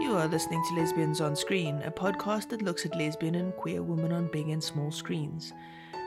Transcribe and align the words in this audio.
You 0.00 0.16
are 0.16 0.28
listening 0.28 0.62
to 0.68 0.74
Lesbians 0.76 1.20
on 1.20 1.34
Screen, 1.34 1.82
a 1.82 1.90
podcast 1.90 2.50
that 2.50 2.62
looks 2.62 2.86
at 2.86 2.96
lesbian 2.96 3.34
and 3.34 3.52
queer 3.56 3.82
women 3.82 4.12
on 4.12 4.30
big 4.30 4.48
and 4.48 4.62
small 4.62 4.92
screens. 4.92 5.52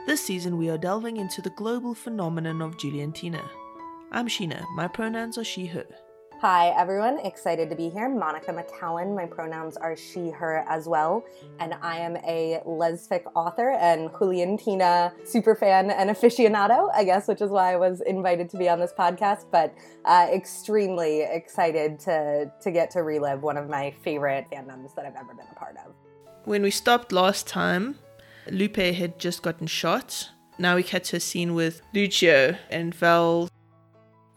This 0.07 0.25
season, 0.25 0.57
we 0.57 0.69
are 0.69 0.77
delving 0.77 1.17
into 1.17 1.41
the 1.41 1.49
global 1.49 1.93
phenomenon 1.93 2.61
of 2.61 2.77
Juliantina. 2.77 3.41
I'm 4.13 4.29
Sheena. 4.29 4.63
My 4.75 4.87
pronouns 4.87 5.37
are 5.37 5.43
she, 5.43 5.65
her. 5.65 5.85
Hi, 6.41 6.69
everyone. 6.69 7.19
Excited 7.19 7.69
to 7.69 7.75
be 7.75 7.87
here. 7.87 8.09
Monica 8.09 8.51
McCallan. 8.51 9.15
My 9.15 9.27
pronouns 9.27 9.77
are 9.77 9.95
she, 9.95 10.31
her 10.31 10.65
as 10.67 10.87
well. 10.87 11.23
And 11.59 11.75
I 11.83 11.99
am 11.99 12.17
a 12.17 12.63
lesfic 12.65 13.21
author 13.35 13.73
and 13.73 14.09
Juliantina 14.09 15.13
superfan 15.23 15.93
and 15.95 16.09
aficionado, 16.09 16.89
I 16.95 17.03
guess, 17.03 17.27
which 17.27 17.41
is 17.41 17.51
why 17.51 17.73
I 17.73 17.75
was 17.75 18.01
invited 18.01 18.49
to 18.49 18.57
be 18.57 18.67
on 18.67 18.79
this 18.79 18.91
podcast. 18.91 19.45
But 19.51 19.75
uh, 20.03 20.29
extremely 20.33 21.21
excited 21.21 21.99
to, 21.99 22.51
to 22.59 22.71
get 22.71 22.89
to 22.89 23.03
relive 23.03 23.43
one 23.43 23.55
of 23.55 23.69
my 23.69 23.93
favorite 24.03 24.47
fandoms 24.51 24.95
that 24.95 25.05
I've 25.05 25.15
ever 25.15 25.35
been 25.35 25.45
a 25.51 25.55
part 25.55 25.75
of. 25.85 25.93
When 26.45 26.63
we 26.63 26.71
stopped 26.71 27.11
last 27.11 27.45
time, 27.45 27.99
Lupe 28.49 28.77
had 28.77 29.19
just 29.19 29.43
gotten 29.43 29.67
shot. 29.67 30.31
Now 30.57 30.75
we 30.75 30.81
cut 30.81 31.03
to 31.03 31.17
a 31.17 31.19
scene 31.19 31.53
with 31.53 31.83
Lucho 31.93 32.57
and 32.71 32.95
Val 32.95 33.50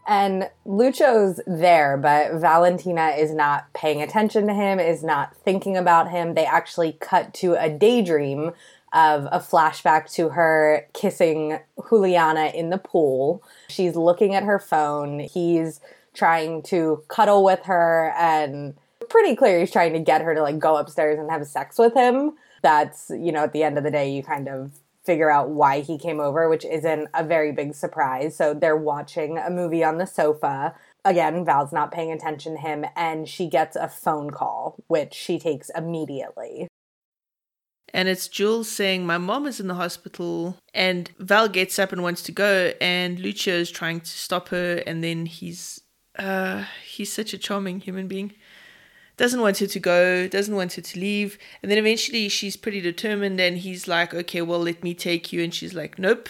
and 0.07 0.49
Lucho's 0.65 1.39
there, 1.47 1.97
but 1.97 2.33
Valentina 2.33 3.09
is 3.09 3.33
not 3.33 3.71
paying 3.73 4.01
attention 4.01 4.47
to 4.47 4.53
him, 4.53 4.79
is 4.79 5.03
not 5.03 5.35
thinking 5.35 5.75
about 5.77 6.11
him. 6.11 6.33
They 6.35 6.45
actually 6.45 6.93
cut 6.93 7.33
to 7.35 7.53
a 7.53 7.69
daydream 7.69 8.51
of 8.93 9.25
a 9.31 9.39
flashback 9.39 10.11
to 10.13 10.29
her 10.29 10.87
kissing 10.93 11.59
Juliana 11.89 12.51
in 12.55 12.69
the 12.69 12.77
pool. 12.77 13.43
She's 13.67 13.95
looking 13.95 14.35
at 14.35 14.43
her 14.43 14.59
phone. 14.59 15.19
He's 15.19 15.81
trying 16.13 16.61
to 16.63 17.03
cuddle 17.09 17.43
with 17.43 17.63
her 17.63 18.13
and 18.17 18.75
pretty 19.09 19.35
clear 19.35 19.59
he's 19.59 19.71
trying 19.71 19.93
to 19.93 19.99
get 19.99 20.21
her 20.21 20.33
to 20.33 20.41
like 20.41 20.59
go 20.59 20.77
upstairs 20.77 21.19
and 21.19 21.29
have 21.29 21.45
sex 21.45 21.77
with 21.77 21.93
him. 21.93 22.33
That's, 22.61 23.09
you 23.09 23.31
know, 23.31 23.43
at 23.43 23.53
the 23.53 23.63
end 23.63 23.77
of 23.77 23.83
the 23.83 23.91
day 23.91 24.11
you 24.11 24.23
kind 24.23 24.47
of 24.47 24.71
figure 25.05 25.29
out 25.29 25.49
why 25.49 25.81
he 25.81 25.97
came 25.97 26.19
over, 26.19 26.49
which 26.49 26.65
isn't 26.65 27.09
a 27.13 27.23
very 27.23 27.51
big 27.51 27.73
surprise. 27.73 28.35
So 28.35 28.53
they're 28.53 28.75
watching 28.75 29.37
a 29.37 29.49
movie 29.49 29.83
on 29.83 29.97
the 29.97 30.07
sofa. 30.07 30.75
Again, 31.03 31.45
Val's 31.45 31.71
not 31.71 31.91
paying 31.91 32.11
attention 32.11 32.53
to 32.53 32.61
him, 32.61 32.85
and 32.95 33.29
she 33.29 33.47
gets 33.47 33.75
a 33.75 33.87
phone 33.87 34.31
call, 34.31 34.77
which 34.87 35.13
she 35.13 35.37
takes 35.37 35.69
immediately. 35.69 36.67
And 37.93 38.09
it's 38.09 38.27
Jules 38.27 38.69
saying, 38.69 39.05
My 39.05 39.17
mom 39.17 39.45
is 39.45 39.59
in 39.59 39.67
the 39.67 39.75
hospital. 39.75 40.57
And 40.73 41.11
Val 41.19 41.47
gets 41.47 41.79
up 41.79 41.93
and 41.93 42.03
wants 42.03 42.21
to 42.23 42.31
go, 42.31 42.73
and 42.81 43.19
Lucho 43.19 43.53
is 43.53 43.71
trying 43.71 44.01
to 44.01 44.09
stop 44.09 44.49
her. 44.49 44.83
And 44.85 45.03
then 45.03 45.27
he's, 45.27 45.81
uh, 46.19 46.65
he's 46.85 47.13
such 47.13 47.33
a 47.33 47.37
charming 47.37 47.79
human 47.79 48.07
being 48.07 48.33
doesn't 49.17 49.41
want 49.41 49.59
her 49.59 49.67
to 49.67 49.79
go, 49.79 50.27
doesn't 50.27 50.55
want 50.55 50.73
her 50.73 50.81
to 50.81 50.99
leave. 50.99 51.37
And 51.61 51.71
then 51.71 51.77
eventually 51.77 52.29
she's 52.29 52.57
pretty 52.57 52.81
determined 52.81 53.39
and 53.39 53.57
he's 53.57 53.87
like, 53.87 54.13
okay, 54.13 54.41
well, 54.41 54.59
let 54.59 54.83
me 54.83 54.93
take 54.93 55.31
you. 55.31 55.43
And 55.43 55.53
she's 55.53 55.73
like, 55.73 55.97
nope, 55.97 56.29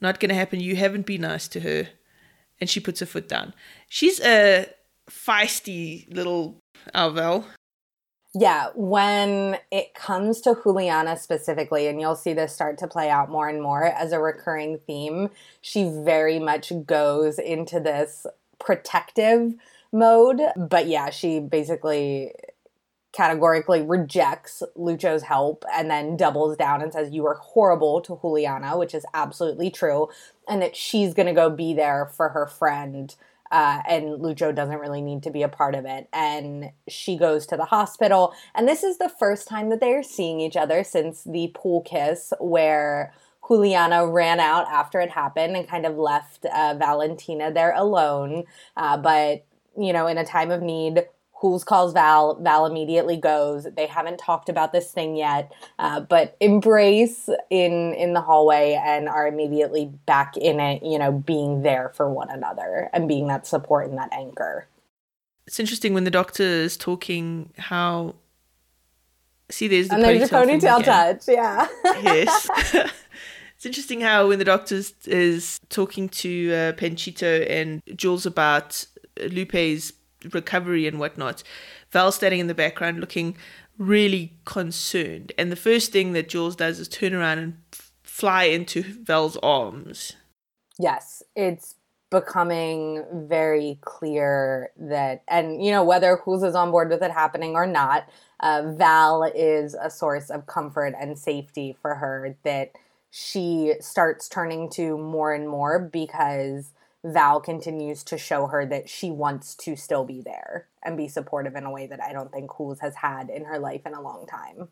not 0.00 0.20
going 0.20 0.28
to 0.28 0.34
happen. 0.34 0.60
You 0.60 0.76
haven't 0.76 1.06
been 1.06 1.22
nice 1.22 1.48
to 1.48 1.60
her. 1.60 1.88
And 2.60 2.68
she 2.68 2.80
puts 2.80 3.00
her 3.00 3.06
foot 3.06 3.28
down. 3.28 3.54
She's 3.88 4.20
a 4.20 4.66
feisty 5.08 6.12
little 6.12 6.60
Alvel. 6.94 7.44
Yeah, 8.34 8.68
when 8.74 9.58
it 9.70 9.94
comes 9.94 10.40
to 10.42 10.56
Juliana 10.62 11.16
specifically, 11.16 11.86
and 11.86 12.00
you'll 12.00 12.14
see 12.14 12.34
this 12.34 12.54
start 12.54 12.78
to 12.78 12.86
play 12.86 13.08
out 13.08 13.30
more 13.30 13.48
and 13.48 13.62
more 13.62 13.84
as 13.84 14.12
a 14.12 14.20
recurring 14.20 14.78
theme, 14.86 15.30
she 15.60 15.90
very 16.04 16.38
much 16.38 16.72
goes 16.84 17.38
into 17.38 17.80
this 17.80 18.26
protective 18.58 19.54
mode. 19.92 20.40
But 20.56 20.86
yeah, 20.86 21.10
she 21.10 21.40
basically 21.40 22.32
categorically 23.12 23.82
rejects 23.82 24.62
Lucho's 24.76 25.22
help 25.22 25.64
and 25.72 25.90
then 25.90 26.16
doubles 26.16 26.56
down 26.56 26.82
and 26.82 26.92
says, 26.92 27.12
You 27.12 27.26
are 27.26 27.34
horrible 27.34 28.00
to 28.02 28.18
Juliana, 28.20 28.78
which 28.78 28.94
is 28.94 29.06
absolutely 29.14 29.70
true, 29.70 30.08
and 30.46 30.62
that 30.62 30.76
she's 30.76 31.14
going 31.14 31.26
to 31.26 31.32
go 31.32 31.50
be 31.50 31.74
there 31.74 32.06
for 32.06 32.30
her 32.30 32.46
friend. 32.46 33.14
Uh, 33.50 33.80
and 33.88 34.20
Lucho 34.20 34.54
doesn't 34.54 34.78
really 34.78 35.00
need 35.00 35.22
to 35.22 35.30
be 35.30 35.42
a 35.42 35.48
part 35.48 35.74
of 35.74 35.86
it. 35.86 36.06
And 36.12 36.70
she 36.86 37.16
goes 37.16 37.46
to 37.46 37.56
the 37.56 37.64
hospital. 37.64 38.34
And 38.54 38.68
this 38.68 38.82
is 38.82 38.98
the 38.98 39.08
first 39.08 39.48
time 39.48 39.70
that 39.70 39.80
they 39.80 39.94
are 39.94 40.02
seeing 40.02 40.40
each 40.40 40.56
other 40.56 40.84
since 40.84 41.24
the 41.24 41.50
pool 41.54 41.80
kiss, 41.80 42.34
where 42.40 43.14
Juliana 43.46 44.06
ran 44.06 44.38
out 44.38 44.68
after 44.68 45.00
it 45.00 45.10
happened 45.10 45.56
and 45.56 45.66
kind 45.66 45.86
of 45.86 45.96
left 45.96 46.44
uh, 46.44 46.74
Valentina 46.78 47.50
there 47.50 47.72
alone. 47.74 48.44
Uh, 48.76 48.98
but 48.98 49.46
you 49.78 49.92
know, 49.92 50.06
in 50.06 50.18
a 50.18 50.24
time 50.24 50.50
of 50.50 50.62
need, 50.62 51.04
Jules 51.40 51.64
calls 51.64 51.92
Val. 51.92 52.36
Val 52.40 52.66
immediately 52.66 53.16
goes. 53.16 53.66
They 53.76 53.86
haven't 53.86 54.18
talked 54.18 54.48
about 54.48 54.72
this 54.72 54.90
thing 54.90 55.16
yet, 55.16 55.52
uh, 55.78 56.00
but 56.00 56.36
embrace 56.40 57.28
in 57.50 57.94
in 57.94 58.12
the 58.12 58.20
hallway 58.20 58.80
and 58.82 59.08
are 59.08 59.26
immediately 59.26 59.92
back 60.06 60.36
in 60.36 60.60
it. 60.60 60.82
You 60.82 60.98
know, 60.98 61.12
being 61.12 61.62
there 61.62 61.92
for 61.94 62.10
one 62.10 62.30
another 62.30 62.90
and 62.92 63.08
being 63.08 63.28
that 63.28 63.46
support 63.46 63.88
and 63.88 63.98
that 63.98 64.12
anchor. 64.12 64.66
It's 65.46 65.60
interesting 65.60 65.94
when 65.94 66.04
the 66.04 66.10
doctor 66.10 66.42
is 66.42 66.76
talking 66.76 67.52
how. 67.56 68.16
See, 69.50 69.66
there's 69.66 69.88
the 69.88 69.94
and 69.94 70.04
ponytail, 70.04 70.18
there's 70.18 70.30
a 70.30 70.66
ponytail 70.66 70.84
touch. 70.84 71.22
Yeah. 71.26 71.66
yes. 72.02 72.48
it's 73.56 73.64
interesting 73.64 74.02
how 74.02 74.28
when 74.28 74.38
the 74.38 74.44
doctor 74.44 74.82
is 75.06 75.58
talking 75.70 76.10
to 76.10 76.52
uh, 76.52 76.72
Panchito 76.72 77.48
and 77.48 77.80
Jules 77.96 78.26
about 78.26 78.84
Lupe's 79.30 79.92
recovery 80.32 80.86
and 80.86 80.98
whatnot, 80.98 81.42
Val 81.90 82.12
standing 82.12 82.40
in 82.40 82.46
the 82.46 82.54
background 82.54 83.00
looking 83.00 83.36
really 83.76 84.32
concerned. 84.44 85.32
And 85.38 85.52
the 85.52 85.56
first 85.56 85.92
thing 85.92 86.12
that 86.12 86.28
Jules 86.28 86.56
does 86.56 86.78
is 86.78 86.88
turn 86.88 87.14
around 87.14 87.38
and 87.38 87.58
fly 88.02 88.44
into 88.44 88.82
Val's 88.82 89.36
arms. 89.38 90.14
Yes, 90.78 91.22
it's 91.36 91.76
becoming 92.10 93.04
very 93.12 93.78
clear 93.82 94.70
that, 94.76 95.22
and 95.28 95.64
you 95.64 95.70
know, 95.70 95.84
whether 95.84 96.20
Jules 96.24 96.42
is 96.42 96.54
on 96.54 96.70
board 96.70 96.88
with 96.88 97.02
it 97.02 97.10
happening 97.10 97.54
or 97.54 97.66
not, 97.66 98.08
uh, 98.40 98.72
Val 98.76 99.24
is 99.24 99.74
a 99.74 99.90
source 99.90 100.30
of 100.30 100.46
comfort 100.46 100.94
and 100.98 101.18
safety 101.18 101.76
for 101.80 101.96
her 101.96 102.36
that 102.44 102.72
she 103.10 103.74
starts 103.80 104.28
turning 104.28 104.70
to 104.70 104.96
more 104.96 105.32
and 105.32 105.48
more 105.48 105.78
because 105.78 106.72
Val 107.04 107.40
continues 107.40 108.02
to 108.04 108.18
show 108.18 108.46
her 108.46 108.66
that 108.66 108.88
she 108.88 109.10
wants 109.10 109.54
to 109.54 109.76
still 109.76 110.04
be 110.04 110.20
there 110.20 110.66
and 110.82 110.96
be 110.96 111.08
supportive 111.08 111.54
in 111.54 111.64
a 111.64 111.70
way 111.70 111.86
that 111.86 112.02
I 112.02 112.12
don't 112.12 112.32
think 112.32 112.50
Jules 112.56 112.80
has 112.80 112.96
had 112.96 113.30
in 113.30 113.44
her 113.44 113.58
life 113.58 113.82
in 113.86 113.94
a 113.94 114.00
long 114.00 114.26
time. 114.26 114.68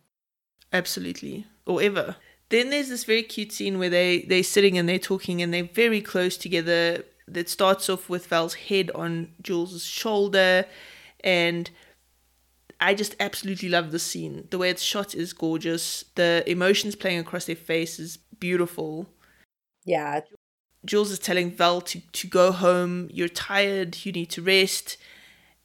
Absolutely. 0.72 1.46
Or 1.66 1.80
ever. 1.80 2.16
Then 2.48 2.70
there's 2.70 2.88
this 2.88 3.04
very 3.04 3.22
cute 3.22 3.52
scene 3.52 3.78
where 3.78 3.90
they, 3.90 4.22
they're 4.22 4.42
sitting 4.42 4.76
and 4.76 4.88
they're 4.88 4.98
talking 4.98 5.40
and 5.40 5.52
they're 5.54 5.64
very 5.64 6.00
close 6.00 6.36
together. 6.36 7.04
That 7.28 7.48
starts 7.48 7.88
off 7.88 8.08
with 8.08 8.26
Val's 8.28 8.54
head 8.54 8.90
on 8.94 9.32
Jules' 9.42 9.84
shoulder. 9.84 10.64
And 11.20 11.70
I 12.80 12.94
just 12.94 13.16
absolutely 13.18 13.68
love 13.68 13.90
the 13.90 13.98
scene. 13.98 14.46
The 14.50 14.58
way 14.58 14.70
it's 14.70 14.82
shot 14.82 15.14
is 15.14 15.32
gorgeous. 15.32 16.04
The 16.14 16.44
emotions 16.46 16.94
playing 16.94 17.18
across 17.18 17.46
their 17.46 17.56
face 17.56 17.98
is 17.98 18.16
beautiful. 18.16 19.08
Yeah, 19.84 20.20
Jules 20.84 21.10
is 21.10 21.18
telling 21.18 21.50
Val 21.50 21.80
to, 21.82 22.00
to 22.00 22.26
go 22.26 22.52
home. 22.52 23.08
You're 23.12 23.28
tired. 23.28 24.04
You 24.04 24.12
need 24.12 24.30
to 24.30 24.42
rest. 24.42 24.96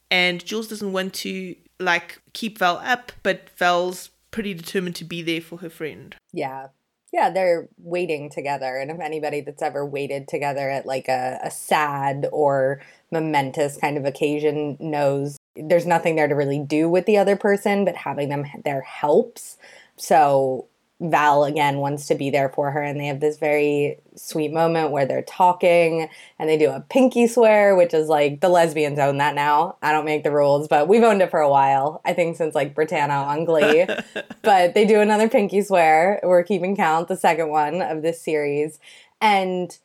And 0.10 0.44
Jules 0.44 0.68
doesn't 0.68 0.92
want 0.92 1.14
to 1.16 1.56
like 1.80 2.22
keep 2.34 2.58
Val 2.58 2.78
up, 2.78 3.12
but 3.24 3.50
Val's 3.58 4.10
pretty 4.32 4.54
determined 4.54 4.96
to 4.98 5.06
be 5.06 5.22
there 5.22 5.42
for 5.42 5.58
her 5.58 5.70
friend. 5.70 6.16
Yeah. 6.34 6.68
Yeah, 7.14 7.30
they're 7.30 7.68
waiting 7.78 8.30
together. 8.30 8.78
And 8.78 8.90
if 8.90 9.00
anybody 9.02 9.42
that's 9.42 9.62
ever 9.62 9.86
waited 9.86 10.30
together 10.30 10.70
at 10.70 10.86
like 10.86 11.10
a, 11.10 11.40
a 11.44 11.52
sad 11.52 12.28
or 12.32 12.82
momentous 13.12 13.76
kind 13.76 13.98
of 13.98 14.06
occasion 14.06 14.78
knows 14.80 15.38
there's 15.58 15.86
nothing 15.86 16.16
there 16.16 16.30
to 16.30 16.36
really 16.36 16.60
do 16.60 16.90
with 16.90 17.06
the 17.06 17.18
other 17.18 17.36
person, 17.36 17.84
but 17.84 17.98
having 17.98 18.30
them 18.30 18.46
there 18.64 18.82
helps. 18.82 19.58
So 19.98 20.68
Val 21.02 21.44
again 21.46 21.78
wants 21.78 22.06
to 22.08 22.16
be 22.16 22.30
there 22.30 22.50
for 22.50 22.70
her, 22.72 22.82
and 22.82 23.00
they 23.00 23.08
have 23.08 23.20
this 23.20 23.38
very 23.38 23.98
sweet 24.16 24.54
moment 24.54 24.92
where 24.92 25.06
they're 25.06 25.24
talking 25.24 26.08
and 26.38 26.48
they 26.48 26.58
do 26.58 26.70
a 26.70 26.80
pinky 26.80 27.26
swear, 27.26 27.76
which 27.76 27.94
is 27.94 28.08
like 28.08 28.40
the 28.40 28.50
lesbians 28.50 29.00
own 29.00 29.18
that 29.18 29.34
now. 29.34 29.78
I 29.82 29.92
don't 29.94 30.06
make 30.06 30.24
the 30.24 30.32
rules, 30.32 30.68
but 30.68 30.88
we've 30.88 31.04
owned 31.04 31.24
it 31.24 31.32
for 31.32 31.40
a 31.40 31.50
while. 31.50 32.02
I 32.06 32.14
think 32.14 32.38
since 32.38 32.54
like 32.54 32.76
Brittana 32.76 33.26
on 33.26 33.46
Glee. 33.46 33.88
but 34.44 34.76
they 34.76 34.86
do 34.86 35.02
another 35.02 35.28
pinky 35.28 35.64
swear. 35.64 36.20
We're 36.24 36.44
keeping 36.44 36.76
count, 36.76 37.08
the 37.08 37.18
second 37.18 37.50
one 37.50 37.82
of 37.82 38.04
this 38.04 38.22
series. 38.22 38.80
And 39.20 39.76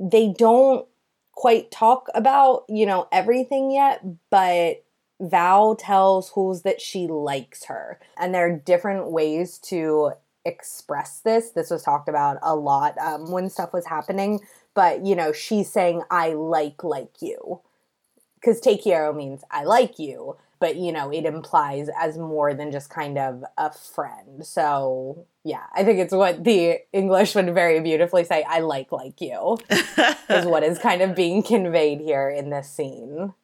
they 0.00 0.34
don't 0.36 0.86
quite 1.32 1.70
talk 1.70 2.08
about, 2.14 2.64
you 2.68 2.86
know, 2.86 3.06
everything 3.12 3.70
yet, 3.70 4.04
but 4.30 4.84
Val 5.20 5.74
tells 5.76 6.32
Jules 6.32 6.62
that 6.62 6.80
she 6.80 7.06
likes 7.06 7.64
her. 7.64 7.98
And 8.16 8.34
there 8.34 8.46
are 8.46 8.56
different 8.56 9.10
ways 9.10 9.58
to 9.64 10.12
express 10.44 11.20
this. 11.20 11.50
This 11.50 11.70
was 11.70 11.82
talked 11.82 12.08
about 12.08 12.38
a 12.42 12.54
lot 12.54 12.96
um, 12.98 13.30
when 13.30 13.50
stuff 13.50 13.72
was 13.72 13.86
happening. 13.86 14.40
But, 14.74 15.04
you 15.04 15.16
know, 15.16 15.32
she's 15.32 15.70
saying, 15.70 16.02
I 16.10 16.34
like, 16.34 16.84
like 16.84 17.20
you. 17.20 17.60
Because 18.36 18.60
te 18.60 18.78
quiero 18.78 19.12
means 19.12 19.42
I 19.50 19.64
like 19.64 19.98
you. 19.98 20.36
but 20.60 20.76
you 20.76 20.92
know, 20.92 21.10
it 21.10 21.24
implies 21.24 21.88
as 22.00 22.18
more 22.18 22.54
than 22.54 22.72
just 22.72 22.90
kind 22.90 23.16
of 23.18 23.44
a 23.56 23.72
friend. 23.72 24.44
So 24.44 25.26
yeah, 25.44 25.64
I 25.74 25.84
think 25.84 25.98
it's 25.98 26.14
what 26.14 26.44
the 26.44 26.78
English 26.92 27.34
would 27.34 27.52
very 27.54 27.80
beautifully 27.80 28.24
say, 28.24 28.44
I 28.48 28.60
like 28.60 28.92
like 28.92 29.20
you, 29.20 29.58
is 30.28 30.46
what 30.46 30.62
is 30.62 30.78
kind 30.78 31.02
of 31.02 31.14
being 31.14 31.42
conveyed 31.42 32.00
here 32.00 32.28
in 32.28 32.50
this 32.50 32.68
scene. 32.68 33.34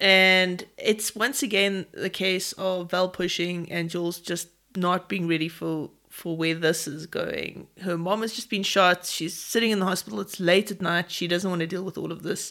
And 0.00 0.64
it's 0.78 1.14
once 1.14 1.42
again 1.42 1.86
the 1.92 2.08
case 2.08 2.52
of 2.52 2.90
Val 2.90 3.10
pushing 3.10 3.70
and 3.70 3.90
Jules 3.90 4.18
just 4.18 4.48
not 4.74 5.08
being 5.08 5.28
ready 5.28 5.48
for 5.48 5.90
for 6.08 6.36
where 6.36 6.56
this 6.56 6.88
is 6.88 7.06
going. 7.06 7.68
Her 7.82 7.96
mom 7.96 8.22
has 8.22 8.32
just 8.32 8.50
been 8.50 8.64
shot. 8.64 9.06
She's 9.06 9.34
sitting 9.34 9.70
in 9.70 9.78
the 9.78 9.86
hospital. 9.86 10.20
It's 10.20 10.40
late 10.40 10.70
at 10.70 10.80
night. 10.80 11.10
She 11.10 11.28
doesn't 11.28 11.48
want 11.48 11.60
to 11.60 11.68
deal 11.68 11.84
with 11.84 11.96
all 11.96 12.10
of 12.10 12.24
this. 12.24 12.50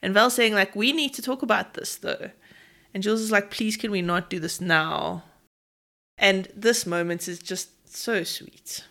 And 0.00 0.14
Val 0.14 0.30
saying 0.30 0.54
like, 0.54 0.76
"We 0.76 0.92
need 0.92 1.14
to 1.14 1.22
talk 1.22 1.42
about 1.42 1.74
this 1.74 1.96
though." 1.96 2.30
And 2.92 3.02
Jules 3.02 3.20
is 3.22 3.32
like, 3.32 3.50
"Please, 3.50 3.76
can 3.76 3.90
we 3.90 4.02
not 4.02 4.30
do 4.30 4.38
this 4.38 4.60
now?" 4.60 5.24
And 6.18 6.48
this 6.54 6.86
moment 6.86 7.26
is 7.26 7.38
just 7.38 7.96
so 7.96 8.22
sweet. 8.22 8.84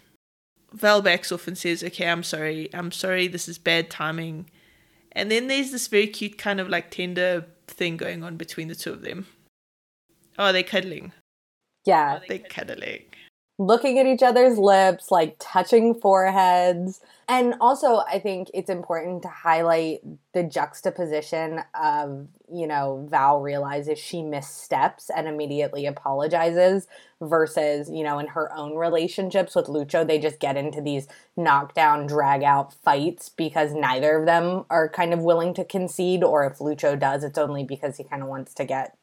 Val 0.73 1.01
backs 1.01 1.31
off 1.31 1.47
and 1.47 1.57
says, 1.57 1.83
"Okay, 1.83 2.07
I'm 2.07 2.23
sorry. 2.23 2.69
I'm 2.73 2.91
sorry. 2.91 3.27
This 3.27 3.47
is 3.47 3.59
bad 3.59 3.91
timing." 3.91 4.49
And 5.11 5.29
then 5.29 5.47
there's 5.47 5.71
this 5.71 5.87
very 5.87 6.07
cute 6.07 6.39
kind 6.39 6.59
of 6.59 6.67
like 6.67 6.89
tender 6.89 7.45
thing 7.73 7.97
going 7.97 8.23
on 8.23 8.37
between 8.37 8.67
the 8.67 8.75
two 8.75 8.91
of 8.91 9.01
them. 9.01 9.27
Are 10.37 10.53
they're 10.53 10.63
cuddling. 10.63 11.11
Yeah. 11.85 12.19
They're 12.27 12.39
cuddling 12.39 13.12
looking 13.59 13.99
at 13.99 14.07
each 14.07 14.23
other's 14.23 14.57
lips, 14.57 15.11
like 15.11 15.35
touching 15.39 15.93
foreheads. 15.93 17.01
And 17.29 17.53
also, 17.61 17.97
I 17.99 18.19
think 18.19 18.49
it's 18.53 18.69
important 18.69 19.21
to 19.23 19.27
highlight 19.29 19.99
the 20.33 20.43
juxtaposition 20.43 21.61
of, 21.79 22.27
you 22.51 22.67
know, 22.67 23.07
Val 23.09 23.39
realizes 23.41 23.99
she 23.99 24.23
missteps 24.23 25.09
and 25.15 25.27
immediately 25.27 25.85
apologizes 25.85 26.87
versus, 27.21 27.89
you 27.89 28.03
know, 28.03 28.19
in 28.19 28.27
her 28.27 28.53
own 28.55 28.75
relationships 28.75 29.55
with 29.55 29.67
Lucho, 29.67 30.05
they 30.05 30.19
just 30.19 30.39
get 30.39 30.57
into 30.57 30.81
these 30.81 31.07
knockdown, 31.37 32.07
drag 32.07 32.43
out 32.43 32.73
fights 32.73 33.29
because 33.29 33.73
neither 33.73 34.17
of 34.17 34.25
them 34.25 34.65
are 34.69 34.89
kind 34.89 35.13
of 35.13 35.19
willing 35.19 35.53
to 35.53 35.63
concede. 35.63 36.23
Or 36.23 36.43
if 36.45 36.57
Lucho 36.57 36.99
does, 36.99 37.23
it's 37.23 37.37
only 37.37 37.63
because 37.63 37.97
he 37.97 38.03
kind 38.03 38.23
of 38.23 38.27
wants 38.27 38.53
to 38.55 38.65
get 38.65 38.97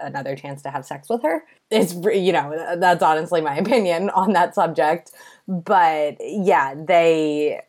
another 0.00 0.36
chance 0.36 0.62
to 0.62 0.70
have 0.70 0.84
sex 0.84 1.08
with 1.08 1.22
her. 1.22 1.44
It's 1.70 1.94
you 1.94 2.32
know 2.32 2.76
that's 2.78 3.02
honestly 3.02 3.40
my 3.40 3.56
opinion 3.64 4.10
on 4.10 4.32
that 4.32 4.54
subject, 4.54 5.12
but 5.46 6.16
yeah, 6.20 6.74
they 6.76 7.60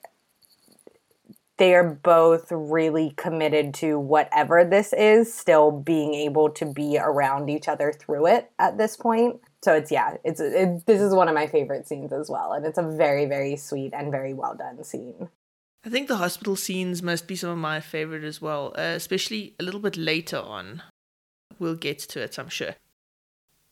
they 1.62 1.76
are 1.76 2.00
both 2.04 2.52
really 2.52 3.14
committed 3.18 3.76
to 3.76 4.00
whatever 4.00 4.66
this 4.66 4.94
is, 4.94 5.32
still 5.32 5.70
being 5.70 6.16
able 6.16 6.50
to 6.50 6.66
be 6.66 6.98
around 6.98 7.52
each 7.52 7.68
other 7.68 7.94
through 7.94 8.26
it 8.26 8.50
at 8.58 8.80
this 8.80 8.98
point. 8.98 9.40
So 9.64 9.76
it's 9.76 9.92
yeah, 9.92 10.18
it's 10.24 10.40
it, 10.40 10.88
this 10.88 11.00
is 11.00 11.14
one 11.14 11.28
of 11.28 11.36
my 11.36 11.46
favorite 11.46 11.88
scenes 11.88 12.12
as 12.12 12.32
well, 12.32 12.54
and 12.54 12.66
it's 12.66 12.80
a 12.80 12.84
very 12.84 13.26
very 13.26 13.56
sweet 13.58 13.94
and 13.94 14.12
very 14.12 14.34
well 14.34 14.56
done 14.56 14.84
scene. 14.84 15.30
I 15.86 15.90
think 15.90 16.08
the 16.08 16.18
hospital 16.18 16.56
scenes 16.56 17.04
must 17.04 17.28
be 17.28 17.36
some 17.36 17.52
of 17.52 17.58
my 17.60 17.80
favorite 17.80 18.24
as 18.24 18.42
well, 18.42 18.74
uh, 18.76 18.94
especially 18.96 19.56
a 19.60 19.64
little 19.64 19.80
bit 19.80 19.98
later 19.98 20.40
on 20.40 20.82
we'll 21.60 21.76
get 21.76 22.00
to 22.00 22.22
it, 22.22 22.38
I'm 22.38 22.50
sure. 22.50 22.76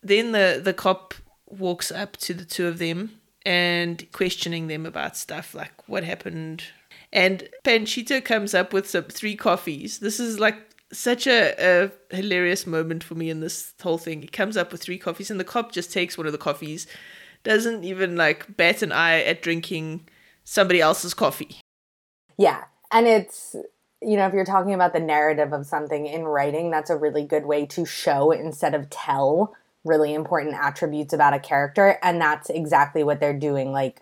Then 0.01 0.31
the, 0.31 0.61
the 0.63 0.73
cop 0.73 1.13
walks 1.47 1.91
up 1.91 2.17
to 2.17 2.33
the 2.33 2.45
two 2.45 2.67
of 2.67 2.77
them 2.77 3.19
and 3.45 4.09
questioning 4.11 4.67
them 4.67 4.85
about 4.85 5.17
stuff 5.17 5.53
like 5.53 5.87
what 5.87 6.03
happened. 6.03 6.63
And 7.11 7.49
Panchito 7.63 8.23
comes 8.23 8.53
up 8.53 8.73
with 8.73 8.89
some 8.89 9.05
three 9.05 9.35
coffees. 9.35 9.99
This 9.99 10.19
is 10.19 10.39
like 10.39 10.57
such 10.91 11.27
a, 11.27 11.91
a 12.11 12.15
hilarious 12.15 12.67
moment 12.67 13.03
for 13.03 13.15
me 13.15 13.29
in 13.29 13.39
this 13.39 13.73
whole 13.81 13.97
thing. 13.97 14.21
He 14.21 14.27
comes 14.27 14.57
up 14.57 14.71
with 14.71 14.81
three 14.81 14.97
coffees, 14.97 15.31
and 15.31 15.39
the 15.39 15.43
cop 15.45 15.71
just 15.71 15.91
takes 15.91 16.17
one 16.17 16.27
of 16.27 16.31
the 16.31 16.37
coffees, 16.37 16.87
doesn't 17.43 17.83
even 17.83 18.15
like 18.15 18.55
bat 18.57 18.81
an 18.81 18.91
eye 18.91 19.21
at 19.23 19.41
drinking 19.41 20.07
somebody 20.43 20.81
else's 20.81 21.13
coffee. 21.13 21.61
Yeah. 22.37 22.65
And 22.91 23.07
it's 23.07 23.55
you 24.01 24.15
know, 24.15 24.27
if 24.27 24.33
you're 24.33 24.45
talking 24.45 24.73
about 24.73 24.93
the 24.93 24.99
narrative 24.99 25.53
of 25.53 25.65
something 25.65 26.05
in 26.05 26.23
writing, 26.23 26.71
that's 26.71 26.89
a 26.89 26.95
really 26.95 27.23
good 27.23 27.45
way 27.45 27.65
to 27.67 27.85
show 27.85 28.31
instead 28.31 28.73
of 28.73 28.89
tell 28.89 29.55
really 29.83 30.13
important 30.13 30.55
attributes 30.55 31.13
about 31.13 31.33
a 31.33 31.39
character. 31.39 31.97
And 32.01 32.21
that's 32.21 32.49
exactly 32.49 33.03
what 33.03 33.19
they're 33.19 33.37
doing. 33.37 33.71
Like, 33.71 34.01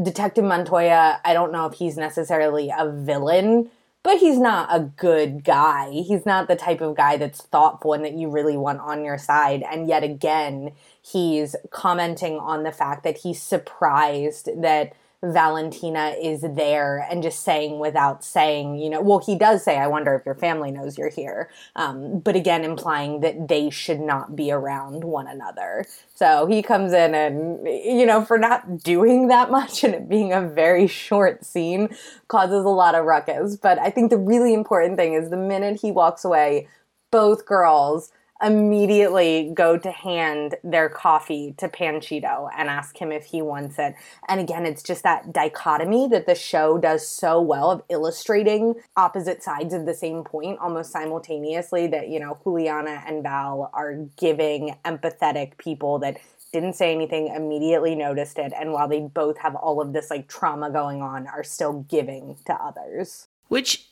Detective 0.00 0.44
Montoya, 0.44 1.20
I 1.24 1.32
don't 1.32 1.52
know 1.52 1.66
if 1.66 1.74
he's 1.74 1.96
necessarily 1.96 2.70
a 2.76 2.90
villain, 2.90 3.70
but 4.02 4.18
he's 4.18 4.38
not 4.38 4.68
a 4.70 4.80
good 4.80 5.42
guy. 5.42 5.90
He's 5.90 6.26
not 6.26 6.48
the 6.48 6.56
type 6.56 6.80
of 6.80 6.96
guy 6.96 7.16
that's 7.16 7.42
thoughtful 7.42 7.94
and 7.94 8.04
that 8.04 8.12
you 8.12 8.28
really 8.28 8.56
want 8.56 8.80
on 8.80 9.04
your 9.04 9.18
side. 9.18 9.64
And 9.68 9.88
yet 9.88 10.04
again, 10.04 10.72
he's 11.00 11.56
commenting 11.70 12.38
on 12.38 12.62
the 12.62 12.72
fact 12.72 13.04
that 13.04 13.18
he's 13.18 13.40
surprised 13.40 14.50
that 14.62 14.92
Valentina 15.22 16.14
is 16.20 16.42
there 16.42 17.06
and 17.10 17.22
just 17.22 17.42
saying 17.42 17.78
without 17.78 18.22
saying, 18.22 18.78
you 18.78 18.90
know, 18.90 19.00
well, 19.00 19.18
he 19.18 19.36
does 19.36 19.64
say, 19.64 19.78
I 19.78 19.86
wonder 19.86 20.14
if 20.14 20.26
your 20.26 20.34
family 20.34 20.70
knows 20.70 20.98
you're 20.98 21.08
here. 21.08 21.50
Um, 21.74 22.20
but 22.20 22.36
again, 22.36 22.64
implying 22.64 23.20
that 23.20 23.48
they 23.48 23.70
should 23.70 24.00
not 24.00 24.36
be 24.36 24.52
around 24.52 25.04
one 25.04 25.26
another. 25.26 25.86
So 26.14 26.46
he 26.46 26.62
comes 26.62 26.92
in 26.92 27.14
and, 27.14 27.66
you 27.66 28.04
know, 28.06 28.24
for 28.24 28.38
not 28.38 28.82
doing 28.82 29.28
that 29.28 29.50
much 29.50 29.84
and 29.84 29.94
it 29.94 30.08
being 30.08 30.32
a 30.32 30.42
very 30.42 30.86
short 30.86 31.44
scene 31.44 31.88
causes 32.28 32.64
a 32.64 32.68
lot 32.68 32.94
of 32.94 33.04
ruckus. 33.04 33.56
But 33.56 33.78
I 33.78 33.90
think 33.90 34.10
the 34.10 34.18
really 34.18 34.52
important 34.52 34.96
thing 34.96 35.14
is 35.14 35.30
the 35.30 35.36
minute 35.36 35.80
he 35.80 35.92
walks 35.92 36.24
away, 36.24 36.68
both 37.10 37.46
girls 37.46 38.12
immediately 38.42 39.50
go 39.54 39.78
to 39.78 39.90
hand 39.90 40.56
their 40.62 40.88
coffee 40.88 41.54
to 41.58 41.68
Panchito 41.68 42.50
and 42.56 42.68
ask 42.68 42.96
him 42.96 43.10
if 43.10 43.24
he 43.24 43.40
wants 43.42 43.78
it. 43.78 43.94
And 44.28 44.40
again, 44.40 44.66
it's 44.66 44.82
just 44.82 45.02
that 45.04 45.32
dichotomy 45.32 46.08
that 46.08 46.26
the 46.26 46.34
show 46.34 46.78
does 46.78 47.06
so 47.06 47.40
well 47.40 47.70
of 47.70 47.82
illustrating 47.88 48.74
opposite 48.96 49.42
sides 49.42 49.72
of 49.72 49.86
the 49.86 49.94
same 49.94 50.22
point 50.22 50.58
almost 50.60 50.92
simultaneously 50.92 51.86
that, 51.88 52.08
you 52.08 52.20
know, 52.20 52.38
Juliana 52.42 53.02
and 53.06 53.22
Val 53.22 53.70
are 53.72 53.94
giving 54.16 54.76
empathetic 54.84 55.56
people 55.58 55.98
that 56.00 56.18
didn't 56.52 56.74
say 56.74 56.92
anything, 56.92 57.28
immediately 57.28 57.94
noticed 57.94 58.38
it, 58.38 58.52
and 58.58 58.72
while 58.72 58.88
they 58.88 59.00
both 59.00 59.36
have 59.38 59.54
all 59.56 59.80
of 59.80 59.92
this 59.92 60.10
like 60.10 60.28
trauma 60.28 60.70
going 60.70 61.02
on, 61.02 61.26
are 61.26 61.44
still 61.44 61.84
giving 61.88 62.36
to 62.46 62.54
others. 62.54 63.26
Which, 63.48 63.88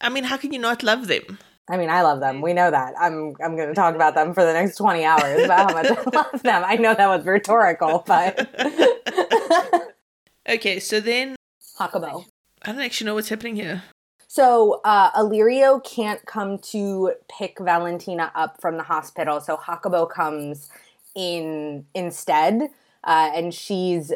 I 0.00 0.08
mean, 0.08 0.24
how 0.24 0.36
can 0.36 0.52
you 0.52 0.58
not 0.58 0.82
love 0.82 1.06
them? 1.06 1.38
I 1.70 1.76
mean, 1.76 1.90
I 1.90 2.02
love 2.02 2.20
them. 2.20 2.40
We 2.40 2.52
know 2.52 2.70
that. 2.70 2.94
I'm 3.00 3.34
I'm 3.42 3.56
going 3.56 3.68
to 3.68 3.74
talk 3.74 3.94
about 3.94 4.14
them 4.14 4.34
for 4.34 4.44
the 4.44 4.52
next 4.52 4.76
20 4.76 5.04
hours 5.04 5.44
about 5.44 5.70
how 5.70 5.76
much 5.76 5.90
I 5.90 6.10
love 6.12 6.42
them. 6.42 6.62
I 6.66 6.76
know 6.76 6.94
that 6.94 7.06
was 7.06 7.24
rhetorical, 7.24 8.04
but 8.06 8.48
Okay, 10.48 10.80
so 10.80 11.00
then 11.00 11.36
Jacobo. 11.78 12.26
I 12.62 12.72
don't 12.72 12.80
actually 12.80 13.06
know 13.06 13.14
what's 13.14 13.28
happening 13.28 13.56
here. 13.56 13.82
So 14.28 14.80
uh, 14.84 15.10
Illyrio 15.12 15.82
can't 15.84 16.24
come 16.26 16.58
to 16.58 17.12
pick 17.28 17.58
Valentina 17.60 18.32
up 18.34 18.60
from 18.60 18.76
the 18.76 18.82
hospital, 18.82 19.40
so 19.40 19.58
Jacobo 19.64 20.06
comes 20.06 20.70
in 21.14 21.84
instead, 21.94 22.70
uh, 23.04 23.30
and 23.34 23.52
she's 23.52 24.12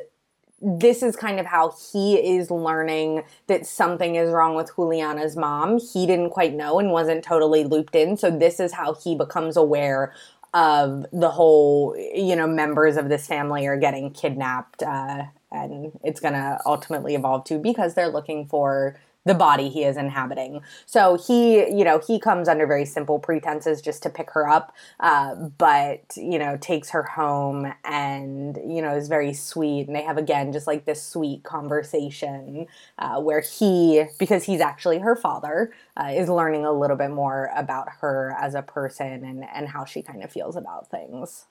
this 0.61 1.03
is 1.03 1.17
kind 1.17 1.39
of 1.39 1.47
how 1.47 1.75
he 1.93 2.17
is 2.17 2.51
learning 2.51 3.25
that 3.47 3.67
something 3.67 4.15
is 4.15 4.31
wrong 4.31 4.55
with 4.55 4.75
Juliana's 4.75 5.37
mom. 5.37 5.79
He 5.79 6.07
didn't 6.07 6.31
quite 6.31 6.55
know 6.55 6.79
and 6.79 6.91
wasn't 6.91 7.23
totally 7.23 7.65
looped 7.65 7.95
in. 7.95 8.17
So 8.17 8.31
this 8.31 8.59
is 8.59 8.73
how 8.73 8.95
he 8.95 9.15
becomes 9.15 9.57
aware 9.57 10.15
of 10.55 11.05
the 11.13 11.31
whole, 11.31 11.95
you 12.15 12.35
know, 12.35 12.47
members 12.47 12.97
of 12.97 13.11
this 13.11 13.27
family 13.27 13.67
are 13.67 13.77
getting 13.77 14.11
kidnapped. 14.11 14.83
Uh, 14.83 15.25
and 15.53 15.93
it's 16.03 16.21
going 16.21 16.35
to 16.35 16.59
ultimately 16.65 17.15
evolve 17.15 17.45
to 17.45 17.59
because 17.59 17.95
they're 17.95 18.09
looking 18.09 18.47
for 18.47 18.99
the 19.27 19.35
body 19.35 19.69
he 19.69 19.85
is 19.85 19.97
inhabiting. 19.97 20.63
So 20.87 21.19
he, 21.19 21.69
you 21.69 21.85
know, 21.85 21.99
he 21.99 22.19
comes 22.19 22.49
under 22.49 22.67
very 22.67 22.87
simple 22.87 23.19
pretenses 23.19 23.83
just 23.83 24.03
to 24.05 24.11
pick 24.11 24.31
her 24.31 24.49
up, 24.49 24.75
uh, 25.01 25.35
but, 25.35 26.01
you 26.17 26.39
know, 26.39 26.57
takes 26.57 26.89
her 26.91 27.03
home 27.03 27.73
and, 27.85 28.57
you 28.57 28.81
know, 28.81 28.95
is 28.95 29.09
very 29.09 29.35
sweet. 29.35 29.89
And 29.89 29.97
they 29.97 30.03
have, 30.03 30.17
again, 30.17 30.53
just 30.53 30.69
like 30.69 30.85
this 30.85 31.03
sweet 31.03 31.43
conversation 31.43 32.69
uh, 32.99 33.21
where 33.21 33.41
he, 33.41 34.05
because 34.19 34.45
he's 34.45 34.61
actually 34.61 35.01
her 35.01 35.17
father, 35.17 35.73
uh, 35.97 36.13
is 36.13 36.29
learning 36.29 36.65
a 36.65 36.73
little 36.73 36.97
bit 36.97 37.11
more 37.11 37.51
about 37.57 37.89
her 38.01 38.35
as 38.41 38.55
a 38.55 38.63
person 38.63 39.25
and, 39.25 39.45
and 39.53 39.69
how 39.69 39.85
she 39.85 40.03
kind 40.03 40.23
of 40.23 40.31
feels 40.31 40.55
about 40.55 40.89
things. 40.89 41.47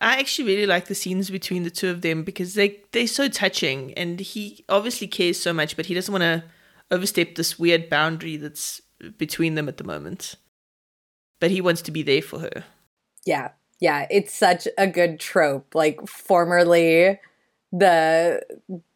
I 0.00 0.18
actually 0.18 0.48
really 0.48 0.66
like 0.66 0.86
the 0.86 0.94
scenes 0.94 1.30
between 1.30 1.62
the 1.62 1.70
two 1.70 1.88
of 1.88 2.02
them 2.02 2.24
because 2.24 2.54
they 2.54 2.80
they're 2.90 3.06
so 3.06 3.28
touching 3.28 3.94
and 3.94 4.18
he 4.18 4.64
obviously 4.68 5.06
cares 5.06 5.38
so 5.38 5.52
much 5.52 5.76
but 5.76 5.86
he 5.86 5.94
doesn't 5.94 6.10
want 6.10 6.22
to 6.22 6.42
overstepped 6.90 7.36
this 7.36 7.58
weird 7.58 7.88
boundary 7.88 8.36
that's 8.36 8.80
between 9.18 9.54
them 9.54 9.68
at 9.68 9.76
the 9.76 9.84
moment. 9.84 10.36
But 11.40 11.50
he 11.50 11.60
wants 11.60 11.82
to 11.82 11.90
be 11.90 12.02
there 12.02 12.22
for 12.22 12.38
her. 12.40 12.64
Yeah. 13.26 13.50
Yeah, 13.80 14.06
it's 14.10 14.32
such 14.32 14.68
a 14.78 14.86
good 14.86 15.20
trope. 15.20 15.74
Like 15.74 16.06
formerly 16.06 17.18
the 17.72 18.40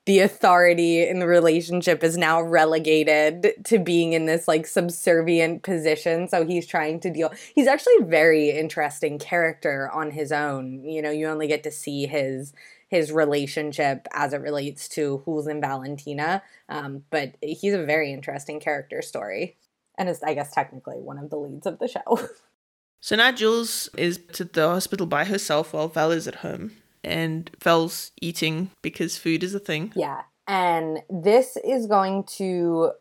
the 0.06 0.20
authority 0.20 1.06
in 1.06 1.18
the 1.18 1.26
relationship 1.26 2.02
is 2.02 2.16
now 2.16 2.40
relegated 2.40 3.52
to 3.64 3.78
being 3.78 4.14
in 4.14 4.24
this 4.24 4.48
like 4.48 4.66
subservient 4.66 5.62
position 5.62 6.28
so 6.28 6.46
he's 6.46 6.66
trying 6.66 6.98
to 7.00 7.10
deal 7.10 7.30
he's 7.54 7.66
actually 7.66 7.92
a 8.00 8.04
very 8.04 8.50
interesting 8.50 9.18
character 9.18 9.90
on 9.92 10.10
his 10.10 10.32
own 10.32 10.82
you 10.82 11.02
know 11.02 11.10
you 11.10 11.26
only 11.26 11.46
get 11.46 11.62
to 11.62 11.70
see 11.70 12.06
his 12.06 12.54
his 12.88 13.12
relationship 13.12 14.06
as 14.12 14.32
it 14.32 14.40
relates 14.40 14.88
to 14.88 15.22
Jules 15.24 15.46
and 15.46 15.60
Valentina 15.60 16.42
um, 16.68 17.04
but 17.10 17.36
he's 17.40 17.74
a 17.74 17.84
very 17.84 18.12
interesting 18.12 18.60
character 18.60 19.02
story 19.02 19.56
and 19.96 20.08
is 20.08 20.22
i 20.22 20.34
guess 20.34 20.52
technically 20.52 20.96
one 20.96 21.18
of 21.18 21.30
the 21.30 21.36
leads 21.36 21.66
of 21.66 21.78
the 21.78 21.88
show 21.88 22.28
so 23.00 23.16
now 23.16 23.30
jules 23.32 23.88
is 23.96 24.18
to 24.32 24.44
the 24.44 24.66
hospital 24.68 25.06
by 25.06 25.24
herself 25.24 25.72
while 25.72 25.88
val 25.88 26.10
is 26.10 26.28
at 26.28 26.36
home 26.36 26.72
and 27.04 27.50
Val's 27.62 28.12
eating 28.20 28.70
because 28.82 29.16
food 29.16 29.42
is 29.42 29.54
a 29.54 29.58
thing. 29.58 29.92
Yeah. 29.94 30.22
And 30.46 31.00
this 31.10 31.56
is 31.64 31.86
going 31.86 32.24
to 32.36 32.92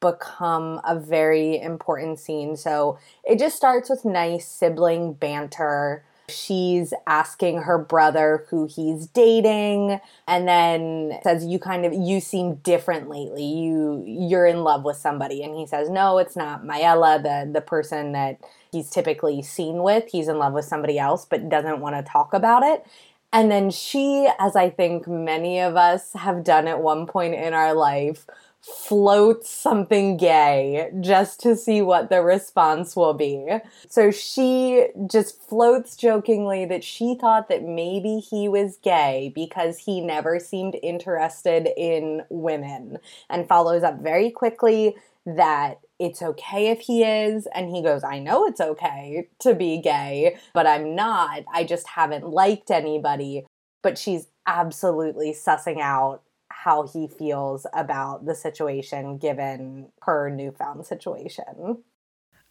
become 0.00 0.80
a 0.84 0.98
very 0.98 1.60
important 1.60 2.18
scene. 2.18 2.56
So 2.56 2.98
it 3.24 3.38
just 3.38 3.56
starts 3.56 3.90
with 3.90 4.04
nice 4.04 4.46
sibling 4.46 5.14
banter. 5.14 6.04
She's 6.28 6.92
asking 7.06 7.62
her 7.62 7.78
brother 7.78 8.46
who 8.50 8.66
he's 8.66 9.06
dating 9.06 10.00
and 10.26 10.46
then 10.48 11.18
says 11.22 11.44
you 11.44 11.58
kind 11.58 11.84
of 11.84 11.92
you 11.92 12.20
seem 12.20 12.56
different 12.56 13.08
lately. 13.08 13.44
You 13.44 14.02
you're 14.06 14.46
in 14.46 14.62
love 14.62 14.84
with 14.84 14.96
somebody 14.96 15.42
and 15.42 15.56
he 15.56 15.66
says 15.66 15.88
no, 15.90 16.18
it's 16.18 16.36
not 16.36 16.64
Mayella, 16.64 17.22
the 17.22 17.50
the 17.52 17.60
person 17.60 18.12
that 18.12 18.40
he's 18.70 18.90
typically 18.90 19.42
seen 19.42 19.82
with. 19.82 20.08
He's 20.10 20.28
in 20.28 20.38
love 20.38 20.52
with 20.52 20.64
somebody 20.64 20.98
else 20.98 21.24
but 21.24 21.48
doesn't 21.48 21.80
want 21.80 21.96
to 21.96 22.02
talk 22.10 22.34
about 22.34 22.62
it. 22.62 22.86
And 23.32 23.50
then 23.50 23.70
she, 23.70 24.28
as 24.38 24.56
I 24.56 24.70
think 24.70 25.06
many 25.06 25.60
of 25.60 25.76
us 25.76 26.12
have 26.14 26.44
done 26.44 26.66
at 26.66 26.80
one 26.80 27.06
point 27.06 27.34
in 27.34 27.52
our 27.52 27.74
life, 27.74 28.26
floats 28.68 29.50
something 29.50 30.16
gay 30.16 30.90
just 31.00 31.40
to 31.40 31.56
see 31.56 31.82
what 31.82 32.10
the 32.10 32.22
response 32.22 32.94
will 32.94 33.14
be. 33.14 33.58
So 33.88 34.10
she 34.10 34.88
just 35.10 35.42
floats 35.42 35.96
jokingly 35.96 36.64
that 36.66 36.84
she 36.84 37.14
thought 37.14 37.48
that 37.48 37.62
maybe 37.62 38.18
he 38.18 38.48
was 38.48 38.78
gay 38.82 39.32
because 39.34 39.78
he 39.78 40.00
never 40.00 40.38
seemed 40.38 40.76
interested 40.82 41.68
in 41.76 42.22
women 42.30 42.98
and 43.28 43.48
follows 43.48 43.82
up 43.82 44.00
very 44.00 44.30
quickly 44.30 44.96
that 45.26 45.80
it's 45.98 46.22
okay 46.22 46.68
if 46.68 46.80
he 46.80 47.04
is. 47.04 47.46
And 47.54 47.68
he 47.70 47.82
goes, 47.82 48.04
I 48.04 48.18
know 48.18 48.46
it's 48.46 48.60
okay 48.60 49.28
to 49.40 49.54
be 49.54 49.80
gay, 49.80 50.36
but 50.54 50.66
I'm 50.66 50.94
not. 50.94 51.44
I 51.52 51.64
just 51.64 51.88
haven't 51.88 52.28
liked 52.28 52.70
anybody. 52.70 53.44
But 53.82 53.96
she's 53.96 54.26
absolutely 54.46 55.32
sussing 55.32 55.80
out 55.80 56.22
how 56.64 56.88
he 56.88 57.06
feels 57.06 57.66
about 57.72 58.26
the 58.26 58.34
situation 58.34 59.16
given 59.16 59.88
her 60.02 60.28
newfound 60.28 60.84
situation. 60.84 61.84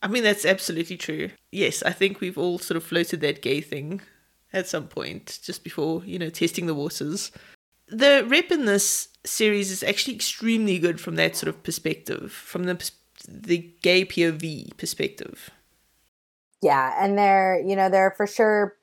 I 0.02 0.08
mean, 0.08 0.24
that's 0.24 0.46
absolutely 0.46 0.96
true. 0.96 1.32
Yes, 1.52 1.84
I 1.84 1.92
think 1.92 2.22
we've 2.22 2.38
all 2.38 2.58
sort 2.58 2.78
of 2.78 2.84
floated 2.84 3.20
that 3.20 3.42
gay 3.42 3.60
thing 3.60 4.00
at 4.54 4.68
some 4.68 4.88
point 4.88 5.40
just 5.44 5.62
before, 5.62 6.06
you 6.06 6.18
know, 6.18 6.30
testing 6.30 6.68
the 6.68 6.74
waters. 6.74 7.34
The 7.90 8.26
rep 8.26 8.50
in 8.50 8.64
this 8.64 9.10
series 9.26 9.72
is 9.72 9.84
actually 9.84 10.16
extremely 10.16 10.80
good 10.80 11.02
from 11.02 11.16
that 11.16 11.36
sort 11.36 11.50
of 11.50 11.64
perspective, 11.64 12.32
from 12.32 12.64
the 12.64 12.92
the 13.28 13.74
gay 13.82 14.06
POV 14.06 14.78
perspective. 14.78 15.50
Yeah, 16.62 16.96
and 16.98 17.18
they're, 17.18 17.60
you 17.60 17.76
know, 17.76 17.90
they're 17.90 18.14
for 18.16 18.26
sure 18.26 18.77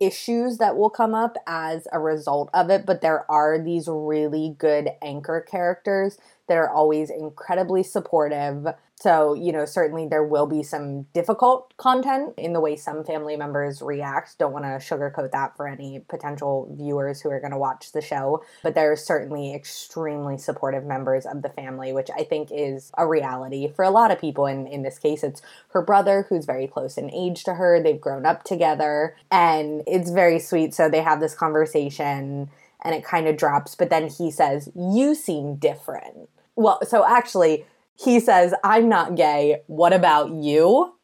issues 0.00 0.58
that 0.58 0.76
will 0.76 0.90
come 0.90 1.14
up 1.14 1.36
as 1.46 1.86
a 1.92 1.98
result 1.98 2.50
of 2.54 2.70
it, 2.70 2.86
but 2.86 3.02
there 3.02 3.30
are 3.30 3.58
these 3.58 3.86
really 3.88 4.56
good 4.58 4.90
anchor 5.02 5.40
characters 5.40 6.18
that 6.48 6.56
are 6.56 6.70
always 6.70 7.10
incredibly 7.10 7.82
supportive 7.82 8.66
so, 9.00 9.32
you 9.32 9.50
know, 9.50 9.64
certainly 9.64 10.06
there 10.06 10.22
will 10.22 10.46
be 10.46 10.62
some 10.62 11.04
difficult 11.14 11.74
content 11.78 12.34
in 12.36 12.52
the 12.52 12.60
way 12.60 12.76
some 12.76 13.02
family 13.02 13.34
members 13.34 13.80
react. 13.80 14.36
Don't 14.38 14.52
want 14.52 14.66
to 14.66 14.72
sugarcoat 14.72 15.32
that 15.32 15.56
for 15.56 15.66
any 15.66 16.00
potential 16.00 16.68
viewers 16.76 17.22
who 17.22 17.30
are 17.30 17.40
going 17.40 17.52
to 17.52 17.58
watch 17.58 17.92
the 17.92 18.02
show. 18.02 18.44
But 18.62 18.74
there 18.74 18.92
are 18.92 18.96
certainly 18.96 19.54
extremely 19.54 20.36
supportive 20.36 20.84
members 20.84 21.24
of 21.24 21.40
the 21.40 21.48
family, 21.48 21.94
which 21.94 22.10
I 22.14 22.24
think 22.24 22.50
is 22.52 22.92
a 22.98 23.06
reality 23.06 23.72
for 23.74 23.86
a 23.86 23.90
lot 23.90 24.10
of 24.10 24.20
people. 24.20 24.44
And 24.44 24.68
in 24.68 24.82
this 24.82 24.98
case, 24.98 25.24
it's 25.24 25.40
her 25.70 25.80
brother, 25.80 26.26
who's 26.28 26.44
very 26.44 26.66
close 26.66 26.98
in 26.98 27.10
age 27.10 27.44
to 27.44 27.54
her. 27.54 27.82
They've 27.82 27.98
grown 27.98 28.26
up 28.26 28.44
together, 28.44 29.16
and 29.30 29.82
it's 29.86 30.10
very 30.10 30.38
sweet. 30.38 30.74
So 30.74 30.90
they 30.90 31.00
have 31.00 31.20
this 31.20 31.34
conversation 31.34 32.50
and 32.82 32.94
it 32.94 33.04
kind 33.04 33.26
of 33.28 33.38
drops. 33.38 33.74
But 33.74 33.88
then 33.88 34.08
he 34.08 34.30
says, 34.30 34.70
You 34.74 35.14
seem 35.14 35.56
different. 35.56 36.28
Well, 36.54 36.80
so 36.86 37.06
actually, 37.06 37.64
he 38.02 38.20
says, 38.20 38.54
I'm 38.64 38.88
not 38.88 39.14
gay. 39.14 39.62
What 39.66 39.92
about 39.92 40.30
you? 40.32 40.94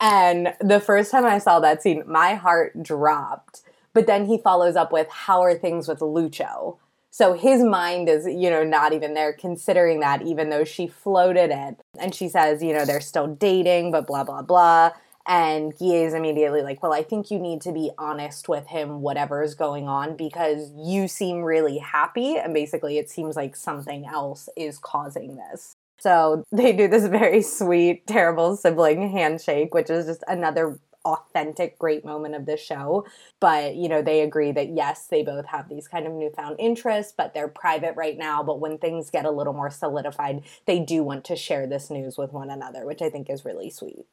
And 0.00 0.54
the 0.60 0.80
first 0.80 1.10
time 1.10 1.24
I 1.24 1.38
saw 1.38 1.60
that 1.60 1.82
scene, 1.82 2.02
my 2.06 2.34
heart 2.34 2.82
dropped. 2.82 3.62
But 3.94 4.06
then 4.06 4.26
he 4.26 4.36
follows 4.36 4.76
up 4.76 4.92
with, 4.92 5.08
How 5.08 5.42
are 5.42 5.54
things 5.54 5.88
with 5.88 6.00
Lucho? 6.00 6.78
So 7.10 7.32
his 7.32 7.62
mind 7.62 8.10
is, 8.10 8.26
you 8.26 8.50
know, 8.50 8.62
not 8.62 8.92
even 8.92 9.14
there 9.14 9.32
considering 9.32 10.00
that, 10.00 10.20
even 10.20 10.50
though 10.50 10.64
she 10.64 10.86
floated 10.86 11.50
it. 11.50 11.80
And 11.98 12.14
she 12.14 12.28
says, 12.28 12.62
you 12.62 12.74
know, 12.74 12.84
they're 12.84 13.00
still 13.00 13.26
dating, 13.26 13.90
but 13.90 14.06
blah, 14.06 14.22
blah, 14.22 14.42
blah. 14.42 14.90
And 15.26 15.72
Guy 15.78 15.86
is 15.86 16.12
immediately 16.12 16.62
like, 16.62 16.82
Well, 16.82 16.92
I 16.92 17.02
think 17.02 17.30
you 17.30 17.38
need 17.38 17.62
to 17.62 17.72
be 17.72 17.90
honest 17.98 18.48
with 18.48 18.66
him, 18.66 19.00
whatever 19.00 19.42
is 19.42 19.54
going 19.54 19.88
on, 19.88 20.16
because 20.16 20.72
you 20.76 21.08
seem 21.08 21.42
really 21.42 21.78
happy. 21.78 22.36
And 22.36 22.52
basically, 22.52 22.98
it 22.98 23.08
seems 23.08 23.36
like 23.36 23.56
something 23.56 24.06
else 24.06 24.48
is 24.56 24.78
causing 24.78 25.36
this. 25.36 25.76
So 25.98 26.44
they 26.52 26.72
do 26.72 26.88
this 26.88 27.06
very 27.06 27.42
sweet, 27.42 28.06
terrible 28.06 28.56
sibling 28.56 29.10
handshake, 29.10 29.74
which 29.74 29.90
is 29.90 30.06
just 30.06 30.24
another 30.28 30.78
authentic 31.06 31.78
great 31.78 32.04
moment 32.04 32.34
of 32.34 32.46
the 32.46 32.56
show 32.56 33.06
but 33.40 33.76
you 33.76 33.88
know 33.88 34.02
they 34.02 34.22
agree 34.22 34.50
that 34.50 34.74
yes 34.74 35.06
they 35.06 35.22
both 35.22 35.46
have 35.46 35.68
these 35.68 35.86
kind 35.86 36.06
of 36.06 36.12
newfound 36.12 36.56
interests 36.58 37.14
but 37.16 37.32
they're 37.32 37.48
private 37.48 37.94
right 37.96 38.18
now 38.18 38.42
but 38.42 38.58
when 38.58 38.76
things 38.76 39.08
get 39.08 39.24
a 39.24 39.30
little 39.30 39.52
more 39.52 39.70
solidified 39.70 40.42
they 40.66 40.80
do 40.80 41.02
want 41.04 41.24
to 41.24 41.36
share 41.36 41.66
this 41.66 41.90
news 41.90 42.18
with 42.18 42.32
one 42.32 42.50
another 42.50 42.84
which 42.84 43.00
i 43.00 43.08
think 43.08 43.30
is 43.30 43.44
really 43.44 43.70
sweet 43.70 44.04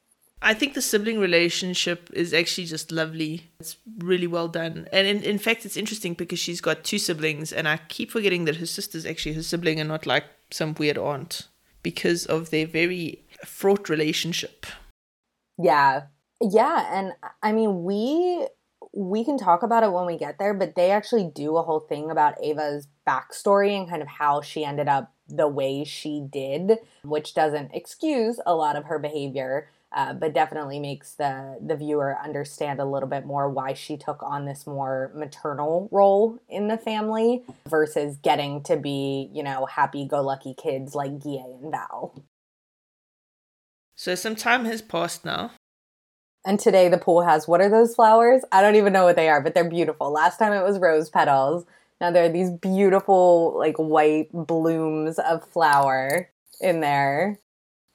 I 0.42 0.52
think 0.52 0.74
the 0.74 0.82
sibling 0.82 1.20
relationship 1.20 2.10
is 2.12 2.34
actually 2.34 2.66
just 2.66 2.92
lovely. 2.92 3.50
It's 3.60 3.78
really 3.96 4.26
well 4.26 4.46
done. 4.46 4.86
And 4.92 5.06
in, 5.06 5.22
in 5.22 5.38
fact, 5.38 5.64
it's 5.64 5.76
interesting 5.76 6.12
because 6.12 6.38
she's 6.38 6.60
got 6.60 6.84
two 6.84 6.98
siblings, 6.98 7.50
and 7.50 7.66
I 7.66 7.78
keep 7.88 8.10
forgetting 8.10 8.44
that 8.44 8.56
her 8.56 8.66
sister's 8.66 9.06
actually 9.06 9.36
her 9.36 9.42
sibling 9.42 9.80
and 9.80 9.88
not 9.88 10.04
like 10.04 10.24
some 10.50 10.74
weird 10.78 10.98
aunt 10.98 11.48
because 11.84 12.26
of 12.26 12.50
their 12.50 12.66
very 12.66 13.22
fraught 13.44 13.88
relationship. 13.88 14.66
Yeah. 15.56 16.06
Yeah, 16.40 16.88
and 16.92 17.12
I 17.44 17.52
mean 17.52 17.84
we 17.84 18.48
we 18.92 19.24
can 19.24 19.38
talk 19.38 19.62
about 19.62 19.82
it 19.82 19.92
when 19.92 20.06
we 20.06 20.16
get 20.16 20.38
there, 20.38 20.54
but 20.54 20.74
they 20.74 20.90
actually 20.90 21.30
do 21.34 21.56
a 21.56 21.62
whole 21.62 21.80
thing 21.80 22.10
about 22.10 22.42
Ava's 22.42 22.88
backstory 23.06 23.76
and 23.76 23.88
kind 23.88 24.02
of 24.02 24.08
how 24.08 24.40
she 24.40 24.64
ended 24.64 24.88
up 24.88 25.12
the 25.28 25.48
way 25.48 25.84
she 25.84 26.26
did, 26.30 26.78
which 27.02 27.34
doesn't 27.34 27.74
excuse 27.74 28.38
a 28.46 28.54
lot 28.54 28.76
of 28.76 28.84
her 28.84 28.98
behavior, 28.98 29.68
uh, 29.94 30.12
but 30.12 30.34
definitely 30.34 30.80
makes 30.80 31.14
the 31.14 31.56
the 31.64 31.76
viewer 31.76 32.18
understand 32.22 32.80
a 32.80 32.84
little 32.84 33.08
bit 33.08 33.24
more 33.24 33.48
why 33.48 33.72
she 33.72 33.96
took 33.96 34.22
on 34.22 34.44
this 34.44 34.66
more 34.66 35.12
maternal 35.14 35.88
role 35.92 36.38
in 36.48 36.66
the 36.66 36.76
family 36.76 37.44
versus 37.68 38.16
getting 38.16 38.62
to 38.62 38.76
be 38.76 39.30
you 39.32 39.42
know 39.42 39.66
happy 39.66 40.04
go 40.04 40.20
lucky 40.20 40.52
kids 40.52 40.94
like 40.94 41.22
Guy 41.22 41.38
and 41.44 41.70
Val. 41.70 42.22
So 43.96 44.16
some 44.16 44.34
time 44.34 44.64
has 44.64 44.82
passed 44.82 45.24
now. 45.24 45.52
And 46.44 46.58
today 46.58 46.88
the 46.88 46.98
pool 46.98 47.22
has 47.22 47.46
what 47.46 47.60
are 47.60 47.70
those 47.70 47.94
flowers? 47.94 48.42
I 48.50 48.60
don't 48.60 48.74
even 48.74 48.92
know 48.92 49.04
what 49.04 49.16
they 49.16 49.28
are, 49.28 49.40
but 49.40 49.54
they're 49.54 49.70
beautiful. 49.70 50.10
Last 50.10 50.38
time 50.38 50.52
it 50.52 50.64
was 50.64 50.78
rose 50.78 51.08
petals. 51.08 51.64
Now 52.00 52.10
there 52.10 52.24
are 52.24 52.28
these 52.28 52.50
beautiful 52.50 53.54
like 53.56 53.76
white 53.76 54.28
blooms 54.32 55.20
of 55.20 55.48
flower 55.48 56.28
in 56.60 56.80
there 56.80 57.38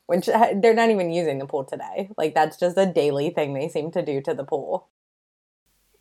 which 0.10 0.25
they're 0.56 0.74
not 0.74 0.89
even 0.89 1.12
using 1.12 1.38
the 1.38 1.46
pool 1.46 1.63
today. 1.63 2.10
Like 2.18 2.34
that's 2.34 2.58
just 2.58 2.78
a 2.78 2.86
daily 2.88 3.30
thing 3.30 3.54
they 3.54 3.70
seem 3.70 3.92
to 3.92 4.01
do 4.01 4.22
to 4.22 4.34
the 4.34 4.44
pool. 4.44 4.89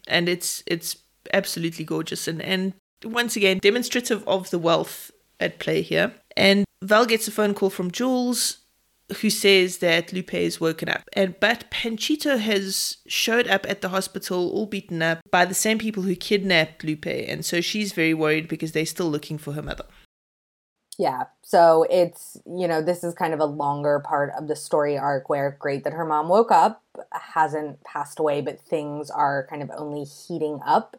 And 0.07 0.29
it's 0.29 0.63
it's 0.67 0.97
absolutely 1.35 1.85
gorgeous 1.85 2.27
and 2.27 2.41
and 2.41 2.73
once 3.05 3.37
again 3.37 3.59
demonstrative 3.59 4.27
of 4.27 4.49
the 4.51 4.59
wealth 4.59 5.11
at 5.39 5.59
play 5.59 5.83
here. 5.83 6.15
And 6.37 6.65
Val 6.83 7.05
gets 7.05 7.29
a 7.29 7.31
phone 7.31 7.53
call 7.53 7.69
from 7.69 7.91
Jules 7.91 8.59
who 9.21 9.31
says 9.31 9.79
that 9.79 10.13
Lupe 10.13 10.35
is 10.35 10.61
woken 10.61 10.89
up. 10.89 11.03
And 11.13 11.39
but 11.39 11.71
Panchito 11.71 12.39
has 12.39 12.97
showed 13.07 13.47
up 13.47 13.67
at 13.69 13.83
the 13.83 13.91
hospital 13.91 14.51
all 14.51 14.67
beaten 14.67 15.03
up 15.03 15.21
by 15.31 15.45
the 15.45 15.55
same 15.55 15.79
people 15.79 16.05
who 16.05 16.17
kidnapped 16.17 16.83
Lupe 16.83 17.07
and 17.07 17.45
so 17.45 17.61
she's 17.61 17.93
very 17.93 18.15
worried 18.15 18.49
because 18.49 18.73
they're 18.73 18.87
still 18.87 19.11
looking 19.11 19.37
for 19.37 19.53
her 19.53 19.63
mother. 19.63 19.85
Yeah. 20.99 21.25
So 21.43 21.87
it's, 21.89 22.37
you 22.45 22.67
know, 22.67 22.83
this 22.83 23.05
is 23.05 23.15
kind 23.15 23.33
of 23.33 23.39
a 23.39 23.45
longer 23.45 24.01
part 24.01 24.33
of 24.37 24.49
the 24.49 24.57
story 24.57 24.99
arc 24.99 25.29
where 25.29 25.57
great 25.61 25.85
that 25.85 25.93
her 25.93 26.05
mom 26.05 26.29
woke 26.29 26.51
up, 26.51 26.83
hasn't 27.13 27.83
passed 27.85 28.19
away, 28.19 28.41
but 28.41 28.61
things 28.61 29.09
are 29.09 29.47
kind 29.49 29.63
of 29.63 29.71
only 29.77 30.03
heating 30.03 30.59
up 30.67 30.97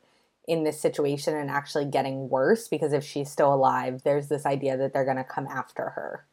in 0.47 0.63
this 0.63 0.79
situation 0.79 1.35
and 1.35 1.49
actually 1.49 1.85
getting 1.85 2.29
worse 2.29 2.69
because 2.69 2.93
if 2.93 3.03
she's 3.03 3.29
still 3.29 3.53
alive, 3.53 4.01
there's 4.03 4.29
this 4.29 4.45
idea 4.45 4.77
that 4.77 4.93
they're 4.93 5.05
going 5.05 5.17
to 5.17 5.23
come 5.23 5.47
after 5.47 5.89
her. 5.89 6.25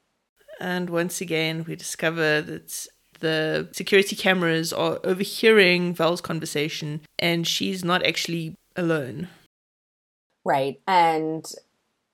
And 0.61 0.89
once 0.89 1.21
again, 1.21 1.65
we 1.69 1.75
discover 1.75 2.41
that 2.41 2.87
the 3.19 3.69
security 3.73 4.15
cameras 4.15 4.73
are 4.73 5.01
overhearing 5.03 5.93
Val's 5.93 6.21
conversation 6.21 7.01
and 7.19 7.47
she's 7.47 7.85
not 7.85 8.07
actually 8.07 8.55
alone. 8.77 9.29
Right. 10.45 10.81
And 10.87 11.45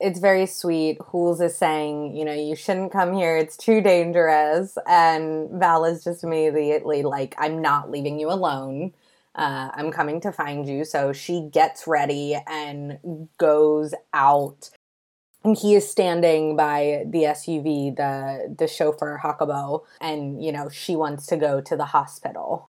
it's 0.02 0.18
very 0.18 0.46
sweet. 0.46 0.98
Jules 1.10 1.40
is 1.40 1.56
saying, 1.56 2.16
you 2.16 2.24
know, 2.24 2.32
you 2.34 2.56
shouldn't 2.56 2.92
come 2.92 3.14
here. 3.14 3.36
It's 3.36 3.56
too 3.56 3.80
dangerous. 3.80 4.76
And 4.86 5.48
Val 5.52 5.84
is 5.84 6.02
just 6.02 6.24
immediately 6.24 7.02
like, 7.04 7.36
I'm 7.38 7.62
not 7.62 7.88
leaving 7.88 8.18
you 8.18 8.28
alone. 8.28 8.92
Uh, 9.36 9.70
I'm 9.72 9.92
coming 9.92 10.20
to 10.22 10.32
find 10.32 10.68
you. 10.68 10.84
So 10.84 11.12
she 11.12 11.48
gets 11.52 11.86
ready 11.86 12.36
and 12.48 12.98
goes 13.38 13.94
out. 14.12 14.70
And 15.44 15.56
he 15.56 15.74
is 15.74 15.88
standing 15.88 16.56
by 16.56 17.04
the 17.06 17.22
SUV, 17.22 17.96
the 17.96 18.54
the 18.56 18.68
chauffeur 18.68 19.18
Jacobo, 19.20 19.84
and 20.00 20.40
you 20.44 20.52
know 20.52 20.68
she 20.68 20.94
wants 20.94 21.26
to 21.26 21.36
go 21.36 21.60
to 21.60 21.76
the 21.76 21.86
hospital. 21.86 22.68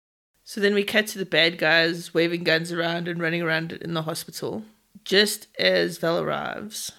So 0.43 0.59
then 0.59 0.73
we 0.73 0.83
cut 0.83 1.07
to 1.07 1.17
the 1.17 1.25
bad 1.25 1.57
guys 1.59 2.13
waving 2.13 2.43
guns 2.43 2.73
around 2.73 3.07
and 3.07 3.21
running 3.21 3.41
around 3.41 3.71
in 3.71 3.93
the 3.93 4.01
hospital. 4.01 4.63
Just 5.05 5.47
as 5.57 5.97
Val 5.97 6.19
arrives, 6.19 6.91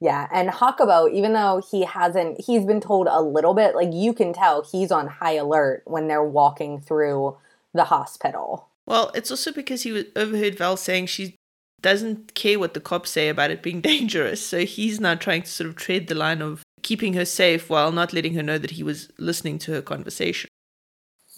yeah, 0.00 0.28
and 0.30 0.50
Jacobo, 0.50 1.08
even 1.08 1.32
though 1.32 1.62
he 1.70 1.84
hasn't, 1.84 2.40
he's 2.40 2.64
been 2.64 2.80
told 2.80 3.06
a 3.10 3.20
little 3.22 3.54
bit, 3.54 3.74
like 3.74 3.92
you 3.92 4.12
can 4.12 4.32
tell 4.32 4.62
he's 4.62 4.92
on 4.92 5.06
high 5.06 5.34
alert 5.34 5.82
when 5.86 6.06
they're 6.06 6.22
walking 6.22 6.80
through 6.80 7.36
the 7.72 7.84
hospital. 7.84 8.68
Well, 8.86 9.10
it's 9.14 9.30
also 9.30 9.52
because 9.52 9.82
he 9.82 10.06
overheard 10.14 10.58
Val 10.58 10.76
saying 10.76 11.06
she 11.06 11.36
doesn't 11.80 12.34
care 12.34 12.58
what 12.58 12.74
the 12.74 12.80
cops 12.80 13.10
say 13.10 13.28
about 13.28 13.50
it 13.50 13.62
being 13.62 13.80
dangerous. 13.92 14.44
So 14.44 14.66
he's 14.66 15.00
now 15.00 15.14
trying 15.14 15.42
to 15.42 15.50
sort 15.50 15.68
of 15.68 15.76
tread 15.76 16.08
the 16.08 16.14
line 16.14 16.42
of 16.42 16.62
keeping 16.82 17.14
her 17.14 17.24
safe 17.24 17.70
while 17.70 17.90
not 17.90 18.12
letting 18.12 18.34
her 18.34 18.42
know 18.42 18.58
that 18.58 18.72
he 18.72 18.82
was 18.82 19.10
listening 19.18 19.58
to 19.60 19.72
her 19.72 19.82
conversation. 19.82 20.48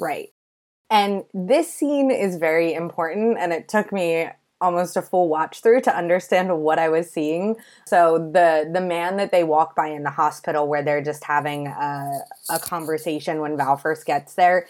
Right. 0.01 0.29
And 0.91 1.25
this 1.33 1.73
scene 1.73 2.11
is 2.11 2.37
very 2.37 2.73
important, 2.73 3.39
and 3.39 3.53
it 3.53 3.69
took 3.69 3.93
me 3.93 4.29
almost 4.61 4.97
a 4.97 5.03
full 5.03 5.29
watch 5.29 5.61
through 5.61 5.81
to 5.83 5.97
understand 5.97 6.61
what 6.61 6.79
I 6.79 6.89
was 6.89 7.11
seeing. 7.11 7.57
So 7.87 8.19
the 8.19 8.69
the 8.73 8.81
man 8.81 9.17
that 9.17 9.31
they 9.31 9.45
walk 9.45 9.75
by 9.75 9.89
in 9.89 10.03
the 10.03 10.11
hospital 10.11 10.67
where 10.67 10.83
they're 10.83 11.03
just 11.03 11.25
having 11.25 11.69
a, 11.69 12.21
a 12.51 12.59
conversation 12.59 13.41
when 13.41 13.57
Val 13.57 13.77
first 13.77 14.07
gets 14.07 14.35
there 14.35 14.67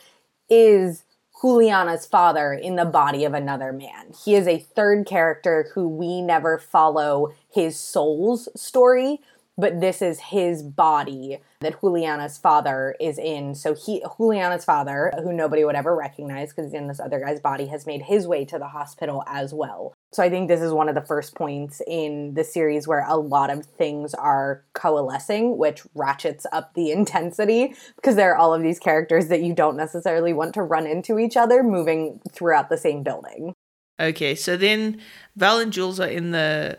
is 0.48 1.04
Juliana's 1.40 2.04
father 2.04 2.52
in 2.52 2.76
the 2.76 2.84
body 2.84 3.24
of 3.24 3.34
another 3.34 3.72
man. 3.72 4.12
He 4.24 4.34
is 4.34 4.46
a 4.46 4.58
third 4.58 5.06
character 5.06 5.70
who 5.74 5.88
we 5.88 6.20
never 6.20 6.58
follow 6.58 7.32
his 7.48 7.78
soul's 7.78 8.48
story 8.60 9.20
but 9.58 9.80
this 9.80 10.00
is 10.00 10.20
his 10.20 10.62
body 10.62 11.40
that 11.60 11.80
Juliana's 11.80 12.38
father 12.38 12.94
is 13.00 13.18
in. 13.18 13.56
So 13.56 13.74
he 13.74 14.02
Juliana's 14.16 14.64
father, 14.64 15.12
who 15.22 15.32
nobody 15.32 15.64
would 15.64 15.74
ever 15.74 15.94
recognize 15.94 16.50
because 16.50 16.66
he's 16.66 16.80
in 16.80 16.86
this 16.86 17.00
other 17.00 17.18
guy's 17.18 17.40
body, 17.40 17.66
has 17.66 17.84
made 17.84 18.02
his 18.02 18.26
way 18.28 18.44
to 18.44 18.58
the 18.58 18.68
hospital 18.68 19.24
as 19.26 19.52
well. 19.52 19.92
So 20.12 20.22
I 20.22 20.30
think 20.30 20.48
this 20.48 20.62
is 20.62 20.72
one 20.72 20.88
of 20.88 20.94
the 20.94 21.02
first 21.02 21.34
points 21.34 21.82
in 21.86 22.34
the 22.34 22.44
series 22.44 22.86
where 22.86 23.04
a 23.06 23.16
lot 23.16 23.50
of 23.50 23.66
things 23.66 24.14
are 24.14 24.64
coalescing, 24.72 25.58
which 25.58 25.82
ratchets 25.94 26.46
up 26.52 26.74
the 26.74 26.90
intensity 26.98 27.74
because 27.96 28.14
there 28.14 28.32
are 28.32 28.36
all 28.36 28.54
of 28.54 28.62
these 28.62 28.78
characters 28.78 29.26
that 29.26 29.42
you 29.42 29.52
don't 29.52 29.76
necessarily 29.76 30.32
want 30.32 30.54
to 30.54 30.62
run 30.62 30.86
into 30.86 31.18
each 31.18 31.36
other 31.36 31.64
moving 31.64 32.20
throughout 32.32 32.68
the 32.70 32.78
same 32.78 33.02
building. 33.02 33.52
Okay, 34.00 34.36
so 34.36 34.56
then 34.56 35.00
Val 35.34 35.58
and 35.58 35.72
Jules 35.72 35.98
are 35.98 36.06
in 36.06 36.30
the 36.30 36.78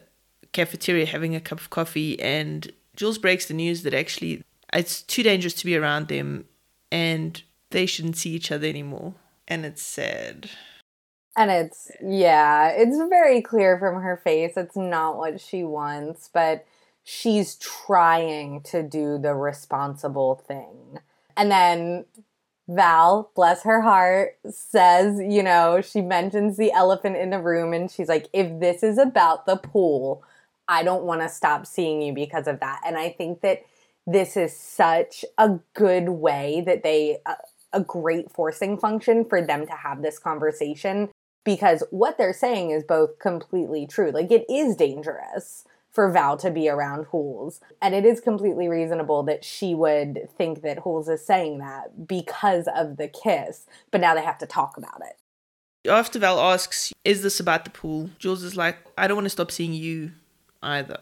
cafeteria 0.51 1.05
having 1.05 1.35
a 1.35 1.41
cup 1.41 1.59
of 1.59 1.69
coffee, 1.69 2.19
and 2.19 2.71
Jules 2.95 3.17
breaks 3.17 3.45
the 3.45 3.53
news 3.53 3.83
that 3.83 3.93
actually 3.93 4.43
it's 4.73 5.01
too 5.01 5.23
dangerous 5.23 5.53
to 5.55 5.65
be 5.65 5.75
around 5.75 6.07
them 6.07 6.45
and 6.91 7.41
they 7.71 7.85
shouldn't 7.85 8.17
see 8.17 8.31
each 8.31 8.51
other 8.51 8.67
anymore. 8.67 9.13
And 9.47 9.65
it's 9.65 9.81
sad. 9.81 10.49
And 11.35 11.49
it's, 11.49 11.91
yeah, 12.03 12.69
it's 12.69 12.97
very 13.09 13.41
clear 13.41 13.79
from 13.79 14.01
her 14.01 14.17
face. 14.17 14.53
It's 14.57 14.75
not 14.75 15.17
what 15.17 15.39
she 15.39 15.63
wants, 15.63 16.29
but 16.33 16.65
she's 17.03 17.55
trying 17.55 18.61
to 18.63 18.83
do 18.83 19.17
the 19.17 19.33
responsible 19.33 20.35
thing. 20.47 20.99
And 21.37 21.49
then 21.49 22.05
Val, 22.67 23.31
bless 23.35 23.63
her 23.63 23.81
heart, 23.81 24.37
says, 24.49 25.19
you 25.19 25.41
know, 25.41 25.81
she 25.81 26.01
mentions 26.01 26.57
the 26.57 26.71
elephant 26.71 27.15
in 27.15 27.29
the 27.29 27.39
room 27.39 27.73
and 27.73 27.89
she's 27.89 28.09
like, 28.09 28.27
if 28.33 28.59
this 28.59 28.83
is 28.83 28.97
about 28.97 29.45
the 29.45 29.55
pool, 29.55 30.23
I 30.69 30.83
don't 30.83 31.03
want 31.03 31.21
to 31.21 31.29
stop 31.29 31.65
seeing 31.65 32.01
you 32.01 32.13
because 32.13 32.47
of 32.47 32.59
that. 32.59 32.81
And 32.85 32.95
I 32.95 33.09
think 33.09 33.41
that 33.41 33.63
this 34.05 34.37
is 34.37 34.55
such 34.55 35.25
a 35.37 35.59
good 35.73 36.09
way 36.09 36.61
that 36.65 36.83
they, 36.83 37.17
a, 37.25 37.33
a 37.73 37.81
great 37.81 38.31
forcing 38.31 38.77
function 38.77 39.25
for 39.25 39.41
them 39.41 39.65
to 39.65 39.73
have 39.73 40.01
this 40.01 40.19
conversation 40.19 41.09
because 41.43 41.83
what 41.89 42.19
they're 42.19 42.33
saying 42.33 42.69
is 42.69 42.83
both 42.83 43.17
completely 43.17 43.87
true. 43.87 44.11
Like 44.11 44.31
it 44.31 44.45
is 44.47 44.75
dangerous 44.75 45.65
for 45.91 46.11
Val 46.11 46.37
to 46.37 46.51
be 46.51 46.69
around 46.69 47.07
Jules. 47.09 47.61
And 47.81 47.95
it 47.95 48.05
is 48.05 48.21
completely 48.21 48.67
reasonable 48.67 49.23
that 49.23 49.43
she 49.43 49.73
would 49.73 50.29
think 50.37 50.61
that 50.61 50.83
Jules 50.83 51.09
is 51.09 51.25
saying 51.25 51.57
that 51.59 52.07
because 52.07 52.67
of 52.75 52.97
the 52.97 53.07
kiss, 53.07 53.65
but 53.89 54.01
now 54.01 54.13
they 54.13 54.23
have 54.23 54.37
to 54.37 54.45
talk 54.45 54.77
about 54.77 55.01
it. 55.01 55.89
After 55.89 56.19
Val 56.19 56.39
asks, 56.39 56.93
Is 57.03 57.23
this 57.23 57.39
about 57.39 57.63
the 57.63 57.71
pool? 57.71 58.11
Jules 58.19 58.43
is 58.43 58.55
like, 58.55 58.77
I 58.97 59.07
don't 59.07 59.17
want 59.17 59.25
to 59.25 59.31
stop 59.31 59.49
seeing 59.49 59.73
you 59.73 60.11
either. 60.61 60.99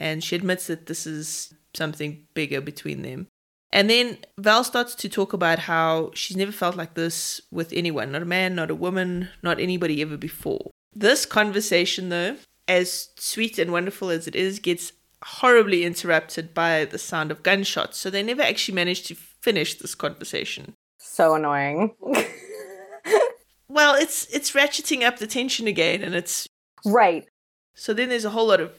And 0.00 0.22
she 0.22 0.36
admits 0.36 0.66
that 0.66 0.86
this 0.86 1.06
is 1.06 1.54
something 1.74 2.26
bigger 2.34 2.60
between 2.60 3.02
them. 3.02 3.28
And 3.72 3.90
then 3.90 4.18
Val 4.38 4.62
starts 4.62 4.94
to 4.94 5.08
talk 5.08 5.32
about 5.32 5.58
how 5.58 6.12
she's 6.14 6.36
never 6.36 6.52
felt 6.52 6.76
like 6.76 6.94
this 6.94 7.40
with 7.50 7.72
anyone, 7.72 8.12
not 8.12 8.22
a 8.22 8.26
man, 8.26 8.54
not 8.54 8.70
a 8.70 8.74
woman, 8.74 9.28
not 9.42 9.58
anybody 9.58 10.00
ever 10.00 10.16
before. 10.16 10.70
This 10.94 11.26
conversation, 11.26 12.08
though, 12.08 12.36
as 12.68 13.08
sweet 13.16 13.58
and 13.58 13.72
wonderful 13.72 14.10
as 14.10 14.28
it 14.28 14.36
is, 14.36 14.60
gets 14.60 14.92
horribly 15.24 15.84
interrupted 15.84 16.54
by 16.54 16.84
the 16.84 16.98
sound 16.98 17.32
of 17.32 17.42
gunshots. 17.42 17.98
So 17.98 18.10
they 18.10 18.22
never 18.22 18.42
actually 18.42 18.76
manage 18.76 19.02
to 19.04 19.16
finish 19.16 19.74
this 19.74 19.96
conversation. 19.96 20.74
So 20.98 21.34
annoying. 21.34 21.94
well, 23.68 23.96
it's 23.96 24.26
it's 24.32 24.52
ratcheting 24.52 25.02
up 25.02 25.18
the 25.18 25.26
tension 25.26 25.66
again, 25.66 26.02
and 26.02 26.14
it's 26.14 26.46
right. 26.84 27.26
So 27.74 27.92
then 27.92 28.08
there's 28.08 28.24
a 28.24 28.30
whole 28.30 28.48
lot 28.48 28.60
of 28.60 28.72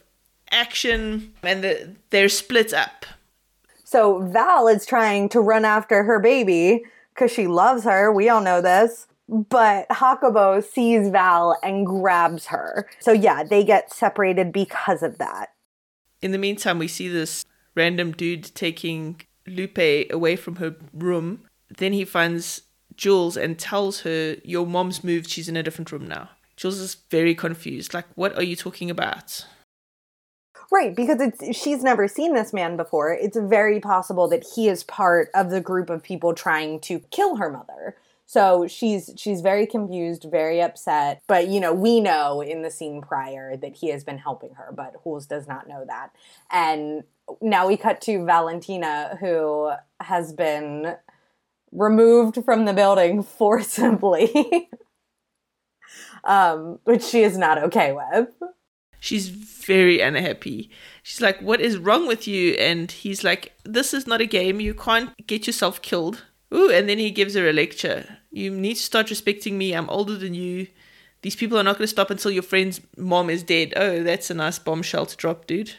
action 0.51 1.33
and 1.43 1.63
the, 1.63 1.95
they're 2.09 2.29
split 2.29 2.73
up. 2.73 3.05
So 3.83 4.19
Val 4.19 4.67
is 4.67 4.85
trying 4.85 5.29
to 5.29 5.39
run 5.39 5.65
after 5.65 6.03
her 6.03 6.19
baby 6.19 6.83
because 7.13 7.31
she 7.31 7.47
loves 7.47 7.83
her. 7.83 8.11
We 8.11 8.29
all 8.29 8.41
know 8.41 8.61
this. 8.61 9.07
But 9.27 9.87
Jacobo 9.89 10.61
sees 10.61 11.09
Val 11.09 11.57
and 11.63 11.85
grabs 11.85 12.47
her. 12.47 12.87
So 12.99 13.11
yeah, 13.11 13.43
they 13.43 13.63
get 13.63 13.91
separated 13.91 14.51
because 14.51 15.01
of 15.01 15.17
that. 15.17 15.53
In 16.21 16.31
the 16.31 16.37
meantime, 16.37 16.77
we 16.77 16.87
see 16.87 17.07
this 17.07 17.43
random 17.73 18.11
dude 18.11 18.53
taking 18.55 19.21
Lupe 19.47 20.11
away 20.11 20.35
from 20.35 20.57
her 20.57 20.75
room. 20.93 21.41
Then 21.75 21.93
he 21.93 22.05
finds 22.05 22.63
Jules 22.95 23.35
and 23.35 23.57
tells 23.57 24.01
her, 24.01 24.37
Your 24.43 24.65
mom's 24.65 25.03
moved, 25.03 25.29
she's 25.29 25.49
in 25.49 25.57
a 25.57 25.63
different 25.63 25.91
room 25.91 26.07
now. 26.07 26.29
Jules 26.57 26.79
is 26.79 26.95
very 27.09 27.35
confused. 27.35 27.93
Like, 27.93 28.05
what 28.15 28.35
are 28.35 28.43
you 28.43 28.55
talking 28.55 28.89
about? 28.89 29.45
Right, 30.71 30.95
because 30.95 31.21
it's 31.21 31.57
she's 31.57 31.83
never 31.83 32.07
seen 32.07 32.33
this 32.33 32.51
man 32.51 32.75
before. 32.75 33.13
It's 33.13 33.37
very 33.37 33.79
possible 33.79 34.27
that 34.29 34.45
he 34.55 34.67
is 34.67 34.83
part 34.83 35.29
of 35.35 35.49
the 35.49 35.61
group 35.61 35.89
of 35.89 36.01
people 36.01 36.33
trying 36.33 36.79
to 36.81 36.99
kill 37.11 37.35
her 37.35 37.51
mother. 37.51 37.95
So 38.25 38.65
she's 38.67 39.11
she's 39.15 39.41
very 39.41 39.67
confused, 39.67 40.25
very 40.29 40.61
upset. 40.61 41.21
But 41.27 41.47
you 41.47 41.59
know, 41.59 41.73
we 41.73 42.01
know 42.01 42.41
in 42.41 42.63
the 42.63 42.71
scene 42.71 43.01
prior 43.01 43.55
that 43.57 43.75
he 43.75 43.89
has 43.89 44.03
been 44.03 44.17
helping 44.17 44.55
her, 44.55 44.73
but 44.75 45.03
Jules 45.03 45.27
does 45.27 45.47
not 45.47 45.67
know 45.67 45.85
that. 45.85 46.09
And 46.51 47.03
now 47.41 47.67
we 47.67 47.77
cut 47.77 48.01
to 48.01 48.25
Valentina, 48.25 49.17
who 49.19 49.71
has 49.99 50.33
been 50.33 50.95
removed 51.71 52.43
from 52.43 52.65
the 52.65 52.73
building 52.73 53.21
forcibly. 53.37 54.69
Um, 56.25 56.79
which 56.83 57.03
she 57.03 57.23
is 57.23 57.37
not 57.37 57.57
okay 57.57 57.93
with. 57.93 58.29
She's 58.99 59.29
very 59.29 59.99
unhappy. 60.01 60.71
She's 61.03 61.21
like, 61.21 61.39
What 61.39 61.61
is 61.61 61.77
wrong 61.77 62.07
with 62.07 62.27
you? 62.27 62.53
And 62.53 62.91
he's 62.91 63.23
like, 63.23 63.53
This 63.63 63.93
is 63.93 64.07
not 64.07 64.21
a 64.21 64.25
game. 64.25 64.59
You 64.59 64.73
can't 64.73 65.15
get 65.27 65.47
yourself 65.47 65.81
killed. 65.81 66.23
Ooh, 66.53 66.71
and 66.71 66.87
then 66.87 66.97
he 66.97 67.11
gives 67.11 67.35
her 67.35 67.47
a 67.47 67.53
lecture. 67.53 68.17
You 68.31 68.51
need 68.51 68.75
to 68.75 68.81
start 68.81 69.09
respecting 69.09 69.57
me. 69.57 69.73
I'm 69.73 69.89
older 69.89 70.17
than 70.17 70.33
you. 70.33 70.67
These 71.21 71.35
people 71.35 71.57
are 71.57 71.63
not 71.63 71.77
going 71.77 71.85
to 71.85 71.87
stop 71.87 72.11
until 72.11 72.31
your 72.31 72.43
friend's 72.43 72.81
mom 72.97 73.29
is 73.29 73.43
dead. 73.43 73.73
Oh, 73.75 74.03
that's 74.03 74.29
a 74.29 74.33
nice 74.35 74.59
bombshell 74.59 75.07
to 75.07 75.17
drop, 75.17 75.47
dude. 75.47 75.73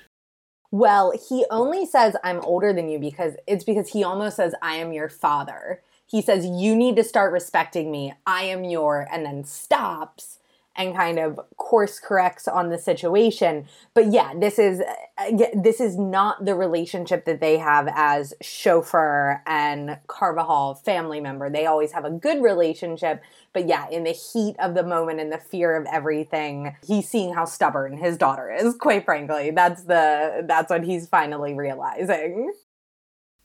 Well, 0.73 1.13
he 1.29 1.47
only 1.51 1.87
says 1.87 2.17
I'm 2.25 2.41
older 2.41 2.73
than 2.73 2.89
you 2.89 2.99
because 2.99 3.35
it's 3.47 3.65
because 3.65 3.89
he 3.89 4.03
almost 4.03 4.37
says 4.37 4.55
I 4.61 4.77
am 4.77 4.93
your 4.93 5.09
father. 5.09 5.83
He 6.07 6.23
says 6.23 6.47
you 6.47 6.77
need 6.77 6.97
to 6.97 7.05
start 7.05 7.33
respecting 7.33 7.91
me. 7.91 8.15
I 8.27 8.45
am 8.45 8.65
your 8.65 9.07
and 9.13 9.27
then 9.27 9.45
stops 9.45 10.39
and 10.77 10.95
kind 10.95 11.19
of 11.19 11.41
course 11.57 11.99
corrects 11.99 12.47
on 12.47 12.69
the 12.69 12.79
situation. 12.79 13.67
But 13.95 14.13
yeah, 14.13 14.33
this 14.39 14.59
is 14.59 14.83
uh, 15.19 15.49
this 15.55 15.81
is 15.81 15.97
not 15.97 16.45
the 16.45 16.55
relationship 16.55 17.25
that 17.25 17.41
they 17.41 17.57
have 17.59 17.89
as 17.95 18.35
chauffeur 18.41 19.43
and 19.47 19.99
Carvajal 20.07 20.75
family 20.77 21.21
member. 21.21 21.51
They 21.51 21.67
always 21.67 21.93
have 21.93 22.05
a 22.05 22.11
good 22.11 22.43
relationship, 22.43 23.23
but 23.53 23.67
yeah, 23.67 23.89
in 23.89 24.05
the 24.05 24.13
heat 24.13 24.57
of 24.59 24.75
the 24.75 24.83
moment 24.83 25.21
and 25.21 25.33
the 25.33 25.39
fear 25.39 25.77
of 25.77 25.87
everything, 25.91 26.77
he's 26.87 27.09
seeing 27.09 27.35
how 27.35 27.47
stubborn 27.47 27.97
his 27.97 28.17
daughter 28.17 28.53
is. 28.53 28.75
Quite 28.77 29.05
frankly, 29.05 29.51
that's 29.51 29.85
the 29.85 30.45
that's 30.47 30.71
what 30.71 30.85
he's 30.85 31.09
finally 31.09 31.55
realizing. 31.55 32.53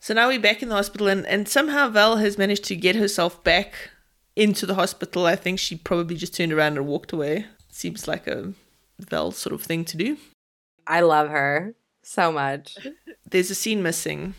So 0.04 0.16
now 0.16 0.30
we're 0.30 0.40
back 0.40 0.64
in 0.64 0.70
the 0.70 0.76
hospital, 0.76 1.08
and, 1.08 1.28
and 1.28 1.48
somehow 1.48 1.88
Val 1.88 2.18
has 2.18 2.36
managed 2.36 2.64
to 2.64 2.76
get 2.76 2.96
herself 2.96 3.44
back 3.44 3.92
into 4.36 4.66
the 4.66 4.74
hospital. 4.74 5.28
I 5.28 5.36
think 5.36 5.60
she 5.60 5.76
probably 5.76 6.16
just 6.16 6.34
turned 6.34 6.52
around 6.52 6.78
and 6.78 6.88
walked 6.88 7.14
away. 7.14 7.46
Seems 7.70 8.08
like 8.08 8.26
a 8.26 8.54
Val 8.98 9.32
sort 9.32 9.54
of 9.54 9.62
thing 9.62 9.86
to 9.86 9.98
do. 9.98 10.18
I 10.88 11.02
love 11.02 11.30
her 11.30 11.76
so 12.02 12.32
much. 12.32 12.80
There's 13.30 13.52
a 13.52 13.56
scene 13.56 13.84
missing. 13.84 14.34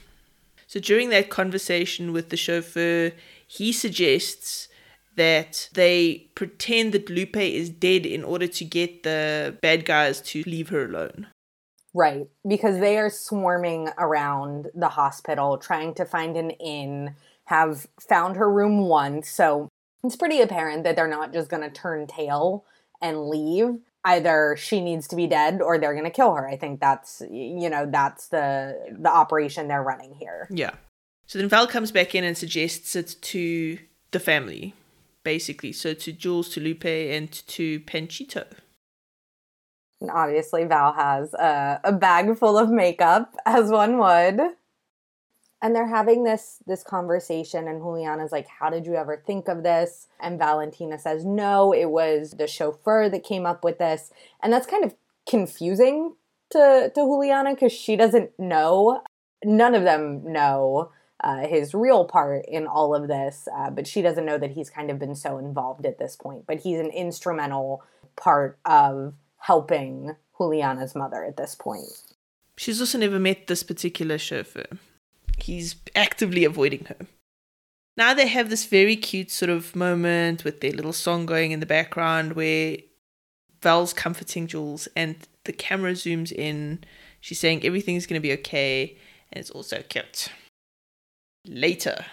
So 0.66 0.80
during 0.80 1.10
that 1.10 1.30
conversation 1.30 2.12
with 2.12 2.30
the 2.30 2.36
chauffeur, 2.36 3.12
he 3.46 3.72
suggests 3.72 4.66
that 5.14 5.68
they 5.74 6.28
pretend 6.34 6.90
that 6.90 7.08
Lupe 7.08 7.36
is 7.36 7.70
dead 7.70 8.04
in 8.04 8.24
order 8.24 8.48
to 8.48 8.64
get 8.64 9.04
the 9.04 9.56
bad 9.62 9.84
guys 9.84 10.20
to 10.22 10.42
leave 10.42 10.70
her 10.70 10.86
alone. 10.86 11.28
Right, 11.94 12.28
because 12.46 12.78
they 12.78 12.96
are 12.98 13.10
swarming 13.10 13.90
around 13.98 14.68
the 14.74 14.88
hospital 14.88 15.58
trying 15.58 15.94
to 15.94 16.06
find 16.06 16.36
an 16.36 16.50
inn, 16.50 17.16
have 17.46 17.86
found 18.00 18.36
her 18.36 18.50
room 18.50 18.80
once, 18.88 19.28
so 19.28 19.68
it's 20.02 20.16
pretty 20.16 20.40
apparent 20.40 20.84
that 20.84 20.96
they're 20.96 21.06
not 21.06 21.32
just 21.32 21.48
going 21.50 21.62
to 21.62 21.70
turn 21.70 22.06
tail 22.06 22.64
and 23.00 23.28
leave. 23.28 23.78
Either 24.04 24.56
she 24.58 24.80
needs 24.80 25.06
to 25.08 25.16
be 25.16 25.28
dead 25.28 25.62
or 25.62 25.78
they're 25.78 25.92
going 25.92 26.04
to 26.04 26.10
kill 26.10 26.34
her. 26.34 26.48
I 26.48 26.56
think 26.56 26.80
that's 26.80 27.22
you 27.30 27.70
know, 27.70 27.86
that's 27.86 28.28
the 28.28 28.96
the 28.98 29.10
operation 29.10 29.68
they're 29.68 29.82
running 29.82 30.14
here. 30.14 30.48
Yeah. 30.50 30.72
So 31.26 31.38
then 31.38 31.48
Val 31.48 31.68
comes 31.68 31.92
back 31.92 32.14
in 32.14 32.24
and 32.24 32.36
suggests 32.36 32.96
it 32.96 33.14
to 33.20 33.78
the 34.10 34.18
family, 34.18 34.74
basically. 35.22 35.72
So 35.72 35.94
to 35.94 36.12
Jules, 36.12 36.48
to 36.50 36.60
Lupe, 36.60 36.84
and 36.84 37.30
to 37.30 37.80
Panchito. 37.80 38.46
Obviously, 40.10 40.64
Val 40.64 40.92
has 40.92 41.34
a, 41.34 41.80
a 41.84 41.92
bag 41.92 42.36
full 42.38 42.58
of 42.58 42.70
makeup, 42.70 43.34
as 43.46 43.70
one 43.70 43.98
would. 43.98 44.40
And 45.60 45.76
they're 45.76 45.86
having 45.86 46.24
this 46.24 46.58
this 46.66 46.82
conversation, 46.82 47.68
and 47.68 47.80
Juliana's 47.80 48.32
like, 48.32 48.48
"How 48.48 48.68
did 48.68 48.84
you 48.84 48.96
ever 48.96 49.22
think 49.24 49.46
of 49.46 49.62
this?" 49.62 50.08
And 50.18 50.38
Valentina 50.38 50.98
says, 50.98 51.24
"No, 51.24 51.72
it 51.72 51.90
was 51.90 52.32
the 52.32 52.48
chauffeur 52.48 53.08
that 53.08 53.22
came 53.22 53.46
up 53.46 53.62
with 53.62 53.78
this." 53.78 54.10
And 54.42 54.52
that's 54.52 54.66
kind 54.66 54.84
of 54.84 54.94
confusing 55.28 56.16
to 56.50 56.90
to 56.92 57.00
Juliana 57.00 57.54
because 57.54 57.72
she 57.72 57.94
doesn't 57.94 58.36
know. 58.40 59.02
None 59.44 59.76
of 59.76 59.84
them 59.84 60.32
know 60.32 60.90
uh, 61.22 61.46
his 61.46 61.74
real 61.74 62.04
part 62.04 62.44
in 62.46 62.66
all 62.66 62.94
of 62.94 63.06
this, 63.06 63.46
uh, 63.56 63.70
but 63.70 63.86
she 63.86 64.02
doesn't 64.02 64.24
know 64.24 64.38
that 64.38 64.50
he's 64.50 64.70
kind 64.70 64.90
of 64.90 64.98
been 64.98 65.14
so 65.14 65.38
involved 65.38 65.86
at 65.86 65.98
this 65.98 66.16
point. 66.16 66.44
But 66.46 66.60
he's 66.60 66.80
an 66.80 66.90
instrumental 66.90 67.84
part 68.16 68.58
of 68.64 69.14
helping 69.42 70.14
Juliana's 70.38 70.94
mother 70.94 71.24
at 71.24 71.36
this 71.36 71.54
point. 71.54 71.90
She's 72.56 72.80
also 72.80 72.98
never 72.98 73.18
met 73.18 73.48
this 73.48 73.64
particular 73.64 74.16
chauffeur. 74.16 74.66
He's 75.36 75.74
actively 75.96 76.44
avoiding 76.44 76.84
her. 76.84 77.06
Now 77.96 78.14
they 78.14 78.28
have 78.28 78.50
this 78.50 78.64
very 78.64 78.94
cute 78.94 79.30
sort 79.30 79.50
of 79.50 79.74
moment 79.74 80.44
with 80.44 80.60
their 80.60 80.70
little 80.70 80.92
song 80.92 81.26
going 81.26 81.50
in 81.50 81.60
the 81.60 81.66
background 81.66 82.34
where 82.34 82.76
Val's 83.60 83.92
comforting 83.92 84.46
Jules 84.46 84.86
and 84.94 85.16
the 85.44 85.52
camera 85.52 85.92
zooms 85.92 86.30
in. 86.30 86.84
She's 87.20 87.40
saying 87.40 87.64
everything's 87.64 88.06
going 88.06 88.20
to 88.20 88.28
be 88.28 88.32
okay 88.34 88.96
and 89.32 89.40
it's 89.40 89.50
also 89.50 89.82
cute. 89.88 90.28
Later, 91.46 92.04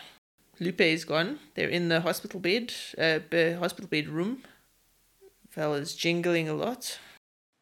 Lupe 0.60 0.82
is 0.82 1.06
gone. 1.06 1.40
They're 1.54 1.70
in 1.70 1.90
the 1.90 2.02
hospital 2.02 2.40
bed, 2.40 2.74
uh, 2.98 3.20
hospital 3.60 3.88
bedroom. 3.88 4.44
Val 5.52 5.76
is 5.76 5.96
jingling 5.96 6.50
a 6.50 6.54
lot 6.54 6.98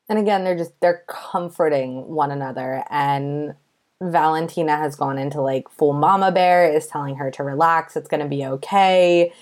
and 0.10 0.20
again 0.20 0.44
they're 0.44 0.58
just 0.58 0.80
they're 0.82 1.04
comforting 1.08 2.08
one 2.08 2.32
another. 2.32 2.84
And 2.90 3.56
valentina 4.00 4.78
has 4.78 4.96
gone 4.96 5.18
into 5.18 5.42
like 5.42 5.70
full 5.70 5.94
mama 5.94 6.32
bear 6.32 6.72
is 6.72 6.86
telling 6.86 7.16
her 7.16 7.32
to 7.32 7.44
relax 7.44 7.96
it's 7.96 8.08
going 8.08 8.22
to 8.22 8.28
be 8.28 8.46
okay 8.46 9.34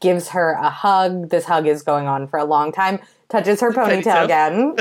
gives 0.00 0.28
her 0.30 0.52
a 0.52 0.70
hug. 0.70 1.30
This 1.30 1.44
hug 1.44 1.66
is 1.66 1.82
going 1.82 2.06
on 2.06 2.26
for 2.28 2.38
a 2.38 2.44
long 2.44 2.72
time. 2.72 2.98
Touches 3.28 3.60
her 3.60 3.72
ponytail, 3.72 4.24
again. 4.24 4.76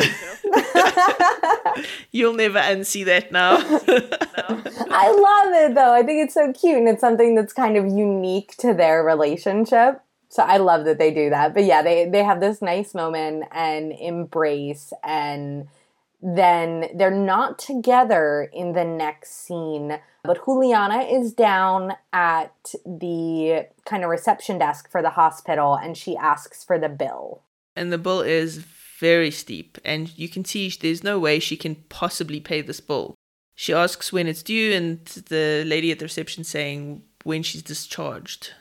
You'll 2.12 2.34
never 2.34 2.60
unsee 2.60 3.04
that 3.06 3.32
now. 3.32 3.58
I 3.58 5.12
love 5.12 5.70
it 5.70 5.76
though. 5.76 5.94
I 5.94 6.04
think 6.04 6.24
it's 6.24 6.34
so 6.34 6.54
cute 6.54 6.78
and 6.78 6.88
it's 6.88 7.02
something 7.02 7.36
that's 7.36 7.54
kind 7.54 7.76
of 7.76 7.88
unique 7.88 8.56
to 8.58 8.74
their 8.74 9.04
relationship 9.04 10.02
so 10.36 10.44
I 10.44 10.58
love 10.58 10.84
that 10.84 10.98
they 10.98 11.14
do 11.14 11.30
that. 11.30 11.54
But 11.54 11.64
yeah, 11.64 11.82
they 11.82 12.10
they 12.10 12.22
have 12.22 12.42
this 12.42 12.62
nice 12.62 12.94
moment 12.94 13.46
and 13.54 13.94
embrace 13.94 14.92
and 15.02 15.70
then 16.22 16.90
they're 16.94 17.10
not 17.10 17.58
together 17.58 18.50
in 18.52 18.74
the 18.74 18.84
next 18.84 19.46
scene. 19.46 19.98
But 20.26 20.44
Juliana 20.44 21.04
is 21.04 21.32
down 21.32 21.94
at 22.12 22.74
the 22.86 23.68
kind 23.86 24.04
of 24.04 24.10
reception 24.10 24.58
desk 24.58 24.92
for 24.92 25.02
the 25.02 25.12
hospital 25.12 25.76
and 25.76 25.96
she 25.96 26.18
asks 26.18 26.66
for 26.66 26.78
the 26.78 26.90
bill. 26.90 27.44
And 27.74 27.94
the 27.94 27.98
bill 27.98 28.20
is 28.20 28.58
very 29.00 29.32
steep, 29.32 29.78
and 29.86 30.18
you 30.18 30.28
can 30.28 30.44
see 30.44 30.70
there's 30.70 31.04
no 31.04 31.18
way 31.18 31.40
she 31.40 31.56
can 31.56 31.76
possibly 31.88 32.42
pay 32.42 32.62
this 32.62 32.82
bill. 32.82 33.16
She 33.56 33.74
asks 33.74 34.12
when 34.12 34.28
it's 34.28 34.44
due, 34.44 34.74
and 34.74 35.06
the 35.06 35.64
lady 35.66 35.92
at 35.92 36.00
the 36.00 36.06
reception 36.06 36.44
saying 36.44 37.04
when 37.24 37.42
she's 37.42 37.62
discharged. 37.62 38.52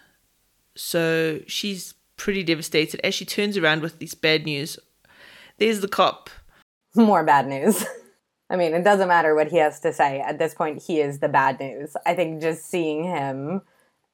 So 0.77 1.41
she's 1.47 1.95
pretty 2.17 2.43
devastated 2.43 3.01
as 3.05 3.15
she 3.15 3.25
turns 3.25 3.57
around 3.57 3.83
with 3.83 3.99
this 3.99 4.15
bad 4.15 4.45
news. 4.45 4.79
There's 5.59 5.81
the 5.81 5.89
cop. 5.89 6.31
More 6.95 7.25
bad 7.25 7.47
news. 7.49 7.85
I 8.51 8.57
mean, 8.57 8.75
it 8.75 8.85
doesn't 8.85 9.09
matter 9.09 9.35
what 9.35 9.51
he 9.51 9.57
has 9.57 9.81
to 9.81 9.93
say. 9.93 10.21
At 10.21 10.39
this 10.39 10.55
point, 10.55 10.83
he 10.83 11.01
is 11.01 11.19
the 11.19 11.29
bad 11.29 11.59
news. 11.59 11.97
I 12.07 12.15
think 12.15 12.43
just 12.43 12.67
seeing 12.67 13.05
him 13.05 13.63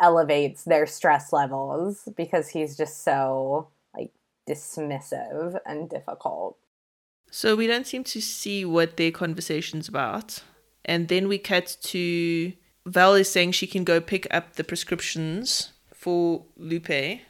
elevates 0.01 0.65
their 0.65 0.87
stress 0.87 1.33
levels 1.33 2.09
because 2.17 2.49
he's 2.49 2.77
just 2.77 3.05
so 3.05 3.69
like 3.95 4.13
dismissive 4.49 5.59
and 5.67 5.91
difficult. 5.91 6.57
So 7.31 7.55
we 7.55 7.67
don't 7.67 7.87
seem 7.87 8.05
to 8.05 8.21
see 8.21 8.65
what 8.65 8.97
their 8.97 9.11
conversation's 9.11 9.89
about. 9.89 10.43
And 10.85 11.09
then 11.09 11.29
we 11.29 11.39
cut 11.39 11.77
to 11.83 12.53
Val 12.87 13.15
is 13.15 13.31
saying 13.31 13.53
she 13.53 13.67
can 13.67 13.85
go 13.85 14.01
pick 14.01 14.27
up 14.31 14.55
the 14.55 14.65
prescriptions 14.65 15.73
for 16.01 16.45
Lupe. 16.57 17.21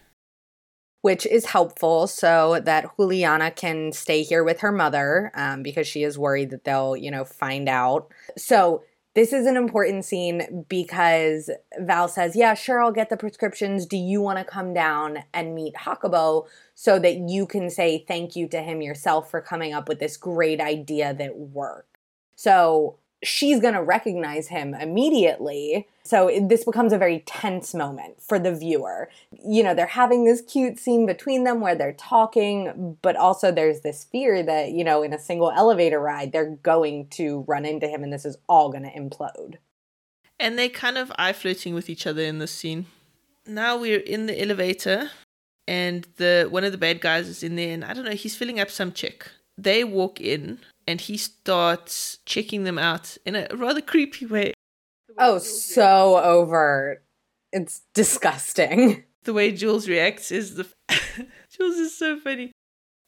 Which 1.03 1.27
is 1.27 1.47
helpful 1.47 2.07
so 2.07 2.61
that 2.63 2.87
Juliana 2.97 3.51
can 3.51 3.91
stay 3.91 4.23
here 4.23 4.45
with 4.45 4.61
her 4.61 4.71
mother 4.71 5.33
um, 5.35 5.63
because 5.63 5.87
she 5.87 6.03
is 6.03 6.19
worried 6.19 6.51
that 6.51 6.65
they'll, 6.65 6.95
you 6.95 7.11
know, 7.11 7.25
find 7.25 7.69
out. 7.69 8.13
So 8.37 8.83
this 9.15 9.33
is 9.33 9.47
an 9.47 9.57
important 9.57 10.05
scene 10.05 10.65
because 10.69 11.51
Val 11.79 12.07
says, 12.07 12.37
Yeah, 12.37 12.55
sure, 12.55 12.81
I'll 12.83 12.93
get 12.93 13.11
the 13.11 13.17
prescriptions. 13.17 13.87
Do 13.87 13.97
you 13.97 14.21
want 14.21 14.39
to 14.39 14.45
come 14.45 14.73
down 14.73 15.25
and 15.35 15.55
meet 15.55 15.75
Jacobo 15.83 16.47
so 16.75 16.99
that 17.01 17.17
you 17.29 17.47
can 17.47 17.71
say 17.71 18.05
thank 18.07 18.37
you 18.37 18.47
to 18.49 18.63
him 18.63 18.81
yourself 18.81 19.31
for 19.31 19.41
coming 19.41 19.73
up 19.73 19.89
with 19.89 19.99
this 19.99 20.17
great 20.17 20.61
idea 20.61 21.13
that 21.15 21.37
worked? 21.37 21.97
So 22.37 23.00
she's 23.23 23.61
going 23.61 23.75
to 23.75 23.83
recognize 23.83 24.49
him 24.49 24.75
immediately. 24.75 25.87
So 26.05 26.31
this 26.49 26.65
becomes 26.65 26.93
a 26.93 26.99
very 26.99 27.21
tense 27.27 27.75
moment 27.75 28.23
for 28.23 28.39
the 28.39 28.55
viewer. 28.55 29.11
You 29.45 29.63
know, 29.63 29.75
they're 29.75 29.87
having 29.87 30.25
this 30.25 30.41
cute 30.41 30.79
scene 30.79 31.07
between 31.07 31.45
them 31.45 31.61
where 31.61 31.75
they're 31.75 31.93
talking, 31.93 32.97
but 33.03 33.17
also 33.17 33.53
there's 33.53 33.81
this 33.81 34.05
fear 34.05 34.43
that, 34.43 34.71
you 34.71 34.85
know, 34.85 35.03
in 35.03 35.13
a 35.13 35.19
single 35.19 35.51
elevator 35.51 36.01
ride, 36.01 36.33
they're 36.33 36.57
going 36.63 37.09
to 37.09 37.45
run 37.47 37.65
into 37.65 37.87
him 37.87 38.03
and 38.03 38.13
this 38.13 38.25
is 38.25 38.39
all 38.49 38.71
going 38.71 38.85
to 38.85 38.91
implode. 38.91 39.57
And 40.39 40.59
they're 40.59 40.71
kind 40.71 40.97
of 40.97 41.13
eye 41.19 41.35
flirting 41.35 41.75
with 41.75 41.91
each 41.91 42.07
other 42.07 42.23
in 42.23 42.39
this 42.39 42.53
scene. 42.53 42.87
Now 43.47 43.77
we're 43.77 44.01
in 44.01 44.27
the 44.27 44.41
elevator 44.41 45.11
and 45.69 46.07
the 46.17 46.49
one 46.51 46.65
of 46.65 46.73
the 46.73 46.79
bad 46.79 47.01
guys 47.01 47.29
is 47.29 47.43
in 47.43 47.57
there 47.57 47.75
and 47.75 47.85
I 47.85 47.93
don't 47.93 48.05
know, 48.05 48.13
he's 48.13 48.37
filling 48.37 48.59
up 48.59 48.71
some 48.71 48.93
chick. 48.93 49.31
They 49.59 49.85
walk 49.85 50.21
in 50.21 50.61
and 50.87 51.01
he 51.01 51.17
starts 51.17 52.19
checking 52.25 52.65
them 52.65 52.79
out 52.79 53.17
in 53.25 53.37
a 53.37 53.47
rather 53.55 53.81
creepy 53.81 54.27
way. 54.27 54.55
Oh, 55.19 55.39
so 55.39 56.19
overt. 56.19 57.05
It's 57.53 57.83
disgusting. 57.95 59.05
The 59.25 59.35
way 59.35 59.53
Jules 59.53 59.87
reacts 59.87 60.33
is 60.33 60.55
the 60.55 60.67
Jules 61.55 61.77
is 61.77 61.95
so 61.95 62.19
funny. 62.19 62.53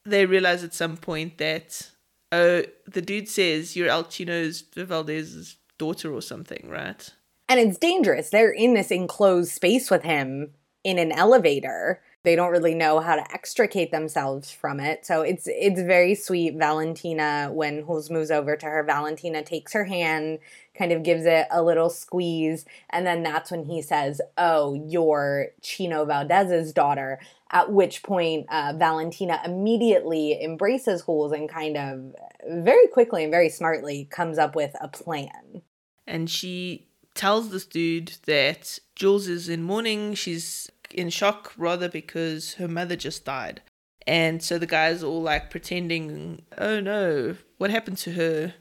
They 0.05 0.27
realize 0.27 0.63
at 0.63 0.75
some 0.75 0.99
point 0.99 1.39
that 1.39 1.91
oh, 2.31 2.65
the 2.87 3.01
dude 3.01 3.31
says 3.31 3.75
you're 3.75 3.89
El 3.89 4.05
Chino's 4.05 4.63
Valdez's 4.77 5.57
daughter 5.79 6.13
or 6.13 6.21
something, 6.21 6.69
right? 6.69 7.09
And 7.49 7.59
it's 7.59 7.79
dangerous. 7.79 8.29
They're 8.29 8.53
in 8.53 8.75
this 8.75 8.91
enclosed 8.91 9.53
space 9.53 9.91
with 9.91 10.03
him 10.03 10.53
in 10.85 10.99
an 10.99 11.13
elevator. 11.13 12.03
They 12.25 12.37
don't 12.37 12.53
really 12.53 12.75
know 12.75 13.01
how 13.01 13.17
to 13.17 13.33
extricate 13.33 13.91
themselves 13.91 14.51
from 14.51 14.79
it. 14.79 15.05
So 15.05 15.23
it's 15.23 15.45
it's 15.47 15.81
very 15.81 16.15
sweet. 16.15 16.57
Valentina, 16.57 17.51
when 17.53 17.85
Jules 17.85 18.11
moves 18.11 18.31
over 18.31 18.57
to 18.57 18.67
her, 18.67 18.85
Valentina 18.85 19.43
takes 19.43 19.73
her 19.73 19.85
hand, 19.85 20.39
kind 20.79 20.93
of 20.93 21.03
gives 21.03 21.27
it 21.27 21.47
a 21.51 21.63
little 21.63 21.91
squeeze, 21.91 22.65
and 22.91 23.05
then 23.05 23.25
that's 23.25 23.51
when 23.51 23.65
he 23.65 23.83
says, 23.83 24.21
"Oh, 24.39 24.75
you're 24.75 25.49
Chino 25.63 26.05
Valdez's 26.05 26.73
daughter." 26.73 27.19
At 27.51 27.73
which 27.73 28.03
point, 28.03 28.47
uh, 28.51 28.73
Valentina 28.77 29.41
immediately 29.45 30.43
embraces 30.43 31.03
Jules 31.05 31.33
and 31.33 31.49
kind 31.49 31.77
of 31.77 32.15
very 32.49 32.87
quickly 32.87 33.25
and 33.25 33.31
very 33.31 33.49
smartly 33.49 34.07
comes 34.11 34.39
up 34.39 34.55
with 34.55 34.75
a 34.81 34.89
plan. 34.89 35.63
And 36.07 36.31
she 36.31 36.87
tells 37.15 37.51
this 37.51 37.67
dude 37.67 38.15
that 38.27 38.79
Jules 38.97 39.29
is 39.29 39.49
in 39.49 39.63
mourning. 39.63 40.15
She's 40.15 40.71
in 40.95 41.11
shock 41.11 41.53
rather 41.57 41.89
because 41.89 42.55
her 42.55 42.69
mother 42.69 42.97
just 42.97 43.25
died. 43.25 43.63
And 44.07 44.43
so 44.43 44.59
the 44.59 44.67
guys 44.67 45.03
all 45.03 45.23
like 45.23 45.51
pretending, 45.51 46.43
oh 46.59 46.81
no, 46.81 47.37
what 47.59 47.71
happened 47.71 47.99
to 47.99 48.13
her? 48.13 48.55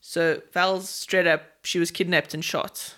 So 0.00 0.42
Val's 0.52 0.88
straight 0.88 1.26
up, 1.26 1.42
she 1.62 1.78
was 1.78 1.90
kidnapped 1.90 2.32
and 2.32 2.44
shot. 2.44 2.94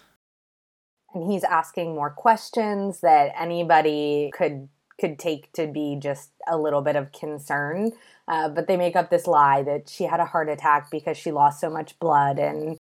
And 1.14 1.30
he's 1.30 1.44
asking 1.44 1.94
more 1.94 2.10
questions 2.10 3.00
that 3.00 3.32
anybody 3.38 4.30
could 4.36 4.68
could 5.00 5.18
take 5.18 5.52
to 5.52 5.66
be 5.66 5.96
just 6.00 6.30
a 6.48 6.58
little 6.58 6.82
bit 6.82 6.96
of 6.96 7.12
concern. 7.12 7.92
Uh, 8.26 8.48
but 8.48 8.66
they 8.66 8.76
make 8.76 8.96
up 8.96 9.10
this 9.10 9.26
lie 9.26 9.62
that 9.62 9.88
she 9.88 10.04
had 10.04 10.20
a 10.20 10.24
heart 10.24 10.48
attack 10.48 10.90
because 10.90 11.16
she 11.16 11.30
lost 11.30 11.60
so 11.60 11.70
much 11.70 11.98
blood, 11.98 12.38
and 12.38 12.76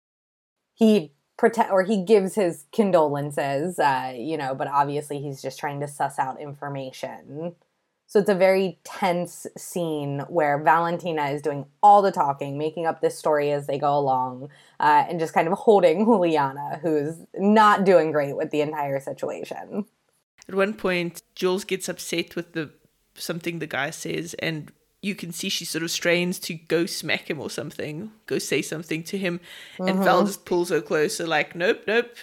he 0.74 1.12
protect 1.36 1.70
or 1.70 1.82
he 1.82 2.02
gives 2.02 2.34
his 2.34 2.64
condolences 2.72 3.78
uh, 3.78 4.12
you 4.16 4.36
know 4.36 4.54
but 4.54 4.68
obviously 4.68 5.18
he's 5.20 5.42
just 5.42 5.58
trying 5.58 5.80
to 5.80 5.88
suss 5.88 6.18
out 6.18 6.40
information. 6.40 7.54
So 8.08 8.20
it's 8.20 8.30
a 8.30 8.36
very 8.36 8.78
tense 8.84 9.48
scene 9.56 10.20
where 10.28 10.58
valentina 10.58 11.26
is 11.26 11.42
doing 11.42 11.66
all 11.82 12.02
the 12.02 12.12
talking 12.12 12.56
making 12.56 12.86
up 12.86 13.00
this 13.00 13.18
story 13.18 13.50
as 13.50 13.66
they 13.66 13.78
go 13.78 13.98
along 13.98 14.48
uh, 14.78 15.04
and 15.08 15.18
just 15.18 15.34
kind 15.34 15.48
of 15.48 15.54
holding 15.54 16.04
juliana 16.04 16.78
who's 16.82 17.16
not 17.34 17.84
doing 17.84 18.12
great 18.12 18.36
with 18.36 18.50
the 18.50 18.60
entire 18.60 19.00
situation. 19.00 19.86
At 20.48 20.54
one 20.54 20.74
point 20.74 21.22
jules 21.34 21.64
gets 21.64 21.88
upset 21.88 22.36
with 22.36 22.52
the 22.52 22.70
something 23.14 23.58
the 23.58 23.66
guy 23.66 23.90
says 23.90 24.34
and 24.34 24.72
you 25.06 25.14
can 25.14 25.32
see 25.32 25.48
she 25.48 25.64
sort 25.64 25.84
of 25.84 25.90
strains 25.90 26.38
to 26.40 26.54
go 26.54 26.84
smack 26.84 27.30
him 27.30 27.40
or 27.40 27.48
something, 27.48 28.10
go 28.26 28.38
say 28.38 28.60
something 28.60 29.02
to 29.04 29.16
him, 29.16 29.40
mm-hmm. 29.74 29.88
and 29.88 30.04
Val 30.04 30.26
just 30.26 30.44
pulls 30.44 30.70
her 30.70 30.80
closer, 30.80 31.26
like, 31.26 31.54
nope, 31.54 31.82
nope, 31.86 32.16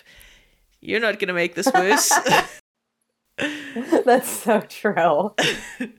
you're 0.82 1.00
not 1.00 1.20
gonna 1.20 1.34
make 1.34 1.56
this 1.56 1.72
worse. 1.74 2.12
That's 4.06 4.30
so 4.30 4.62
true. 4.62 5.34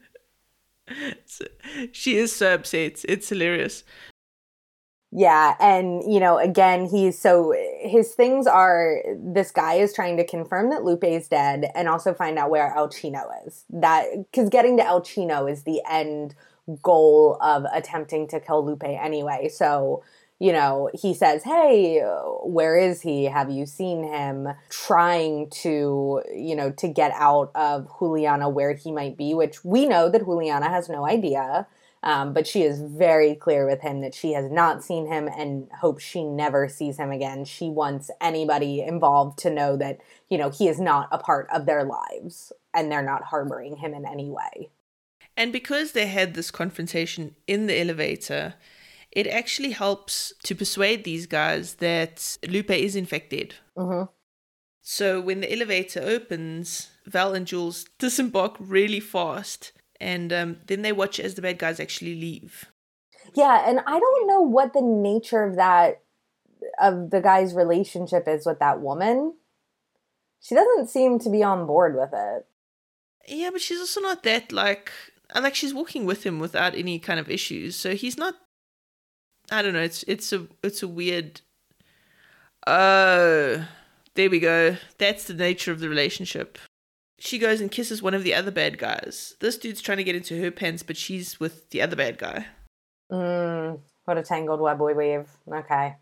so, 1.27 1.44
she 1.90 2.16
is 2.16 2.35
so 2.35 2.55
upset. 2.55 3.05
It's 3.09 3.29
hilarious. 3.29 3.83
Yeah, 5.16 5.55
and 5.61 6.03
you 6.12 6.18
know, 6.18 6.38
again, 6.38 6.87
he's 6.87 7.16
so 7.18 7.55
his 7.81 8.14
things 8.14 8.49
are 8.49 8.97
this 9.16 9.53
guy 9.53 9.75
is 9.75 9.94
trying 9.94 10.16
to 10.16 10.27
confirm 10.27 10.70
that 10.70 10.83
Lupe 10.83 11.05
is 11.05 11.29
dead 11.29 11.70
and 11.77 11.88
also 11.88 12.12
find 12.12 12.37
out 12.37 12.51
where 12.51 12.75
El 12.77 12.88
Chino 12.88 13.31
is. 13.47 13.64
That 13.70 14.07
because 14.31 14.49
getting 14.49 14.77
to 14.79 14.85
El 14.85 15.03
Chino 15.03 15.47
is 15.47 15.62
the 15.62 15.81
end 15.88 16.35
goal 16.83 17.38
of 17.40 17.64
attempting 17.72 18.27
to 18.29 18.40
kill 18.40 18.64
Lupe 18.64 18.85
anyway. 18.85 19.48
So, 19.48 20.03
you 20.38 20.53
know, 20.53 20.90
he 20.94 21.14
says, 21.14 21.42
Hey, 21.44 22.00
where 22.42 22.77
is 22.77 23.03
he? 23.03 23.24
Have 23.24 23.50
you 23.50 23.66
seen 23.66 24.05
him? 24.05 24.48
Trying 24.68 25.50
to, 25.62 26.22
you 26.35 26.57
know, 26.57 26.70
to 26.72 26.88
get 26.88 27.12
out 27.14 27.50
of 27.55 27.88
Juliana 27.98 28.48
where 28.48 28.74
he 28.74 28.92
might 28.92 29.16
be, 29.16 29.35
which 29.35 29.64
we 29.64 29.87
know 29.87 30.09
that 30.09 30.24
Juliana 30.24 30.68
has 30.68 30.88
no 30.88 31.07
idea. 31.07 31.66
Um, 32.03 32.35
but 32.35 32.46
she 32.46 32.62
is 32.64 32.83
very 32.83 33.35
clear 33.35 33.66
with 33.66 33.81
him 33.81 34.03
that 34.03 34.14
she 34.14 34.33
has 34.35 34.50
not 34.50 34.85
seen 34.85 35.07
him 35.07 35.27
and 35.27 35.68
hopes 35.81 36.05
she 36.05 36.22
never 36.22 36.68
sees 36.68 36.98
him 36.98 37.11
again. 37.11 37.46
She 37.46 37.70
wants 37.70 38.11
anybody 38.20 38.83
involved 38.83 39.38
to 39.38 39.50
know 39.50 39.74
that, 39.79 40.00
you 40.29 40.37
know, 40.37 40.50
he 40.50 40.68
is 40.68 40.79
not 40.79 41.09
a 41.12 41.18
part 41.18 41.48
of 41.50 41.64
their 41.64 41.83
lives 41.83 42.53
and 42.74 42.92
they're 42.92 43.00
not 43.00 43.24
harboring 43.24 43.77
him 43.77 43.94
in 43.94 44.05
any 44.05 44.29
way. 44.29 44.68
And 45.37 45.53
because 45.53 45.92
they 45.92 46.07
had 46.07 46.35
this 46.35 46.51
confrontation 46.51 47.35
in 47.47 47.66
the 47.66 47.81
elevator, 47.81 48.55
it 49.11 49.27
actually 49.27 49.70
helps 49.70 50.33
to 50.42 50.55
persuade 50.55 51.05
these 51.05 51.27
guys 51.27 51.75
that 51.75 52.37
Lupe 52.47 52.70
is 52.70 52.97
infected. 52.97 53.53
fact 53.53 53.64
dead. 53.77 53.83
Mm-hmm. 53.83 54.05
So 54.83 55.20
when 55.20 55.40
the 55.40 55.53
elevator 55.53 56.01
opens, 56.03 56.90
Val 57.07 57.35
and 57.35 57.47
Jules 57.47 57.87
disembark 57.99 58.57
really 58.59 59.01
fast, 59.01 59.73
and 60.01 60.33
um, 60.33 60.57
then 60.66 60.83
they 60.83 60.92
watch 60.92 61.18
as 61.18 61.35
the 61.35 61.42
bad 61.42 61.59
guys 61.59 61.81
actually 61.81 62.14
leave. 62.14 62.66
Yeah, 63.35 63.68
and 63.68 63.81
I 63.81 63.99
don't 63.99 64.27
know 64.27 64.42
what 64.42 64.75
the 64.75 64.83
nature 64.83 65.42
of 65.42 65.57
that 65.57 66.03
of 66.81 67.11
the 67.11 67.20
guy's 67.20 67.55
relationship 67.55 68.27
is 68.27 68.47
with 68.47 68.59
that 68.59 68.81
woman. 68.81 69.35
She 70.40 70.55
doesn't 70.55 70.88
seem 70.88 71.18
to 71.20 71.31
be 71.31 71.42
on 71.42 71.66
board 71.66 71.97
with 71.97 72.11
it. 72.12 72.47
Yeah, 73.27 73.51
but 73.51 73.62
she's 73.62 73.81
also 73.81 74.01
not 74.01 74.23
that 74.25 74.53
like 74.53 74.92
and 75.32 75.44
like 75.44 75.54
she's 75.54 75.74
walking 75.74 76.04
with 76.04 76.24
him 76.24 76.38
without 76.38 76.74
any 76.74 76.98
kind 76.98 77.18
of 77.20 77.30
issues. 77.30 77.76
So 77.76 77.94
he's 77.94 78.18
not. 78.18 78.34
I 79.50 79.62
don't 79.62 79.72
know. 79.72 79.82
It's 79.82 80.02
it's 80.04 80.32
a 80.32 80.46
it's 80.62 80.82
a 80.82 80.88
weird. 80.88 81.40
Oh, 82.66 83.66
there 84.14 84.30
we 84.30 84.40
go. 84.40 84.76
That's 84.98 85.24
the 85.24 85.34
nature 85.34 85.72
of 85.72 85.80
the 85.80 85.88
relationship. 85.88 86.58
She 87.18 87.38
goes 87.38 87.60
and 87.60 87.70
kisses 87.70 88.02
one 88.02 88.14
of 88.14 88.24
the 88.24 88.34
other 88.34 88.50
bad 88.50 88.78
guys. 88.78 89.34
This 89.40 89.56
dude's 89.56 89.80
trying 89.80 89.98
to 89.98 90.04
get 90.04 90.16
into 90.16 90.40
her 90.42 90.50
pants, 90.50 90.82
but 90.82 90.96
she's 90.96 91.38
with 91.38 91.70
the 91.70 91.80
other 91.80 91.96
bad 91.96 92.18
guy. 92.18 92.46
Mm, 93.10 93.80
what 94.04 94.18
a 94.18 94.22
tangled 94.22 94.60
web 94.60 94.80
we 94.80 94.94
weave. 94.94 95.28
Okay. 95.50 95.96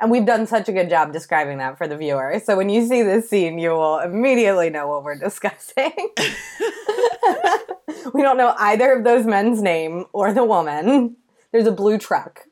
And 0.00 0.10
we've 0.10 0.26
done 0.26 0.46
such 0.46 0.68
a 0.68 0.72
good 0.72 0.88
job 0.88 1.12
describing 1.12 1.58
that 1.58 1.76
for 1.76 1.88
the 1.88 1.96
viewer. 1.96 2.40
So 2.44 2.56
when 2.56 2.68
you 2.68 2.86
see 2.86 3.02
this 3.02 3.28
scene, 3.28 3.58
you 3.58 3.70
will 3.70 3.98
immediately 3.98 4.70
know 4.70 4.86
what 4.86 5.02
we're 5.02 5.18
discussing. 5.18 5.92
we 8.14 8.22
don't 8.22 8.36
know 8.36 8.54
either 8.58 8.92
of 8.92 9.04
those 9.04 9.26
men's 9.26 9.62
name 9.62 10.06
or 10.12 10.32
the 10.32 10.44
woman. 10.44 11.16
There's 11.52 11.66
a 11.66 11.72
blue 11.72 11.98
truck. 11.98 12.46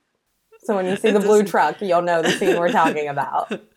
So 0.65 0.75
when 0.75 0.87
you 0.87 0.97
see 0.97 1.11
the 1.11 1.21
blue 1.21 1.45
truck, 1.45 1.81
you'll 1.81 2.03
know 2.03 2.23
the 2.23 2.31
scene 2.31 2.59
we're 2.59 2.73
talking 2.73 3.09
about. 3.09 3.61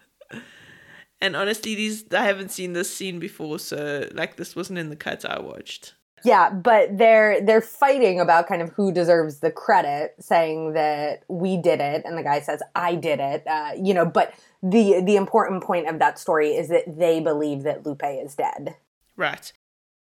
And 1.21 1.35
honestly, 1.35 1.75
these 1.75 2.05
I 2.13 2.23
haven't 2.23 2.49
seen 2.49 2.73
this 2.73 2.93
scene 2.93 3.19
before, 3.19 3.59
so 3.59 4.07
like 4.13 4.37
this 4.37 4.55
wasn't 4.55 4.79
in 4.79 4.89
the 4.89 4.95
cuts 4.95 5.25
I 5.25 5.39
watched. 5.39 5.93
Yeah, 6.23 6.49
but 6.49 6.97
they're 6.97 7.41
they're 7.41 7.61
fighting 7.61 8.19
about 8.19 8.47
kind 8.47 8.61
of 8.61 8.69
who 8.69 8.91
deserves 8.91 9.39
the 9.39 9.51
credit, 9.51 10.15
saying 10.19 10.73
that 10.73 11.23
we 11.27 11.57
did 11.57 11.81
it, 11.81 12.03
and 12.05 12.17
the 12.17 12.23
guy 12.23 12.39
says 12.39 12.61
I 12.75 12.95
did 12.95 13.19
it. 13.19 13.45
Uh, 13.45 13.71
you 13.77 13.93
know, 13.93 14.05
but 14.05 14.33
the 14.63 15.01
the 15.01 15.17
important 15.17 15.63
point 15.63 15.87
of 15.87 15.99
that 15.99 16.19
story 16.19 16.55
is 16.55 16.69
that 16.69 16.97
they 16.97 17.19
believe 17.19 17.63
that 17.63 17.85
Lupe 17.85 18.03
is 18.03 18.35
dead. 18.35 18.75
Right, 19.17 19.51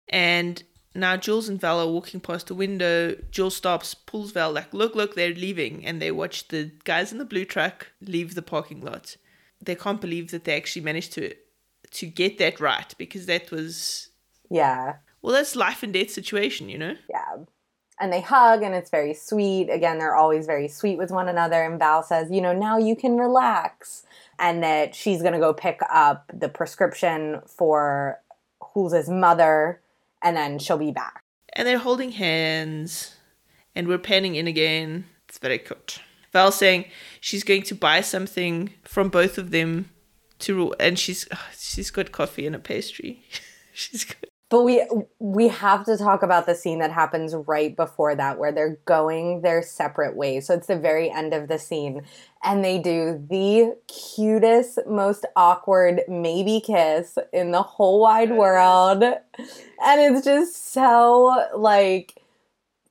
and 0.10 0.62
now 0.96 1.18
Jules 1.18 1.50
and 1.50 1.60
Val 1.60 1.80
are 1.80 1.92
walking 1.92 2.20
past 2.20 2.48
the 2.48 2.56
window. 2.56 3.16
Jules 3.32 3.56
stops, 3.56 3.94
pulls 3.94 4.32
Val 4.32 4.52
like, 4.52 4.74
"Look, 4.74 4.96
look, 4.96 5.16
they're 5.16 5.34
leaving," 5.34 5.86
and 5.86 6.02
they 6.02 6.12
watch 6.12 6.48
the 6.48 6.72
guys 6.84 7.12
in 7.12 7.18
the 7.18 7.26
blue 7.26 7.46
truck 7.46 7.88
leave 8.02 8.36
the 8.36 8.42
parking 8.42 8.82
lot. 8.82 9.18
They 9.62 9.76
can't 9.76 10.02
believe 10.02 10.32
that 10.32 10.44
they 10.46 10.56
actually 10.56 10.84
managed 10.84 11.14
to 11.14 11.36
to 11.92 12.06
get 12.08 12.38
that 12.40 12.60
right 12.60 12.94
because 12.98 13.26
that 13.26 13.52
was 13.52 14.10
yeah 14.50 14.96
well, 15.26 15.34
that's 15.34 15.56
life 15.56 15.82
and 15.82 15.92
death 15.92 16.12
situation, 16.12 16.70
you 16.70 16.78
know? 16.78 16.96
Yeah. 17.10 17.38
And 18.00 18.14
they 18.14 18.22
hug 18.22 18.62
and 18.62 18.76
it's 18.76 18.92
very 18.92 19.16
sweet. 19.16 19.72
Again, 19.72 19.98
they're 19.98 20.16
always 20.16 20.46
very 20.46 20.68
sweet 20.68 21.00
with 21.00 21.10
one 21.10 21.28
another. 21.28 21.64
And 21.64 21.80
Val 21.80 22.04
says, 22.04 22.30
you 22.30 22.42
know, 22.42 22.54
now 22.54 22.78
you 22.78 22.96
can 22.96 23.18
relax. 23.18 24.04
And 24.38 24.62
that 24.62 24.94
she's 24.94 25.22
going 25.22 25.34
to 25.34 25.40
go 25.40 25.52
pick 25.52 25.80
up 25.92 26.30
the 26.32 26.48
prescription 26.48 27.42
for 27.48 28.20
Jules' 28.76 29.10
mother 29.10 29.82
and 30.26 30.36
then 30.36 30.60
she'll 30.60 30.78
be 30.78 30.92
back. 30.92 31.22
And 31.54 31.66
they're 31.66 31.78
holding 31.78 32.12
hands 32.12 33.16
and 33.76 33.88
we're 33.88 34.00
panning 34.00 34.36
in 34.36 34.48
again. 34.48 35.06
It's 35.30 35.38
very 35.38 35.60
cute. 35.60 36.00
Val 36.34 36.52
saying 36.52 36.86
she's 37.22 37.46
going 37.46 37.64
to 37.64 37.76
buy 37.76 38.02
something 38.02 38.74
from 38.84 39.08
both 39.08 39.38
of 39.38 39.52
them 39.52 39.92
to 40.40 40.56
rule 40.56 40.76
and 40.80 41.00
she's 41.00 41.30
she's 41.58 41.92
got 41.92 42.12
coffee 42.12 42.46
and 42.46 42.56
a 42.56 42.60
pastry. 42.60 43.24
she's 43.74 44.04
good. 44.04 44.30
But 44.50 44.62
we 44.62 44.86
we 45.20 45.48
have 45.48 45.86
to 45.86 45.98
talk 45.98 46.22
about 46.22 46.46
the 46.46 46.54
scene 46.54 46.78
that 46.80 46.92
happens 46.92 47.34
right 47.34 47.76
before 47.76 48.14
that 48.16 48.38
where 48.38 48.52
they're 48.52 48.78
going 48.86 49.42
their 49.42 49.64
separate 49.64 50.16
ways. 50.16 50.46
So 50.46 50.54
it's 50.54 50.68
the 50.68 50.78
very 50.78 51.10
end 51.10 51.34
of 51.34 51.48
the 51.48 51.58
scene 51.58 52.04
and 52.44 52.64
they 52.64 52.78
do 52.78 53.26
the 53.28 53.76
cutest 53.88 54.80
most 54.88 55.26
awkward 55.36 56.02
maybe 56.08 56.62
kiss 56.62 57.18
in 57.34 57.52
the 57.52 57.64
whole 57.64 58.00
wide 58.00 58.32
world. 58.32 59.04
And 59.04 60.16
it's 60.16 60.24
just 60.24 60.72
so 60.72 61.48
like 61.56 62.22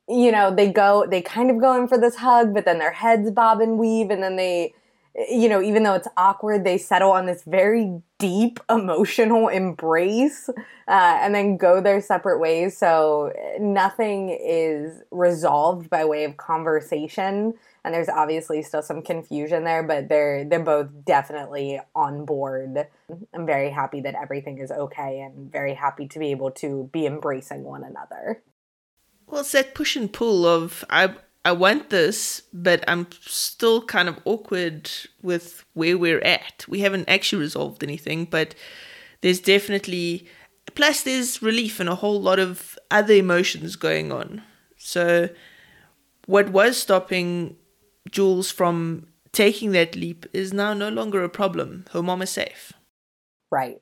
you 0.08 0.30
know, 0.32 0.54
they 0.54 0.70
go 0.70 1.06
they 1.08 1.22
kind 1.22 1.50
of 1.50 1.60
go 1.60 1.80
in 1.80 1.88
for 1.88 1.98
this 1.98 2.16
hug, 2.16 2.52
but 2.52 2.64
then 2.64 2.78
their 2.78 2.92
heads 2.92 3.30
bob 3.30 3.60
and 3.60 3.78
weave 3.78 4.10
and 4.10 4.22
then 4.22 4.36
they 4.36 4.74
you 5.16 5.48
know, 5.48 5.62
even 5.62 5.84
though 5.84 5.94
it's 5.94 6.08
awkward, 6.16 6.64
they 6.64 6.76
settle 6.76 7.12
on 7.12 7.26
this 7.26 7.44
very 7.44 8.02
deep 8.18 8.58
emotional 8.68 9.48
embrace 9.60 10.48
uh, 10.48 10.52
and 10.88 11.34
then 11.34 11.56
go 11.56 11.80
their 11.80 12.00
separate 12.00 12.40
ways. 12.40 12.76
So 12.76 13.32
nothing 13.60 14.30
is 14.30 15.02
resolved 15.12 15.88
by 15.88 16.04
way 16.04 16.24
of 16.24 16.36
conversation. 16.36 17.54
And 17.84 17.94
there's 17.94 18.08
obviously 18.08 18.62
still 18.62 18.82
some 18.82 19.02
confusion 19.02 19.64
there, 19.64 19.82
but 19.82 20.08
they're 20.08 20.44
they're 20.44 20.58
both 20.58 20.88
definitely 21.04 21.80
on 21.94 22.24
board. 22.24 22.88
I'm 23.34 23.46
very 23.46 23.70
happy 23.70 24.00
that 24.00 24.14
everything 24.14 24.58
is 24.58 24.70
okay 24.70 25.20
and 25.20 25.52
very 25.52 25.74
happy 25.74 26.08
to 26.08 26.18
be 26.18 26.30
able 26.30 26.50
to 26.52 26.88
be 26.92 27.06
embracing 27.06 27.62
one 27.62 27.84
another. 27.84 28.42
Well, 29.26 29.42
it's 29.42 29.52
that 29.52 29.74
push 29.74 29.96
and 29.96 30.12
pull 30.12 30.46
of 30.46 30.84
I 30.88 31.14
I 31.44 31.52
want 31.52 31.90
this, 31.90 32.42
but 32.52 32.82
I'm 32.88 33.06
still 33.20 33.82
kind 33.82 34.08
of 34.08 34.18
awkward 34.24 34.90
with 35.22 35.64
where 35.74 35.98
we're 35.98 36.22
at. 36.22 36.64
We 36.68 36.80
haven't 36.80 37.08
actually 37.08 37.40
resolved 37.40 37.82
anything, 37.82 38.24
but 38.24 38.54
there's 39.20 39.40
definitely 39.40 40.26
plus 40.74 41.02
there's 41.02 41.42
relief 41.42 41.80
and 41.80 41.88
a 41.88 41.94
whole 41.96 42.20
lot 42.20 42.38
of 42.38 42.78
other 42.90 43.14
emotions 43.14 43.76
going 43.76 44.10
on. 44.10 44.42
So 44.78 45.28
what 46.26 46.50
was 46.50 46.76
stopping 46.78 47.56
Jules 48.10 48.50
from 48.50 49.06
taking 49.32 49.72
that 49.72 49.96
leap 49.96 50.26
is 50.32 50.52
now 50.52 50.72
no 50.74 50.88
longer 50.88 51.22
a 51.22 51.28
problem. 51.28 51.84
Her 51.92 52.02
mom 52.02 52.22
is 52.22 52.30
safe. 52.30 52.72
Right. 53.50 53.76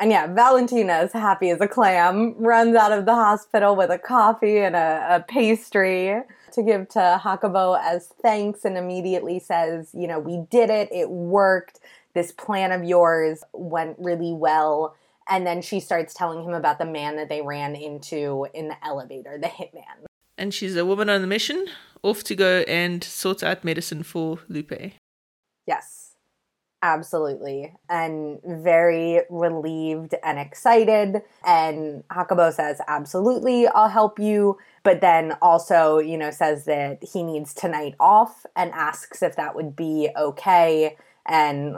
And 0.00 0.10
yeah, 0.10 0.26
Valentina 0.26 1.00
is 1.00 1.12
happy 1.12 1.50
as 1.50 1.60
a 1.60 1.68
clam, 1.68 2.34
runs 2.38 2.74
out 2.74 2.92
of 2.92 3.04
the 3.06 3.14
hospital 3.14 3.76
with 3.76 3.90
a 3.90 3.98
coffee 3.98 4.58
and 4.58 4.74
a, 4.74 5.06
a 5.16 5.20
pastry 5.20 6.22
to 6.52 6.62
give 6.62 6.88
to 6.90 7.20
Jacobo 7.22 7.74
as 7.74 8.08
thanks 8.20 8.64
and 8.64 8.76
immediately 8.76 9.38
says, 9.38 9.90
you 9.94 10.06
know, 10.06 10.18
we 10.18 10.44
did 10.50 10.70
it, 10.70 10.88
it 10.92 11.10
worked, 11.10 11.80
this 12.14 12.32
plan 12.32 12.72
of 12.72 12.84
yours 12.84 13.42
went 13.52 13.96
really 13.98 14.32
well. 14.32 14.96
And 15.28 15.46
then 15.46 15.62
she 15.62 15.78
starts 15.78 16.14
telling 16.14 16.42
him 16.42 16.52
about 16.52 16.78
the 16.78 16.84
man 16.84 17.16
that 17.16 17.28
they 17.28 17.42
ran 17.42 17.76
into 17.76 18.46
in 18.52 18.68
the 18.68 18.84
elevator, 18.84 19.38
the 19.38 19.46
hitman. 19.46 20.06
And 20.36 20.52
she's 20.52 20.76
a 20.76 20.84
woman 20.84 21.08
on 21.08 21.22
a 21.22 21.26
mission, 21.26 21.66
off 22.02 22.24
to 22.24 22.34
go 22.34 22.64
and 22.66 23.04
sort 23.04 23.42
out 23.42 23.62
medicine 23.62 24.02
for 24.02 24.40
Lupe. 24.48 24.92
Yes. 25.66 26.01
Absolutely. 26.84 27.72
And 27.88 28.40
very 28.44 29.20
relieved 29.30 30.16
and 30.24 30.36
excited. 30.38 31.22
And 31.46 32.02
Jacobo 32.12 32.50
says, 32.50 32.80
Absolutely, 32.88 33.68
I'll 33.68 33.88
help 33.88 34.18
you. 34.18 34.58
But 34.82 35.00
then 35.00 35.36
also, 35.40 35.98
you 35.98 36.18
know, 36.18 36.32
says 36.32 36.64
that 36.64 37.04
he 37.04 37.22
needs 37.22 37.54
tonight 37.54 37.94
off 38.00 38.44
and 38.56 38.72
asks 38.72 39.22
if 39.22 39.36
that 39.36 39.54
would 39.54 39.76
be 39.76 40.10
okay. 40.18 40.96
And, 41.24 41.76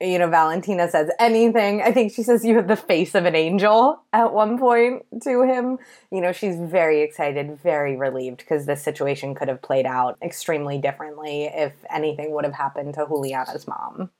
you 0.00 0.18
know, 0.18 0.28
Valentina 0.28 0.90
says 0.90 1.08
anything. 1.20 1.80
I 1.80 1.92
think 1.92 2.12
she 2.12 2.24
says, 2.24 2.44
You 2.44 2.56
have 2.56 2.66
the 2.66 2.74
face 2.74 3.14
of 3.14 3.26
an 3.26 3.36
angel 3.36 4.02
at 4.12 4.32
one 4.32 4.58
point 4.58 5.04
to 5.22 5.42
him. 5.42 5.78
You 6.10 6.20
know, 6.20 6.32
she's 6.32 6.56
very 6.56 7.02
excited, 7.02 7.60
very 7.62 7.96
relieved 7.96 8.38
because 8.38 8.66
this 8.66 8.82
situation 8.82 9.36
could 9.36 9.46
have 9.46 9.62
played 9.62 9.86
out 9.86 10.18
extremely 10.20 10.78
differently 10.78 11.44
if 11.44 11.74
anything 11.88 12.32
would 12.32 12.44
have 12.44 12.54
happened 12.54 12.94
to 12.94 13.06
Juliana's 13.06 13.68
mom. 13.68 14.10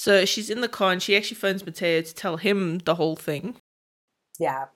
So 0.00 0.24
she's 0.24 0.48
in 0.48 0.62
the 0.62 0.66
car 0.68 0.92
and 0.92 1.02
she 1.02 1.14
actually 1.14 1.36
phones 1.36 1.66
Mateo 1.66 2.00
to 2.00 2.14
tell 2.14 2.38
him 2.38 2.78
the 2.78 2.94
whole 2.94 3.16
thing. 3.16 3.56
Yeah. 4.38 4.68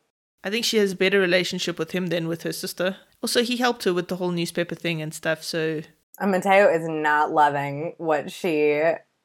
I 0.45 0.51
think 0.51 0.67
she 0.67 0.77
has 0.77 0.93
a 0.93 0.97
better 0.97 1.19
relationship 1.19 1.79
with 1.79 1.93
him 1.93 2.09
than 2.09 2.29
with 2.29 2.43
her 2.43 2.53
sister. 2.53 2.99
Also, 3.23 3.43
he 3.43 3.57
helped 3.57 3.85
her 3.85 3.95
with 3.95 4.09
the 4.09 4.17
whole 4.17 4.33
newspaper 4.33 4.75
thing 4.75 5.01
and 5.01 5.15
stuff, 5.15 5.43
so. 5.43 5.81
And 6.19 6.31
Mateo 6.31 6.69
is 6.69 6.87
not 6.87 7.33
loving 7.33 7.95
what 7.97 8.31
she 8.31 8.83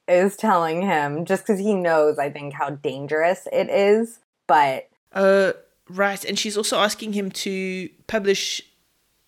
is 0.07 0.37
telling 0.37 0.83
him 0.83 1.25
just 1.25 1.43
because 1.45 1.59
he 1.59 1.73
knows, 1.73 2.17
I 2.17 2.29
think, 2.29 2.53
how 2.53 2.69
dangerous 2.69 3.45
it 3.51 3.69
is. 3.69 4.19
But. 4.47 4.87
Uh, 5.11 5.51
right. 5.89 6.23
And 6.23 6.39
she's 6.39 6.55
also 6.55 6.79
asking 6.79 7.11
him 7.11 7.29
to 7.31 7.89
publish 8.07 8.61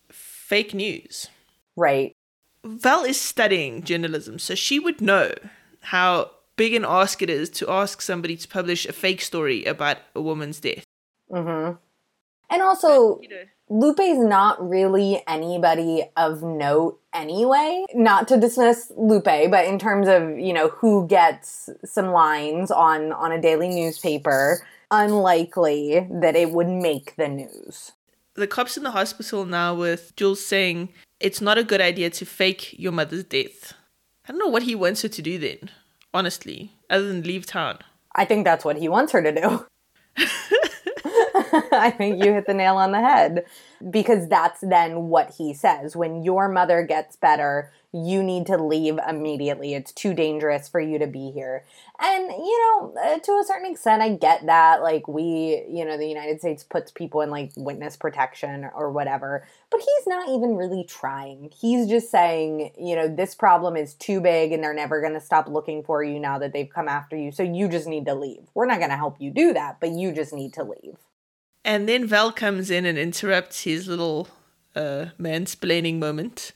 fake 0.10 0.74
news. 0.74 1.28
Right. 1.76 2.16
Val 2.64 3.04
is 3.04 3.20
studying 3.20 3.84
journalism, 3.84 4.40
so 4.40 4.56
she 4.56 4.80
would 4.80 5.02
know 5.02 5.34
how 5.82 6.32
big 6.62 6.76
an 6.76 6.86
ask 6.86 7.24
it 7.24 7.30
is 7.32 7.50
to 7.50 7.68
ask 7.68 8.04
somebody 8.04 8.38
to 8.38 8.48
publish 8.48 8.86
a 8.86 8.94
fake 8.94 9.20
story 9.20 9.66
about 9.66 9.98
a 10.14 10.22
woman's 10.22 10.60
death. 10.60 10.86
Mm-hmm. 11.32 11.74
And 12.52 12.62
also, 12.62 13.16
but, 13.16 13.24
you 13.24 13.30
know. 13.30 13.44
Lupe's 13.70 14.20
not 14.20 14.70
really 14.70 15.24
anybody 15.28 16.04
of 16.16 16.44
note 16.44 17.00
anyway. 17.16 17.86
Not 17.96 18.28
to 18.28 18.38
dismiss 18.40 18.92
Lupe, 18.96 19.50
but 19.50 19.66
in 19.66 19.80
terms 19.80 20.08
of 20.08 20.38
you 20.38 20.54
know 20.54 20.68
who 20.68 21.08
gets 21.08 21.68
some 21.84 22.12
lines 22.12 22.70
on 22.70 23.12
on 23.14 23.32
a 23.32 23.42
daily 23.42 23.70
newspaper, 23.70 24.64
unlikely 24.92 26.08
that 26.12 26.36
it 26.36 26.52
would 26.52 26.70
make 26.70 27.16
the 27.16 27.28
news. 27.28 27.94
The 28.36 28.46
cops 28.46 28.78
in 28.78 28.84
the 28.84 28.92
hospital 28.92 29.46
now 29.46 29.74
with 29.74 30.16
Jules 30.16 30.46
saying 30.46 30.90
it's 31.20 31.42
not 31.42 31.58
a 31.58 31.64
good 31.64 31.82
idea 31.82 32.12
to 32.12 32.26
fake 32.26 32.78
your 32.78 32.92
mother's 32.92 33.24
death. 33.24 33.74
I 34.28 34.32
don't 34.32 34.38
know 34.38 34.48
what 34.48 34.70
he 34.70 34.76
wants 34.76 35.02
her 35.02 35.10
to 35.10 35.22
do 35.24 35.40
then 35.40 35.72
honestly, 36.14 36.74
other 36.90 37.08
than 37.08 37.24
leave 37.24 37.46
town. 37.46 37.80
I 38.16 38.26
think 38.26 38.44
that's 38.44 38.66
what 38.66 38.78
he 38.78 38.90
wants 38.90 39.14
her 39.14 39.22
to 39.22 39.32
do. 39.32 39.66
I 41.72 41.92
think 41.92 42.24
you 42.24 42.34
hit 42.34 42.48
the 42.48 42.54
nail 42.54 42.78
on 42.78 42.92
the 42.92 43.00
head 43.00 43.46
because 43.90 44.28
that's 44.28 44.62
then 44.62 45.10
what 45.10 45.36
he 45.38 45.54
says. 45.54 45.96
When 45.96 46.24
your 46.24 46.48
mother 46.48 46.84
gets 46.84 47.16
better, 47.16 47.72
you 47.94 48.24
need 48.24 48.46
to 48.46 48.58
leave 48.58 48.98
immediately. 49.08 49.74
It's 49.74 49.92
too 49.92 50.14
dangerous 50.14 50.70
for 50.70 50.80
you 50.80 50.98
to 51.00 51.08
be 51.08 51.32
here. 51.32 51.66
And, 52.00 52.32
you 52.32 52.80
know, 52.80 52.94
uh, 52.98 53.20
to 53.20 53.32
a 53.34 53.44
certain 53.46 53.70
extent, 53.70 54.02
I 54.02 54.16
get 54.16 54.46
that. 54.46 54.82
Like, 54.82 55.10
we, 55.10 55.66
you 55.70 55.84
know, 55.84 55.98
the 55.98 56.08
United 56.08 56.40
States 56.40 56.64
puts 56.64 56.92
people 56.92 57.20
in 57.22 57.30
like 57.30 57.52
witness 57.58 57.98
protection 57.98 58.70
or 58.74 58.92
whatever, 58.92 59.46
but 59.70 59.82
he's 59.82 60.08
not 60.08 60.30
even 60.30 60.56
really 60.56 60.86
trying. 60.86 61.52
He's 61.54 61.88
just 61.88 62.10
saying, 62.10 62.72
you 62.80 62.96
know, 62.96 63.14
this 63.14 63.36
problem 63.36 63.76
is 63.76 63.94
too 63.96 64.22
big 64.22 64.54
and 64.54 64.64
they're 64.64 64.74
never 64.74 65.02
going 65.02 65.14
to 65.14 65.20
stop 65.20 65.50
looking 65.50 65.84
for 65.84 66.02
you 66.02 66.18
now 66.18 66.40
that 66.40 66.54
they've 66.54 66.70
come 66.70 66.88
after 66.88 67.18
you. 67.18 67.32
So 67.32 67.44
you 67.44 67.68
just 67.68 67.88
need 67.88 68.06
to 68.06 68.16
leave. 68.16 68.44
We're 68.54 68.68
not 68.68 68.80
going 68.80 68.92
to 68.92 68.96
help 68.96 69.20
you 69.20 69.32
do 69.32 69.54
that, 69.54 69.82
but 69.82 69.90
you 69.90 70.14
just 70.14 70.32
need 70.32 70.54
to 70.54 70.64
leave. 70.64 70.96
And 71.64 71.88
then 71.88 72.08
Val 72.08 72.32
comes 72.32 72.72
in 72.72 72.86
and 72.86 72.98
interrupts 72.98 73.64
his 73.64 73.88
little 73.88 74.28
uh, 74.76 75.08
mansplaining 75.20 76.00
moment 76.00 76.54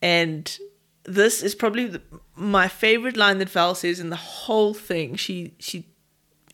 and 0.00 0.58
this 1.04 1.42
is 1.42 1.54
probably 1.54 1.86
the, 1.86 2.02
my 2.36 2.68
favorite 2.68 3.16
line 3.16 3.38
that 3.38 3.48
Val 3.48 3.74
says 3.74 3.98
in 4.00 4.10
the 4.10 4.16
whole 4.16 4.74
thing. 4.74 5.16
She 5.16 5.54
she 5.58 5.86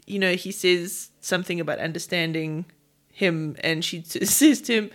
you 0.06 0.18
know, 0.18 0.34
he 0.34 0.52
says 0.52 1.10
something 1.20 1.60
about 1.60 1.78
understanding 1.78 2.66
him 3.10 3.56
and 3.60 3.84
she 3.84 4.02
says 4.04 4.60
to 4.62 4.72
him, 4.72 4.90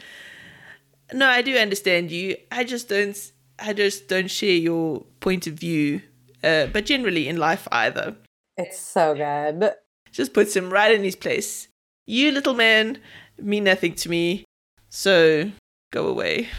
"No, 1.14 1.28
I 1.28 1.42
do 1.42 1.56
understand 1.58 2.12
you. 2.12 2.38
I 2.52 2.64
just 2.64 2.90
don't 2.90 3.32
I 3.60 3.74
just 3.74 4.08
don't 4.08 4.32
share 4.32 4.52
your 4.52 5.04
point 5.20 5.48
of 5.48 5.54
view, 5.54 6.02
uh, 6.44 6.68
but 6.68 6.86
generally 6.86 7.28
in 7.28 7.38
life 7.38 7.68
either." 7.72 8.16
It's 8.58 8.80
so 8.80 9.14
good. 9.14 9.74
Just 10.12 10.34
puts 10.34 10.56
him 10.56 10.70
right 10.70 10.94
in 10.94 11.04
his 11.04 11.16
place. 11.16 11.69
You 12.10 12.32
little 12.32 12.56
man 12.56 12.98
mean 13.38 13.66
nothing 13.66 13.94
to 13.94 14.10
me. 14.10 14.44
So 14.90 15.52
go 15.92 16.08
away 16.08 16.50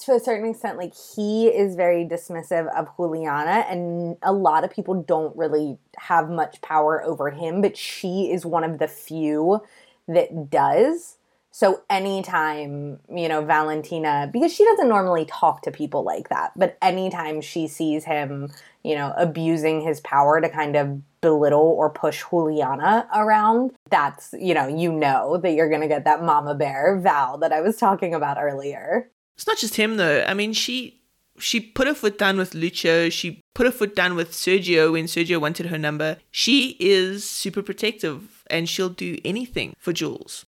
to 0.00 0.12
a 0.12 0.20
certain 0.20 0.50
extent, 0.50 0.76
like 0.76 0.92
he 0.94 1.46
is 1.46 1.74
very 1.74 2.04
dismissive 2.04 2.68
of 2.76 2.94
Juliana, 2.98 3.64
and 3.70 4.18
a 4.22 4.34
lot 4.34 4.64
of 4.64 4.70
people 4.70 5.02
don't 5.02 5.34
really 5.34 5.78
have 5.96 6.28
much 6.28 6.60
power 6.60 7.02
over 7.02 7.30
him, 7.30 7.62
but 7.62 7.74
she 7.74 8.30
is 8.30 8.44
one 8.44 8.64
of 8.64 8.78
the 8.78 8.86
few 8.86 9.62
that 10.08 10.50
does. 10.50 11.16
So 11.50 11.80
anytime, 11.88 13.00
you 13.10 13.30
know, 13.30 13.42
Valentina, 13.42 14.28
because 14.30 14.52
she 14.52 14.62
doesn't 14.62 14.90
normally 14.90 15.24
talk 15.24 15.62
to 15.62 15.70
people 15.70 16.02
like 16.02 16.28
that, 16.28 16.52
but 16.54 16.76
anytime 16.82 17.40
she 17.40 17.66
sees 17.66 18.04
him, 18.04 18.52
you 18.82 18.94
know, 18.94 19.12
abusing 19.16 19.80
his 19.80 20.00
power 20.00 20.40
to 20.40 20.48
kind 20.48 20.76
of 20.76 21.02
belittle 21.20 21.60
or 21.60 21.90
push 21.90 22.24
Juliana 22.30 23.08
around, 23.14 23.72
that's, 23.90 24.34
you 24.38 24.54
know, 24.54 24.66
you 24.66 24.92
know 24.92 25.36
that 25.38 25.52
you're 25.52 25.68
going 25.68 25.80
to 25.80 25.88
get 25.88 26.04
that 26.04 26.22
mama 26.22 26.54
bear 26.54 26.98
Val 26.98 27.38
that 27.38 27.52
I 27.52 27.60
was 27.60 27.76
talking 27.76 28.14
about 28.14 28.38
earlier. 28.40 29.10
It's 29.36 29.46
not 29.46 29.58
just 29.58 29.76
him 29.76 29.96
though. 29.96 30.24
I 30.26 30.34
mean, 30.34 30.52
she 30.52 30.98
she 31.38 31.60
put 31.60 31.86
her 31.86 31.94
foot 31.94 32.18
down 32.18 32.36
with 32.36 32.54
Lucio. 32.54 33.08
She 33.08 33.40
put 33.54 33.66
her 33.66 33.72
foot 33.72 33.94
down 33.94 34.16
with 34.16 34.32
Sergio 34.32 34.92
when 34.92 35.04
Sergio 35.04 35.40
wanted 35.40 35.66
her 35.66 35.78
number. 35.78 36.16
She 36.30 36.76
is 36.80 37.28
super 37.28 37.62
protective 37.62 38.44
and 38.50 38.68
she'll 38.68 38.88
do 38.88 39.18
anything 39.24 39.74
for 39.78 39.92
Jules. 39.92 40.44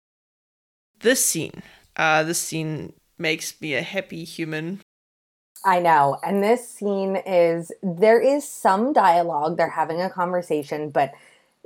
This 1.02 1.24
scene, 1.24 1.64
uh, 1.96 2.24
this 2.24 2.40
scene 2.40 2.94
makes 3.18 3.60
me 3.62 3.76
a 3.76 3.82
happy 3.82 4.24
human. 4.24 4.82
I 5.66 5.80
know. 5.80 6.18
And 6.24 6.44
this 6.44 6.68
scene 6.68 7.18
is 7.26 7.72
there 7.84 8.20
is 8.22 8.48
some 8.48 8.94
dialogue, 8.94 9.58
they're 9.58 9.70
having 9.70 10.02
a 10.02 10.10
conversation, 10.10 10.90
but 10.90 11.14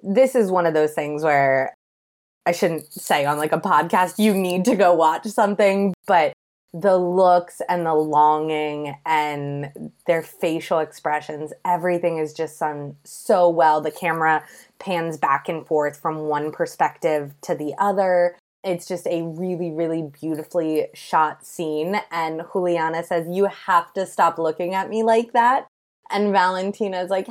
this 0.02 0.36
is 0.36 0.52
one 0.52 0.66
of 0.66 0.74
those 0.74 0.94
things 0.94 1.24
where 1.24 1.76
I 2.46 2.52
shouldn't 2.52 2.92
say 2.92 3.26
on 3.26 3.38
like 3.38 3.54
a 3.54 3.60
podcast, 3.60 4.20
you 4.20 4.34
need 4.34 4.66
to 4.66 4.76
go 4.76 4.94
watch 4.94 5.26
something, 5.28 5.94
but 6.08 6.34
the 6.74 6.98
looks 6.98 7.62
and 7.70 7.86
the 7.86 7.94
longing 7.94 8.96
and 9.06 9.92
their 10.08 10.24
facial 10.24 10.80
expressions, 10.80 11.54
everything 11.64 12.18
is 12.18 12.34
just 12.34 12.60
done 12.60 12.96
so 13.04 13.48
well. 13.48 13.80
The 13.80 13.92
camera 13.92 14.44
pans 14.80 15.18
back 15.18 15.48
and 15.48 15.66
forth 15.66 15.98
from 15.98 16.18
one 16.22 16.52
perspective 16.52 17.34
to 17.42 17.54
the 17.54 17.76
other. 17.78 18.36
It's 18.64 18.88
just 18.88 19.08
a 19.08 19.24
really, 19.24 19.72
really 19.72 20.04
beautifully 20.04 20.88
shot 20.94 21.46
scene. 21.46 22.00
And 22.12 22.44
Juliana 22.52 23.04
says, 23.04 23.28
You 23.30 23.46
have 23.46 23.92
to 23.94 24.06
stop 24.06 24.38
looking 24.38 24.74
at 24.74 24.90
me 24.90 25.04
like 25.04 25.34
that. 25.34 25.68
And 26.10 26.32
Valentina's 26.32 27.10
like, 27.10 27.28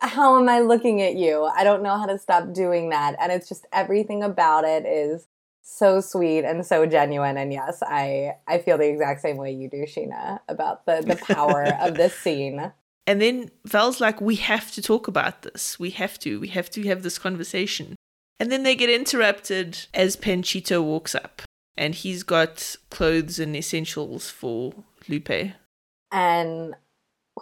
How 0.00 0.38
am 0.40 0.48
I 0.48 0.60
looking 0.60 1.02
at 1.02 1.16
you? 1.16 1.44
I 1.44 1.64
don't 1.64 1.82
know 1.82 1.98
how 1.98 2.06
to 2.06 2.18
stop 2.18 2.52
doing 2.52 2.90
that. 2.90 3.16
And 3.20 3.32
it's 3.32 3.48
just 3.48 3.66
everything 3.72 4.22
about 4.22 4.64
it 4.64 4.86
is 4.86 5.26
so 5.68 6.00
sweet 6.00 6.44
and 6.44 6.64
so 6.64 6.86
genuine 6.86 7.36
and 7.36 7.52
yes 7.52 7.82
i 7.82 8.32
i 8.46 8.56
feel 8.56 8.78
the 8.78 8.88
exact 8.88 9.20
same 9.20 9.36
way 9.36 9.50
you 9.50 9.68
do 9.68 9.78
sheena 9.78 10.38
about 10.48 10.86
the 10.86 11.02
the 11.04 11.16
power 11.16 11.64
of 11.80 11.96
this 11.96 12.14
scene 12.22 12.72
and 13.08 13.20
then 13.20 13.50
val's 13.64 14.00
like 14.00 14.20
we 14.20 14.36
have 14.36 14.70
to 14.70 14.80
talk 14.80 15.08
about 15.08 15.42
this 15.42 15.76
we 15.76 15.90
have 15.90 16.20
to 16.20 16.38
we 16.38 16.46
have 16.46 16.70
to 16.70 16.86
have 16.86 17.02
this 17.02 17.18
conversation 17.18 17.95
and 18.38 18.50
then 18.50 18.62
they 18.62 18.74
get 18.74 18.90
interrupted 18.90 19.86
as 19.94 20.16
panchito 20.16 20.82
walks 20.82 21.14
up 21.14 21.42
and 21.76 21.94
he's 21.94 22.22
got 22.22 22.76
clothes 22.90 23.38
and 23.38 23.56
essentials 23.56 24.30
for 24.30 24.72
lupe 25.08 25.52
and 26.12 26.74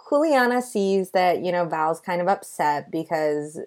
juliana 0.09 0.61
sees 0.61 1.11
that 1.11 1.43
you 1.43 1.51
know 1.51 1.65
val's 1.65 1.99
kind 1.99 2.21
of 2.21 2.27
upset 2.27 2.91
because 2.91 3.59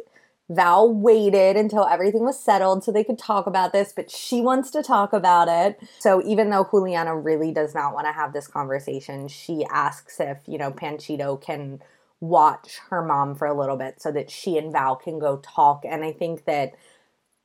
Val 0.51 0.91
waited 0.91 1.57
until 1.57 1.87
everything 1.87 2.25
was 2.25 2.43
settled 2.43 2.83
so 2.83 2.91
they 2.91 3.05
could 3.05 3.19
talk 3.19 3.47
about 3.47 3.73
this, 3.73 3.93
but 3.95 4.11
she 4.11 4.41
wants 4.41 4.71
to 4.71 4.83
talk 4.83 5.13
about 5.13 5.49
it. 5.49 5.79
So 5.99 6.23
even 6.25 6.49
though 6.49 6.65
Juliana 6.65 7.15
really 7.15 7.53
does 7.53 7.75
not 7.75 7.93
want 7.93 8.07
to 8.07 8.13
have 8.13 8.33
this 8.33 8.47
conversation, 8.47 9.29
she 9.29 9.67
asks 9.71 10.19
if, 10.21 10.39
you 10.47 10.57
know, 10.57 10.71
Panchito 10.71 11.39
can 11.41 11.83
watch 12.21 12.79
her 12.89 13.05
mom 13.05 13.35
for 13.35 13.47
a 13.47 13.59
little 13.59 13.77
bit 13.77 14.01
so 14.01 14.11
that 14.13 14.31
she 14.31 14.57
and 14.57 14.73
Val 14.73 14.97
can 14.97 15.19
go 15.19 15.37
talk. 15.37 15.85
And 15.85 16.03
I 16.03 16.13
think 16.13 16.47
that 16.47 16.75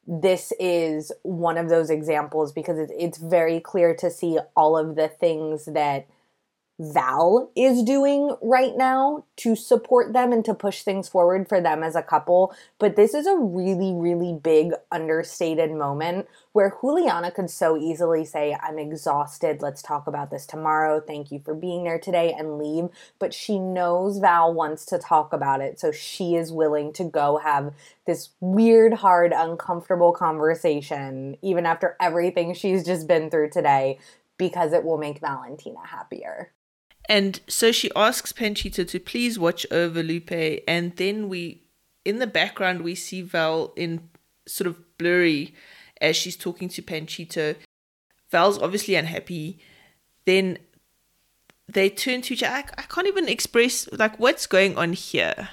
this 0.05 0.51
is 0.59 1.11
one 1.23 1.57
of 1.57 1.69
those 1.69 1.89
examples 1.89 2.51
because 2.51 2.77
it's 2.91 3.17
very 3.17 3.59
clear 3.59 3.95
to 3.95 4.11
see 4.11 4.37
all 4.55 4.77
of 4.77 4.95
the 4.95 5.07
things 5.07 5.65
that 5.65 6.07
Val 6.91 7.49
is 7.55 7.81
doing 7.83 8.35
right 8.41 8.75
now 8.75 9.23
to 9.37 9.55
support 9.55 10.11
them 10.11 10.33
and 10.33 10.43
to 10.43 10.53
push 10.53 10.81
things 10.81 11.07
forward 11.07 11.47
for 11.47 11.61
them 11.61 11.81
as 11.81 11.95
a 11.95 12.03
couple. 12.03 12.53
But 12.77 12.95
this 12.95 13.13
is 13.13 13.25
a 13.25 13.37
really, 13.37 13.93
really 13.93 14.33
big 14.33 14.73
understated 14.91 15.71
moment 15.71 16.27
where 16.51 16.75
Juliana 16.81 17.31
could 17.31 17.49
so 17.49 17.77
easily 17.77 18.25
say, 18.25 18.57
I'm 18.61 18.77
exhausted. 18.77 19.61
Let's 19.61 19.81
talk 19.81 20.07
about 20.07 20.29
this 20.29 20.45
tomorrow. 20.45 20.99
Thank 20.99 21.31
you 21.31 21.39
for 21.39 21.55
being 21.55 21.83
there 21.83 21.99
today 21.99 22.35
and 22.37 22.57
leave. 22.57 22.89
But 23.17 23.33
she 23.33 23.59
knows 23.59 24.17
Val 24.17 24.53
wants 24.53 24.85
to 24.87 24.99
talk 24.99 25.31
about 25.31 25.61
it. 25.61 25.79
So 25.79 25.91
she 25.91 26.35
is 26.35 26.51
willing 26.51 26.91
to 26.93 27.05
go 27.05 27.37
have 27.37 27.73
this 28.05 28.29
weird, 28.41 28.95
hard, 28.95 29.31
uncomfortable 29.33 30.11
conversation, 30.11 31.37
even 31.41 31.65
after 31.65 31.95
everything 32.01 32.53
she's 32.53 32.83
just 32.83 33.07
been 33.07 33.29
through 33.29 33.51
today, 33.51 33.99
because 34.37 34.73
it 34.73 34.83
will 34.83 34.97
make 34.97 35.19
Valentina 35.19 35.79
happier. 35.85 36.51
And 37.09 37.41
so 37.47 37.71
she 37.71 37.91
asks 37.95 38.31
Panchito 38.31 38.87
to 38.87 38.99
please 38.99 39.37
watch 39.37 39.65
over 39.71 40.01
Lupe, 40.01 40.63
and 40.67 40.95
then 40.95 41.27
we, 41.27 41.63
in 42.05 42.19
the 42.19 42.27
background, 42.27 42.81
we 42.81 42.95
see 42.95 43.21
Val 43.21 43.73
in 43.75 44.09
sort 44.47 44.67
of 44.67 44.97
blurry 44.97 45.53
as 45.99 46.15
she's 46.15 46.37
talking 46.37 46.69
to 46.69 46.81
Panchito. 46.81 47.55
Val's 48.29 48.59
obviously 48.59 48.95
unhappy. 48.95 49.59
Then 50.25 50.57
they 51.67 51.89
turn 51.89 52.21
to 52.23 52.33
each 52.33 52.43
other. 52.43 52.55
I, 52.55 52.63
I 52.77 52.81
can't 52.83 53.07
even 53.07 53.27
express 53.27 53.89
like 53.91 54.19
what's 54.19 54.45
going 54.45 54.77
on 54.77 54.93
here. 54.93 55.49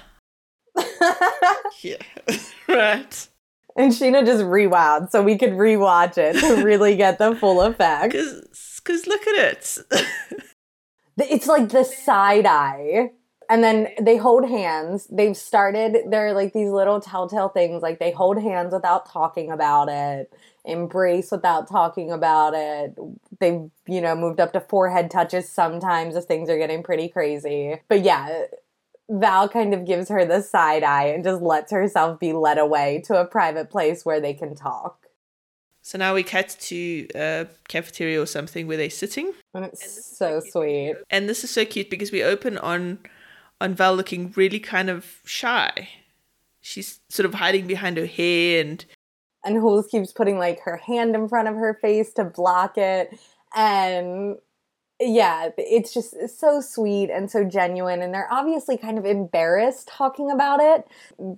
yeah, 1.81 1.97
right. 2.67 3.27
And 3.77 3.93
Sheena 3.93 4.25
just 4.25 4.43
rewound 4.43 5.11
so 5.11 5.23
we 5.23 5.37
could 5.37 5.51
rewatch 5.51 6.17
it 6.17 6.39
to 6.41 6.63
really 6.63 6.95
get 6.95 7.17
the 7.17 7.35
full 7.35 7.61
effect. 7.61 8.15
Because 8.83 9.05
look 9.05 9.27
at 9.27 9.35
it. 9.53 9.77
It's 11.21 11.47
like 11.47 11.69
the 11.69 11.83
side 11.83 12.45
eye. 12.45 13.11
And 13.49 13.61
then 13.61 13.89
they 13.99 14.15
hold 14.15 14.47
hands. 14.47 15.07
They've 15.11 15.35
started 15.35 15.97
they're 16.09 16.33
like 16.33 16.53
these 16.53 16.69
little 16.69 17.01
telltale 17.01 17.49
things. 17.49 17.81
Like 17.81 17.99
they 17.99 18.11
hold 18.11 18.41
hands 18.41 18.73
without 18.73 19.09
talking 19.09 19.51
about 19.51 19.89
it 19.89 20.31
embrace 20.63 21.31
without 21.31 21.67
talking 21.67 22.11
about 22.11 22.53
it. 22.53 22.95
They've 23.39 23.69
you 23.87 24.01
know 24.01 24.15
moved 24.15 24.39
up 24.39 24.53
to 24.53 24.61
forehead 24.61 25.09
touches 25.11 25.49
sometimes 25.49 26.15
if 26.15 26.25
things 26.25 26.49
are 26.49 26.57
getting 26.57 26.83
pretty 26.83 27.09
crazy. 27.09 27.81
But 27.87 28.03
yeah 28.03 28.45
val 29.09 29.49
kind 29.49 29.73
of 29.73 29.85
gives 29.85 30.07
her 30.07 30.25
the 30.25 30.41
side 30.41 30.83
eye 30.83 31.07
and 31.07 31.23
just 31.23 31.41
lets 31.41 31.71
herself 31.71 32.17
be 32.19 32.31
led 32.31 32.57
away 32.57 33.03
to 33.05 33.19
a 33.19 33.25
private 33.25 33.69
place 33.69 34.05
where 34.05 34.21
they 34.21 34.33
can 34.33 34.55
talk 34.55 35.07
so 35.81 35.97
now 35.97 36.13
we 36.13 36.23
cut 36.23 36.55
to 36.59 37.07
a 37.15 37.47
cafeteria 37.67 38.21
or 38.21 38.25
something 38.25 38.67
where 38.67 38.77
they're 38.77 38.89
sitting. 38.89 39.33
And 39.53 39.65
it's 39.65 39.81
and 39.81 39.91
so, 39.91 40.39
so 40.39 40.49
sweet. 40.51 40.95
And 41.09 41.27
this 41.27 41.43
is 41.43 41.49
so 41.49 41.65
cute 41.65 41.89
because 41.89 42.11
we 42.11 42.23
open 42.23 42.57
on 42.57 42.99
on 43.59 43.75
Val 43.75 43.95
looking 43.95 44.33
really 44.35 44.59
kind 44.59 44.89
of 44.89 45.19
shy. 45.25 45.89
She's 46.61 46.99
sort 47.09 47.25
of 47.25 47.33
hiding 47.35 47.67
behind 47.67 47.97
her 47.97 48.05
hair 48.05 48.61
and 48.61 48.85
and 49.43 49.55
Jules 49.55 49.87
keeps 49.87 50.11
putting 50.11 50.37
like 50.37 50.59
her 50.61 50.77
hand 50.77 51.15
in 51.15 51.27
front 51.27 51.47
of 51.47 51.55
her 51.55 51.73
face 51.81 52.13
to 52.13 52.23
block 52.23 52.77
it. 52.77 53.17
And 53.55 54.37
yeah, 55.03 55.49
it's 55.57 55.91
just 55.93 56.15
so 56.39 56.61
sweet 56.61 57.09
and 57.09 57.29
so 57.29 57.43
genuine. 57.43 58.01
And 58.03 58.13
they're 58.13 58.31
obviously 58.31 58.77
kind 58.77 58.99
of 58.99 59.05
embarrassed 59.05 59.87
talking 59.87 60.29
about 60.29 60.59
it 60.59 60.87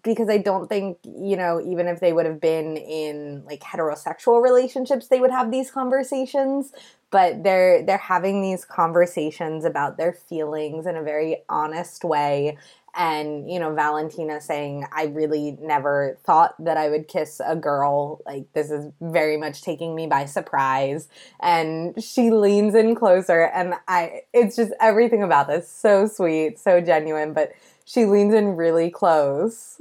because 0.03 0.27
I 0.29 0.37
don't 0.37 0.67
think, 0.67 0.97
you 1.05 1.37
know, 1.37 1.61
even 1.65 1.87
if 1.87 2.01
they 2.01 2.11
would 2.11 2.25
have 2.25 2.41
been 2.41 2.75
in 2.75 3.43
like 3.45 3.61
heterosexual 3.61 4.43
relationships, 4.43 5.07
they 5.07 5.21
would 5.21 5.31
have 5.31 5.49
these 5.49 5.71
conversations. 5.71 6.73
But 7.09 7.43
they're 7.43 7.83
they're 7.83 7.97
having 7.97 8.41
these 8.41 8.65
conversations 8.65 9.65
about 9.65 9.97
their 9.97 10.13
feelings 10.13 10.87
in 10.87 10.97
a 10.97 11.03
very 11.03 11.43
honest 11.47 12.03
way 12.03 12.57
and 12.95 13.49
you 13.49 13.59
know 13.59 13.73
valentina 13.73 14.39
saying 14.39 14.85
i 14.91 15.05
really 15.05 15.57
never 15.59 16.17
thought 16.23 16.53
that 16.63 16.77
i 16.77 16.89
would 16.89 17.07
kiss 17.07 17.41
a 17.45 17.55
girl. 17.55 18.21
Like 18.25 18.51
this 18.53 18.69
is 18.71 18.91
very 19.01 19.37
much 19.37 19.61
taking 19.61 19.95
me 19.95 20.07
by 20.07 20.25
surprise. 20.25 21.07
And 21.39 22.01
she 22.03 22.31
leans 22.31 22.75
in 22.75 22.95
closer 22.95 23.45
and 23.45 23.75
i 23.87 24.21
it's 24.33 24.55
just 24.55 24.73
everything 24.79 25.23
about 25.23 25.47
this 25.47 25.69
so 25.69 26.07
sweet 26.07 26.59
so 26.59 26.81
genuine 26.81 27.33
but 27.33 27.53
she 27.85 28.05
leans 28.05 28.33
in 28.33 28.55
really 28.55 28.89
close 28.89 29.79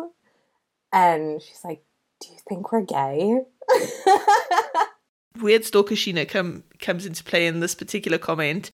and 0.92 1.40
she's 1.42 1.60
like 1.64 1.82
do 2.20 2.28
you 2.32 2.38
think 2.48 2.70
we're 2.70 2.82
gay? 2.82 3.40
Weird 5.40 5.64
stalker 5.64 5.94
sheena 5.94 6.28
come 6.28 6.62
comes 6.78 7.04
into 7.04 7.24
play 7.24 7.46
in 7.46 7.60
this 7.60 7.74
particular 7.74 8.18
comment 8.18 8.70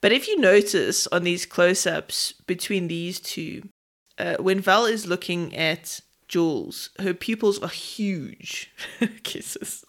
but 0.00 0.12
if 0.12 0.28
you 0.28 0.38
notice 0.38 1.06
on 1.08 1.24
these 1.24 1.46
close 1.46 1.86
ups 1.86 2.32
between 2.46 2.88
these 2.88 3.20
two, 3.20 3.68
uh, 4.18 4.36
when 4.36 4.60
Val 4.60 4.86
is 4.86 5.06
looking 5.06 5.54
at 5.56 6.00
Jules, 6.28 6.90
her 6.98 7.14
pupils 7.14 7.58
are 7.60 7.68
huge. 7.68 8.72
Kisses. 9.22 9.84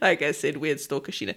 like 0.00 0.22
I 0.22 0.32
said, 0.32 0.58
weird 0.58 0.80
stalker 0.80 1.12
Sheena. 1.12 1.34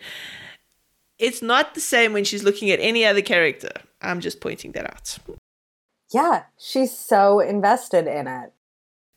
It's 1.20 1.42
not 1.42 1.74
the 1.74 1.82
same 1.82 2.14
when 2.14 2.24
she's 2.24 2.44
looking 2.44 2.70
at 2.70 2.80
any 2.80 3.04
other 3.04 3.22
character. 3.22 3.72
I'm 4.02 4.20
just 4.20 4.40
pointing 4.40 4.74
that 4.74 4.86
out. 4.86 5.18
Yeah, 6.14 6.44
she's 6.58 6.98
so 6.98 7.40
invested 7.40 8.08
in 8.08 8.28
it. 8.28 8.54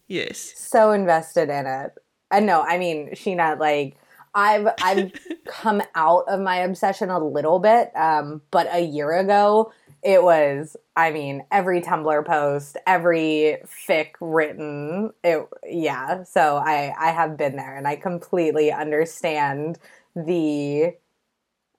Yes. 0.09 0.55
So 0.57 0.93
invested 0.93 1.51
in 1.51 1.67
it. 1.67 1.93
I 2.31 2.41
know, 2.41 2.63
I 2.63 2.79
mean, 2.79 3.11
Sheena, 3.11 3.59
like, 3.59 3.97
I've 4.35 4.69
I've 4.83 5.13
come 5.47 5.83
out 5.95 6.25
of 6.29 6.41
my 6.41 6.59
obsession 6.59 7.11
a 7.11 7.25
little 7.25 7.59
bit, 7.59 7.91
um, 7.97 8.43
but 8.51 8.69
a 8.73 8.81
year 8.81 9.13
ago 9.19 9.73
it 10.03 10.23
was. 10.23 10.77
I 10.97 11.11
mean, 11.13 11.45
every 11.51 11.81
Tumblr 11.81 12.27
post, 12.27 12.77
every 12.87 13.59
fic 13.67 14.13
written. 14.21 15.13
It 15.23 15.47
yeah. 15.65 16.25
So 16.25 16.57
I 16.57 16.95
I 16.99 17.11
have 17.11 17.37
been 17.37 17.57
there, 17.57 17.77
and 17.77 17.87
I 17.87 17.97
completely 17.97 18.73
understand 18.73 19.79
the 20.15 20.95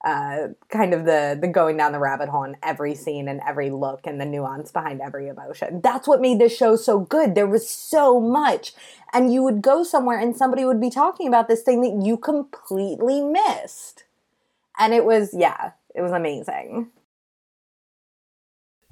uh, 0.03 0.47
kind 0.69 0.93
of 0.93 1.05
the 1.05 1.37
the 1.39 1.47
going 1.47 1.77
down 1.77 1.91
the 1.91 1.99
rabbit 1.99 2.29
hole 2.29 2.43
in 2.43 2.57
every 2.63 2.95
scene 2.95 3.27
and 3.27 3.39
every 3.47 3.69
look 3.69 4.01
and 4.05 4.19
the 4.19 4.25
nuance 4.25 4.71
behind 4.71 5.01
every 5.01 5.27
emotion. 5.27 5.81
That's 5.81 6.07
what 6.07 6.21
made 6.21 6.39
this 6.39 6.55
show 6.55 6.75
so 6.75 6.99
good. 6.99 7.35
There 7.35 7.47
was 7.47 7.69
so 7.69 8.19
much, 8.19 8.73
and 9.13 9.31
you 9.31 9.43
would 9.43 9.61
go 9.61 9.83
somewhere 9.83 10.19
and 10.19 10.35
somebody 10.35 10.65
would 10.65 10.81
be 10.81 10.89
talking 10.89 11.27
about 11.27 11.47
this 11.47 11.61
thing 11.61 11.81
that 11.81 12.05
you 12.05 12.17
completely 12.17 13.21
missed, 13.21 14.05
and 14.79 14.93
it 14.93 15.05
was 15.05 15.33
yeah, 15.33 15.71
it 15.93 16.01
was 16.01 16.11
amazing. 16.11 16.89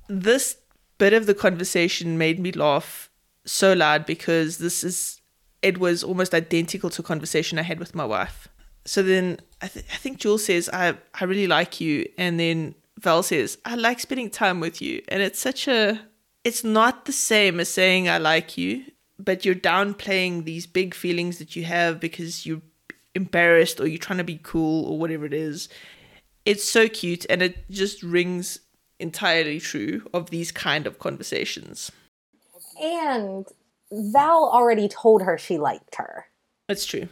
This 0.07 0.57
bit 0.97 1.13
of 1.13 1.25
the 1.25 1.33
conversation 1.33 2.17
made 2.17 2.39
me 2.39 2.51
laugh 2.51 3.09
so 3.45 3.73
loud 3.73 4.05
because 4.05 4.59
this 4.59 4.83
is 4.83 5.21
it 5.61 5.79
was 5.79 6.03
almost 6.03 6.33
identical 6.33 6.89
to 6.91 7.01
a 7.01 7.05
conversation 7.05 7.59
I 7.59 7.63
had 7.63 7.79
with 7.79 7.95
my 7.95 8.05
wife. 8.05 8.47
So 8.85 9.03
then 9.03 9.39
I, 9.61 9.67
th- 9.67 9.85
I 9.91 9.97
think 9.97 10.19
Jules 10.19 10.45
says, 10.45 10.69
I, 10.71 10.95
I 11.13 11.25
really 11.25 11.47
like 11.47 11.81
you. 11.81 12.07
And 12.17 12.39
then 12.39 12.75
Val 12.99 13.23
says, 13.23 13.57
I 13.65 13.75
like 13.75 13.99
spending 13.99 14.29
time 14.29 14.59
with 14.59 14.81
you. 14.81 15.01
And 15.09 15.21
it's 15.21 15.39
such 15.39 15.67
a, 15.67 15.99
it's 16.43 16.63
not 16.63 17.05
the 17.05 17.11
same 17.11 17.59
as 17.59 17.69
saying, 17.69 18.07
I 18.07 18.17
like 18.17 18.57
you, 18.57 18.85
but 19.17 19.45
you're 19.45 19.55
downplaying 19.55 20.45
these 20.45 20.65
big 20.65 20.93
feelings 20.93 21.39
that 21.39 21.55
you 21.55 21.63
have 21.65 21.99
because 21.99 22.45
you're 22.45 22.61
embarrassed 23.15 23.79
or 23.79 23.87
you're 23.87 23.97
trying 23.97 24.17
to 24.17 24.23
be 24.23 24.39
cool 24.41 24.85
or 24.85 24.97
whatever 24.97 25.25
it 25.25 25.33
is. 25.33 25.67
It's 26.45 26.63
so 26.63 26.87
cute 26.87 27.25
and 27.29 27.41
it 27.41 27.69
just 27.69 28.01
rings 28.01 28.59
entirely 28.99 29.59
true 29.59 30.01
of 30.13 30.29
these 30.29 30.51
kind 30.51 30.87
of 30.87 30.99
conversations. 30.99 31.91
And 32.81 33.45
Val 33.91 34.49
already 34.51 34.87
told 34.87 35.23
her 35.23 35.37
she 35.37 35.57
liked 35.57 35.95
her. 35.95 36.27
That's 36.67 36.85
true. 36.85 37.09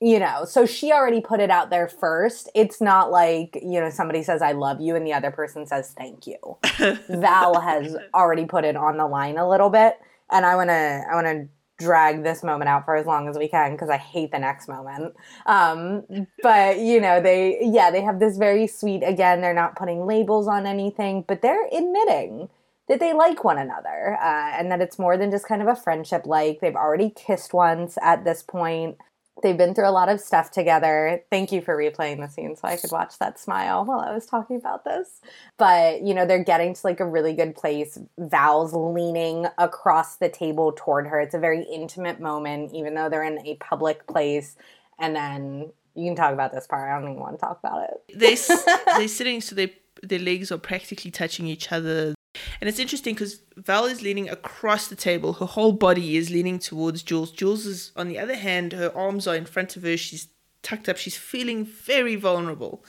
You 0.00 0.20
know, 0.20 0.44
so 0.44 0.64
she 0.64 0.92
already 0.92 1.20
put 1.20 1.40
it 1.40 1.50
out 1.50 1.70
there 1.70 1.88
first. 1.88 2.48
It's 2.54 2.80
not 2.80 3.10
like, 3.10 3.58
you 3.60 3.80
know, 3.80 3.90
somebody 3.90 4.22
says, 4.22 4.42
I 4.42 4.52
love 4.52 4.80
you, 4.80 4.94
and 4.94 5.04
the 5.04 5.12
other 5.12 5.32
person 5.32 5.66
says, 5.66 5.92
thank 5.98 6.24
you. 6.24 6.36
Val 7.08 7.60
has 7.60 7.96
already 8.14 8.44
put 8.44 8.64
it 8.64 8.76
on 8.76 8.96
the 8.96 9.06
line 9.06 9.38
a 9.38 9.48
little 9.48 9.70
bit. 9.70 9.98
And 10.30 10.46
I 10.46 10.54
want 10.54 10.70
to, 10.70 11.04
I 11.10 11.14
want 11.14 11.26
to 11.26 11.48
drag 11.78 12.24
this 12.24 12.42
moment 12.42 12.68
out 12.68 12.84
for 12.84 12.96
as 12.96 13.06
long 13.06 13.28
as 13.28 13.38
we 13.38 13.48
can 13.48 13.72
because 13.72 13.88
I 13.88 13.96
hate 13.96 14.32
the 14.32 14.38
next 14.38 14.68
moment. 14.68 15.14
Um, 15.46 16.04
but 16.42 16.78
you 16.78 17.00
know, 17.00 17.20
they 17.20 17.58
yeah, 17.62 17.90
they 17.90 18.02
have 18.02 18.20
this 18.20 18.36
very 18.36 18.66
sweet. 18.66 19.02
Again, 19.02 19.40
they're 19.40 19.54
not 19.54 19.76
putting 19.76 20.04
labels 20.06 20.48
on 20.48 20.66
anything, 20.66 21.24
but 21.26 21.40
they're 21.40 21.66
admitting 21.68 22.48
that 22.88 23.00
they 23.00 23.12
like 23.12 23.44
one 23.44 23.58
another 23.58 24.18
uh, 24.20 24.52
and 24.58 24.70
that 24.72 24.80
it's 24.80 24.98
more 24.98 25.16
than 25.16 25.30
just 25.30 25.46
kind 25.46 25.62
of 25.62 25.68
a 25.68 25.76
friendship. 25.76 26.22
Like 26.26 26.60
they've 26.60 26.74
already 26.74 27.10
kissed 27.10 27.52
once 27.54 27.96
at 28.02 28.24
this 28.24 28.42
point. 28.42 28.96
They've 29.42 29.56
been 29.56 29.74
through 29.74 29.88
a 29.88 29.90
lot 29.90 30.08
of 30.08 30.20
stuff 30.20 30.50
together. 30.50 31.22
Thank 31.30 31.52
you 31.52 31.60
for 31.60 31.76
replaying 31.76 32.20
the 32.20 32.28
scene 32.28 32.56
so 32.56 32.66
I 32.66 32.76
could 32.76 32.90
watch 32.90 33.18
that 33.18 33.38
smile 33.38 33.84
while 33.84 34.00
I 34.00 34.12
was 34.12 34.26
talking 34.26 34.56
about 34.56 34.84
this. 34.84 35.20
But, 35.56 36.02
you 36.02 36.14
know, 36.14 36.26
they're 36.26 36.42
getting 36.42 36.74
to 36.74 36.80
like 36.84 37.00
a 37.00 37.06
really 37.06 37.34
good 37.34 37.54
place. 37.54 37.98
Val's 38.18 38.72
leaning 38.74 39.46
across 39.58 40.16
the 40.16 40.28
table 40.28 40.72
toward 40.76 41.06
her. 41.06 41.20
It's 41.20 41.34
a 41.34 41.38
very 41.38 41.62
intimate 41.62 42.20
moment, 42.20 42.72
even 42.74 42.94
though 42.94 43.08
they're 43.08 43.22
in 43.22 43.46
a 43.46 43.56
public 43.56 44.06
place. 44.06 44.56
And 44.98 45.14
then 45.14 45.72
you 45.94 46.06
can 46.06 46.16
talk 46.16 46.32
about 46.32 46.52
this 46.52 46.66
part. 46.66 46.88
I 46.88 46.98
don't 46.98 47.10
even 47.10 47.20
want 47.20 47.38
to 47.38 47.40
talk 47.40 47.60
about 47.62 47.88
it. 47.90 48.18
They 48.18 48.34
they're 48.98 49.08
sitting 49.08 49.40
so 49.40 49.54
they 49.54 49.74
their 50.02 50.18
legs 50.18 50.52
are 50.52 50.58
practically 50.58 51.10
touching 51.10 51.46
each 51.46 51.72
other. 51.72 52.14
And 52.60 52.68
it's 52.68 52.78
interesting 52.78 53.14
because 53.14 53.40
Val 53.56 53.86
is 53.86 54.02
leaning 54.02 54.28
across 54.28 54.88
the 54.88 54.96
table. 54.96 55.34
Her 55.34 55.46
whole 55.46 55.72
body 55.72 56.16
is 56.16 56.30
leaning 56.30 56.58
towards 56.58 57.02
Jules. 57.02 57.30
Jules 57.30 57.66
is, 57.66 57.92
on 57.96 58.08
the 58.08 58.18
other 58.18 58.36
hand, 58.36 58.72
her 58.72 58.96
arms 58.96 59.26
are 59.26 59.36
in 59.36 59.46
front 59.46 59.76
of 59.76 59.82
her. 59.82 59.96
She's 59.96 60.28
tucked 60.62 60.88
up. 60.88 60.96
She's 60.96 61.16
feeling 61.16 61.64
very 61.64 62.16
vulnerable. 62.16 62.84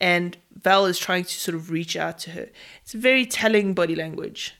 And 0.00 0.36
Val 0.52 0.86
is 0.86 0.98
trying 0.98 1.24
to 1.24 1.34
sort 1.34 1.54
of 1.54 1.70
reach 1.70 1.96
out 1.96 2.18
to 2.20 2.30
her. 2.30 2.48
It's 2.82 2.92
very 2.92 3.26
telling 3.26 3.74
body 3.74 3.96
language. 3.96 4.54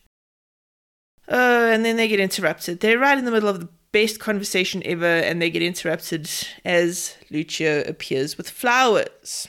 Oh, 1.28 1.70
and 1.70 1.84
then 1.84 1.96
they 1.96 2.08
get 2.08 2.20
interrupted. 2.20 2.80
They're 2.80 2.98
right 2.98 3.18
in 3.18 3.24
the 3.24 3.30
middle 3.30 3.48
of 3.48 3.60
the 3.60 3.68
best 3.92 4.20
conversation 4.20 4.82
ever, 4.84 5.04
and 5.04 5.40
they 5.40 5.50
get 5.50 5.62
interrupted 5.62 6.28
as 6.64 7.16
Lucio 7.30 7.82
appears 7.82 8.36
with 8.36 8.48
flowers. 8.48 9.48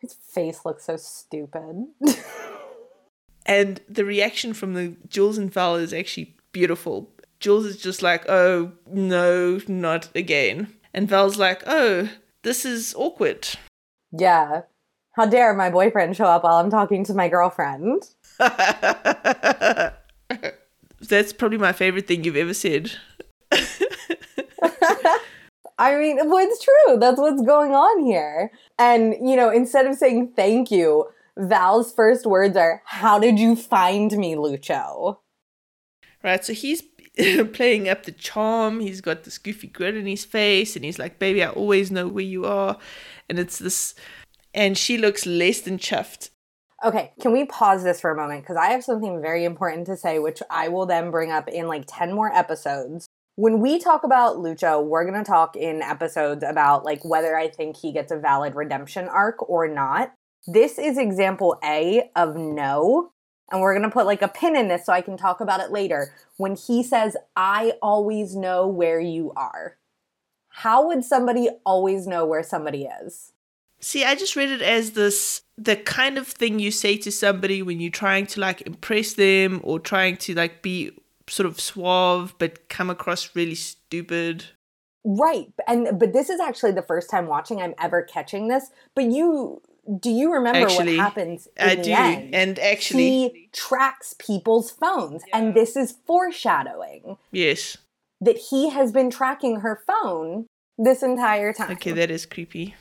His 0.00 0.14
face 0.14 0.64
looks 0.64 0.86
so 0.86 0.96
stupid. 0.96 1.86
And 3.46 3.80
the 3.88 4.04
reaction 4.04 4.52
from 4.54 4.74
the 4.74 4.94
Jules 5.08 5.38
and 5.38 5.52
Val 5.52 5.76
is 5.76 5.92
actually 5.92 6.36
beautiful. 6.52 7.10
Jules 7.40 7.64
is 7.66 7.80
just 7.80 8.02
like, 8.02 8.28
oh, 8.28 8.72
no, 8.86 9.60
not 9.66 10.08
again. 10.14 10.72
And 10.94 11.08
Val's 11.08 11.38
like, 11.38 11.62
oh, 11.66 12.08
this 12.42 12.64
is 12.64 12.94
awkward. 12.96 13.48
yeah. 14.12 14.62
How 15.14 15.26
dare 15.26 15.52
my 15.52 15.68
boyfriend 15.68 16.16
show 16.16 16.24
up 16.24 16.44
while 16.44 16.54
I'm 16.54 16.70
talking 16.70 17.04
to 17.04 17.12
my 17.12 17.28
girlfriend? 17.28 18.02
That's 18.38 19.92
probably 21.34 21.58
my 21.58 21.72
favorite 21.72 22.06
thing 22.06 22.24
you've 22.24 22.34
ever 22.36 22.54
said. 22.54 22.92
I 25.78 25.96
mean, 25.96 26.16
well, 26.28 26.38
it's 26.38 26.64
true. 26.64 26.98
That's 26.98 27.18
what's 27.18 27.42
going 27.42 27.72
on 27.72 28.04
here. 28.06 28.50
And, 28.78 29.14
you 29.20 29.36
know, 29.36 29.50
instead 29.50 29.86
of 29.86 29.96
saying 29.96 30.32
thank 30.36 30.70
you, 30.70 31.06
Val's 31.38 31.92
first 31.92 32.26
words 32.26 32.56
are, 32.56 32.82
How 32.84 33.18
did 33.18 33.38
you 33.38 33.56
find 33.56 34.12
me, 34.12 34.34
Lucho? 34.34 35.18
Right, 36.22 36.44
so 36.44 36.52
he's 36.52 36.82
playing 37.52 37.88
up 37.88 38.04
the 38.04 38.12
charm. 38.12 38.80
He's 38.80 39.00
got 39.00 39.24
this 39.24 39.38
goofy 39.38 39.68
grin 39.68 39.96
in 39.96 40.06
his 40.06 40.24
face, 40.24 40.76
and 40.76 40.84
he's 40.84 40.98
like, 40.98 41.18
Baby, 41.18 41.42
I 41.42 41.48
always 41.48 41.90
know 41.90 42.08
where 42.08 42.24
you 42.24 42.44
are. 42.44 42.78
And 43.28 43.38
it's 43.38 43.58
this, 43.58 43.94
and 44.54 44.76
she 44.76 44.98
looks 44.98 45.26
less 45.26 45.60
than 45.60 45.78
chuffed. 45.78 46.30
Okay, 46.84 47.12
can 47.20 47.32
we 47.32 47.44
pause 47.44 47.84
this 47.84 48.00
for 48.00 48.10
a 48.10 48.16
moment? 48.16 48.42
Because 48.42 48.56
I 48.56 48.70
have 48.70 48.82
something 48.82 49.22
very 49.22 49.44
important 49.44 49.86
to 49.86 49.96
say, 49.96 50.18
which 50.18 50.42
I 50.50 50.68
will 50.68 50.84
then 50.84 51.12
bring 51.12 51.30
up 51.30 51.48
in 51.48 51.68
like 51.68 51.84
10 51.86 52.12
more 52.12 52.32
episodes. 52.34 53.06
When 53.36 53.60
we 53.60 53.78
talk 53.78 54.02
about 54.02 54.36
Lucho, 54.36 54.84
we're 54.84 55.04
going 55.08 55.22
to 55.22 55.28
talk 55.28 55.56
in 55.56 55.80
episodes 55.80 56.42
about 56.42 56.84
like 56.84 57.04
whether 57.04 57.36
I 57.36 57.48
think 57.48 57.76
he 57.76 57.92
gets 57.92 58.10
a 58.10 58.18
valid 58.18 58.56
redemption 58.56 59.08
arc 59.08 59.48
or 59.48 59.68
not. 59.68 60.12
This 60.46 60.78
is 60.78 60.98
example 60.98 61.58
A 61.64 62.10
of 62.16 62.36
no. 62.36 63.12
And 63.50 63.60
we're 63.60 63.74
going 63.74 63.88
to 63.88 63.92
put 63.92 64.06
like 64.06 64.22
a 64.22 64.28
pin 64.28 64.56
in 64.56 64.68
this 64.68 64.86
so 64.86 64.92
I 64.92 65.02
can 65.02 65.16
talk 65.16 65.40
about 65.40 65.60
it 65.60 65.70
later. 65.70 66.14
When 66.36 66.56
he 66.56 66.82
says, 66.82 67.16
I 67.36 67.74
always 67.82 68.34
know 68.34 68.66
where 68.66 69.00
you 69.00 69.32
are. 69.36 69.76
How 70.48 70.86
would 70.86 71.04
somebody 71.04 71.48
always 71.64 72.06
know 72.06 72.24
where 72.26 72.42
somebody 72.42 72.88
is? 73.04 73.32
See, 73.80 74.04
I 74.04 74.14
just 74.14 74.36
read 74.36 74.50
it 74.50 74.62
as 74.62 74.92
this 74.92 75.42
the 75.58 75.76
kind 75.76 76.16
of 76.16 76.26
thing 76.26 76.58
you 76.58 76.70
say 76.70 76.96
to 76.98 77.10
somebody 77.12 77.62
when 77.62 77.80
you're 77.80 77.90
trying 77.90 78.26
to 78.28 78.40
like 78.40 78.62
impress 78.62 79.14
them 79.14 79.60
or 79.64 79.80
trying 79.80 80.16
to 80.18 80.34
like 80.34 80.62
be 80.62 80.92
sort 81.28 81.46
of 81.46 81.60
suave 81.60 82.34
but 82.38 82.68
come 82.68 82.90
across 82.90 83.34
really 83.34 83.54
stupid. 83.54 84.44
Right. 85.04 85.52
And 85.66 85.98
but 85.98 86.12
this 86.12 86.30
is 86.30 86.40
actually 86.40 86.72
the 86.72 86.82
first 86.82 87.10
time 87.10 87.26
watching 87.26 87.60
I'm 87.60 87.74
ever 87.80 88.02
catching 88.02 88.48
this. 88.48 88.70
But 88.94 89.06
you 89.06 89.60
do 90.00 90.10
you 90.10 90.32
remember 90.32 90.66
Actually, 90.66 90.96
what 90.96 91.04
happens 91.04 91.48
in 91.56 91.68
I 91.68 91.74
the 91.74 91.82
do. 91.82 91.92
end? 91.92 92.34
And 92.34 92.58
actually, 92.58 93.02
he 93.02 93.48
tracks 93.52 94.14
people's 94.18 94.70
phones 94.70 95.22
and 95.32 95.54
this 95.54 95.76
is 95.76 95.96
foreshadowing 96.06 97.16
yes. 97.32 97.76
that 98.20 98.36
he 98.36 98.70
has 98.70 98.92
been 98.92 99.10
tracking 99.10 99.60
her 99.60 99.82
phone 99.86 100.46
this 100.78 101.02
entire 101.02 101.52
time. 101.52 101.72
Okay, 101.72 101.92
that 101.92 102.10
is 102.10 102.26
creepy. 102.26 102.76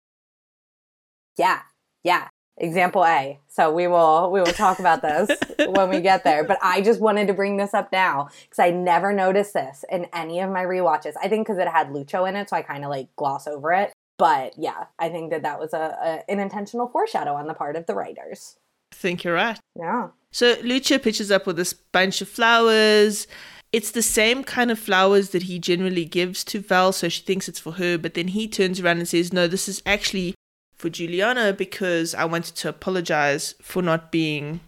Yeah. 1.38 1.62
Yeah. 2.04 2.28
Example 2.58 3.04
A. 3.04 3.40
So 3.48 3.74
we 3.74 3.88
will 3.88 4.30
we 4.32 4.40
will 4.40 4.46
talk 4.54 4.78
about 4.80 5.02
this 5.02 5.32
when 5.68 5.90
we 5.90 6.02
get 6.02 6.24
there. 6.24 6.44
But 6.44 6.60
I 6.62 6.82
just 6.82 7.02
wanted 7.02 7.28
to 7.28 7.34
bring 7.34 7.58
this 7.58 7.74
up 7.74 7.92
now 7.92 8.30
because 8.44 8.60
I 8.60 8.70
never 8.70 9.12
noticed 9.12 9.54
this 9.54 9.84
in 9.90 10.06
any 10.14 10.40
of 10.42 10.52
my 10.52 10.64
rewatches. 10.64 11.14
I 11.22 11.28
think 11.28 11.48
because 11.48 11.58
it 11.58 11.68
had 11.68 11.88
Lucho 11.88 12.30
in 12.30 12.36
it, 12.36 12.50
so 12.50 12.58
I 12.58 12.62
kind 12.62 12.84
of 12.84 12.92
like 12.92 13.08
gloss 13.16 13.48
over 13.48 13.72
it. 13.74 13.92
But 14.22 14.54
yeah, 14.56 14.86
I 15.00 15.10
think 15.10 15.32
that 15.32 15.42
that 15.42 15.60
was 15.60 15.74
a, 15.74 15.98
a 16.28 16.32
an 16.32 16.40
intentional 16.40 16.88
foreshadow 16.88 17.34
on 17.34 17.48
the 17.48 17.56
part 17.56 17.76
of 17.76 17.88
the 17.88 17.96
writers. 17.96 18.56
I 18.92 18.96
think 18.96 19.24
you're 19.24 19.34
right. 19.34 19.60
Yeah. 19.76 20.10
So 20.32 20.58
Lucio 20.64 21.00
pitches 21.00 21.32
up 21.32 21.48
with 21.48 21.56
this 21.56 21.74
bunch 21.74 22.22
of 22.22 22.30
flowers. 22.30 23.26
It's 23.74 23.90
the 23.90 24.04
same 24.04 24.44
kind 24.44 24.70
of 24.70 24.78
flowers 24.78 25.32
that 25.32 25.44
he 25.44 25.58
generally 25.58 26.06
gives 26.06 26.44
to 26.44 26.60
Val, 26.60 26.92
so 26.92 27.10
she 27.10 27.24
thinks 27.24 27.50
it's 27.50 27.58
for 27.58 27.72
her. 27.74 27.98
But 27.98 28.14
then 28.14 28.28
he 28.28 28.48
turns 28.48 28.80
around 28.80 29.00
and 29.00 29.08
says, 29.08 29.34
No, 29.34 29.48
this 29.48 29.68
is 29.68 29.82
actually 29.88 30.36
for 30.76 30.92
Juliana 30.92 31.52
because 31.52 32.14
I 32.14 32.26
wanted 32.26 32.56
to 32.58 32.70
apologize 32.70 33.56
for 33.60 33.82
not 33.82 34.12
being, 34.12 34.60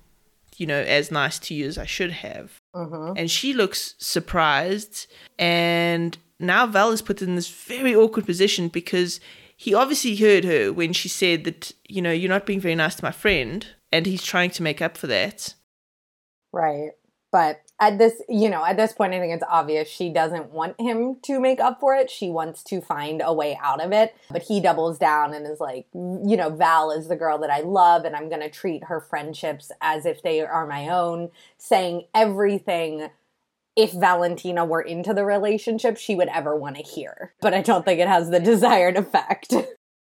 you 0.58 0.66
know, 0.66 0.82
as 0.82 1.12
nice 1.12 1.38
to 1.38 1.54
you 1.54 1.68
as 1.68 1.78
I 1.78 1.86
should 1.86 2.12
have. 2.12 2.58
Mm-hmm. 2.76 3.18
And 3.18 3.30
she 3.30 3.54
looks 3.54 3.94
surprised. 4.00 5.06
And 5.38 6.18
now 6.40 6.66
Val 6.66 6.92
is 6.92 7.04
put 7.04 7.22
in 7.22 7.36
this 7.36 7.50
very 7.50 7.96
awkward 7.96 8.26
position 8.26 8.68
because 8.68 9.20
he 9.64 9.74
obviously 9.74 10.14
heard 10.18 10.44
her 10.44 10.74
when 10.74 10.92
she 10.92 11.08
said 11.08 11.46
that, 11.46 11.72
you 11.88 12.02
know, 12.02 12.12
you're 12.12 12.28
not 12.28 12.46
being 12.46 12.60
very 12.60 12.76
nice 12.76 12.96
to 12.96 13.06
my 13.06 13.14
friend. 13.14 13.66
And 13.94 14.06
he's 14.06 14.22
trying 14.22 14.50
to 14.52 14.64
make 14.64 14.82
up 14.82 14.98
for 14.98 15.08
that. 15.08 15.54
Right. 16.52 16.90
But 17.32 17.62
at 17.80 17.98
this, 17.98 18.22
you 18.28 18.50
know, 18.50 18.66
at 18.66 18.76
this 18.76 18.92
point, 18.92 19.14
I 19.14 19.20
think 19.20 19.34
it's 19.34 19.44
obvious 19.50 19.88
she 19.88 20.10
doesn't 20.10 20.52
want 20.52 20.76
him 20.82 21.16
to 21.24 21.40
make 21.40 21.62
up 21.62 21.80
for 21.80 21.96
it. 21.96 22.12
She 22.12 22.30
wants 22.30 22.62
to 22.66 22.82
find 22.82 23.22
a 23.24 23.34
way 23.34 23.58
out 23.64 23.80
of 23.80 23.94
it. 23.94 24.14
But 24.30 24.42
he 24.42 24.60
doubles 24.60 25.00
down 25.00 25.34
and 25.34 25.48
is 25.48 25.62
like, 25.62 25.88
you 25.94 26.36
know, 26.36 26.50
Val 26.50 26.92
is 26.92 27.08
the 27.08 27.16
girl 27.16 27.38
that 27.38 27.50
I 27.50 27.62
love, 27.62 28.04
and 28.04 28.18
I'm 28.18 28.28
going 28.28 28.42
to 28.42 28.50
treat 28.50 28.84
her 28.84 29.00
friendships 29.00 29.72
as 29.80 30.06
if 30.06 30.22
they 30.22 30.42
are 30.42 30.68
my 30.68 30.90
own, 30.90 31.32
saying 31.58 32.08
everything 32.14 33.08
if 33.76 33.92
Valentina 33.92 34.66
were 34.66 34.82
into 34.82 35.14
the 35.14 35.26
relationship, 35.26 35.98
she 35.98 36.16
would 36.16 36.30
ever 36.30 36.56
want 36.56 36.76
to 36.78 36.84
hear. 36.84 37.34
But 37.42 37.54
I 37.54 37.62
don't 37.62 37.86
think 37.86 38.00
it 38.00 38.08
has 38.08 38.30
the 38.30 38.40
desired 38.40 38.98
effect. 38.98 39.54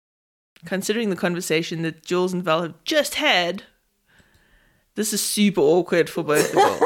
Considering 0.64 1.10
the 1.10 1.16
conversation 1.16 1.82
that 1.82 2.04
Jules 2.04 2.32
and 2.32 2.42
Val 2.42 2.62
have 2.62 2.84
just 2.84 3.16
had, 3.16 3.64
this 4.94 5.12
is 5.12 5.22
super 5.22 5.60
awkward 5.60 6.08
for 6.08 6.22
both 6.22 6.54
of 6.54 6.54
them. 6.54 6.80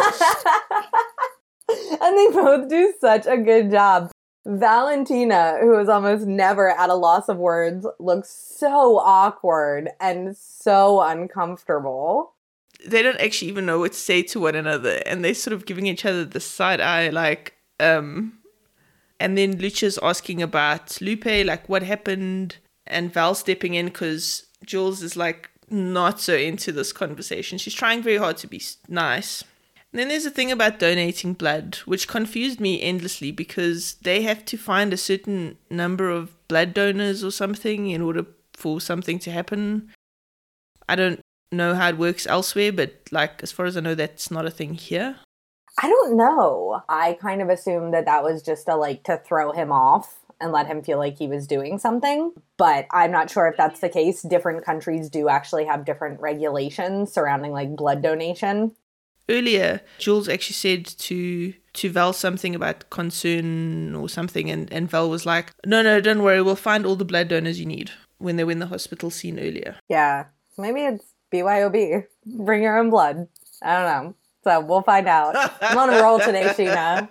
and 2.00 2.16
they 2.16 2.28
both 2.32 2.68
do 2.68 2.94
such 3.00 3.26
a 3.26 3.36
good 3.36 3.70
job. 3.70 4.10
Valentina, 4.46 5.58
who 5.60 5.76
is 5.80 5.88
almost 5.88 6.24
never 6.24 6.70
at 6.70 6.88
a 6.88 6.94
loss 6.94 7.28
of 7.28 7.36
words, 7.36 7.84
looks 7.98 8.30
so 8.30 8.96
awkward 8.98 9.90
and 10.00 10.36
so 10.36 11.00
uncomfortable. 11.00 12.35
They 12.84 13.02
don't 13.02 13.20
actually 13.20 13.48
even 13.48 13.66
know 13.66 13.78
what 13.78 13.92
to 13.92 13.98
say 13.98 14.22
to 14.24 14.40
one 14.40 14.54
another, 14.54 15.02
and 15.06 15.24
they're 15.24 15.34
sort 15.34 15.54
of 15.54 15.66
giving 15.66 15.86
each 15.86 16.04
other 16.04 16.24
the 16.24 16.40
side 16.40 16.80
eye, 16.80 17.08
like, 17.08 17.54
um. 17.80 18.38
And 19.18 19.38
then 19.38 19.58
Lucio's 19.58 19.98
asking 20.02 20.42
about 20.42 21.00
Lupe, 21.00 21.24
like, 21.24 21.68
what 21.68 21.82
happened, 21.82 22.56
and 22.86 23.12
Val 23.12 23.34
stepping 23.34 23.74
in 23.74 23.86
because 23.86 24.46
Jules 24.64 25.02
is 25.02 25.16
like 25.16 25.50
not 25.70 26.20
so 26.20 26.34
into 26.34 26.72
this 26.72 26.92
conversation. 26.92 27.58
She's 27.58 27.74
trying 27.74 28.02
very 28.02 28.18
hard 28.18 28.36
to 28.38 28.46
be 28.46 28.62
nice. 28.88 29.42
And 29.92 30.00
then 30.00 30.08
there's 30.08 30.26
a 30.26 30.30
thing 30.30 30.52
about 30.52 30.78
donating 30.78 31.32
blood, 31.32 31.76
which 31.86 32.08
confused 32.08 32.60
me 32.60 32.80
endlessly 32.82 33.32
because 33.32 33.94
they 34.02 34.22
have 34.22 34.44
to 34.46 34.58
find 34.58 34.92
a 34.92 34.98
certain 34.98 35.56
number 35.70 36.10
of 36.10 36.36
blood 36.48 36.74
donors 36.74 37.24
or 37.24 37.30
something 37.30 37.88
in 37.90 38.02
order 38.02 38.26
for 38.52 38.80
something 38.80 39.18
to 39.20 39.30
happen. 39.30 39.90
I 40.88 40.96
don't 40.96 41.20
know 41.56 41.74
how 41.74 41.88
it 41.88 41.98
works 41.98 42.26
elsewhere, 42.26 42.72
but 42.72 42.94
like 43.10 43.42
as 43.42 43.52
far 43.52 43.66
as 43.66 43.76
I 43.76 43.80
know, 43.80 43.94
that's 43.94 44.30
not 44.30 44.46
a 44.46 44.50
thing 44.50 44.74
here. 44.74 45.16
I 45.82 45.88
don't 45.88 46.16
know. 46.16 46.82
I 46.88 47.18
kind 47.20 47.42
of 47.42 47.48
assumed 47.48 47.92
that 47.92 48.06
that 48.06 48.22
was 48.22 48.42
just 48.42 48.68
a 48.68 48.76
like 48.76 49.04
to 49.04 49.18
throw 49.18 49.52
him 49.52 49.72
off 49.72 50.20
and 50.40 50.52
let 50.52 50.66
him 50.66 50.82
feel 50.82 50.98
like 50.98 51.18
he 51.18 51.28
was 51.28 51.46
doing 51.46 51.78
something. 51.78 52.32
But 52.56 52.86
I'm 52.90 53.10
not 53.10 53.30
sure 53.30 53.46
if 53.46 53.56
that's 53.56 53.80
the 53.80 53.88
case. 53.88 54.22
Different 54.22 54.64
countries 54.64 55.10
do 55.10 55.28
actually 55.28 55.66
have 55.66 55.84
different 55.84 56.20
regulations 56.20 57.12
surrounding 57.12 57.52
like 57.52 57.76
blood 57.76 58.02
donation 58.02 58.72
earlier, 59.28 59.80
Jules 59.98 60.28
actually 60.28 60.54
said 60.54 60.86
to 60.86 61.54
to 61.74 61.90
Val 61.90 62.12
something 62.12 62.54
about 62.54 62.88
concern 62.88 63.94
or 63.94 64.08
something, 64.08 64.50
and, 64.50 64.72
and 64.72 64.90
Val 64.90 65.10
was 65.10 65.26
like, 65.26 65.52
No, 65.66 65.82
no, 65.82 66.00
don't 66.00 66.22
worry, 66.22 66.40
we'll 66.42 66.56
find 66.56 66.86
all 66.86 66.96
the 66.96 67.04
blood 67.04 67.28
donors 67.28 67.60
you 67.60 67.66
need 67.66 67.90
when 68.18 68.36
they 68.36 68.44
were 68.44 68.52
in 68.52 68.60
the 68.60 68.66
hospital 68.66 69.10
scene 69.10 69.38
earlier. 69.38 69.76
Yeah. 69.88 70.26
Maybe 70.56 70.84
it's 70.84 71.04
BYOB. 71.32 72.04
Bring 72.26 72.62
your 72.62 72.78
own 72.78 72.90
blood. 72.90 73.28
I 73.62 73.76
don't 73.76 74.04
know. 74.04 74.14
So 74.44 74.60
we'll 74.60 74.82
find 74.82 75.08
out. 75.08 75.34
I'm 75.60 75.76
on 75.76 75.92
a 75.92 76.02
roll 76.02 76.18
today, 76.18 76.44
Sheena. 76.56 77.08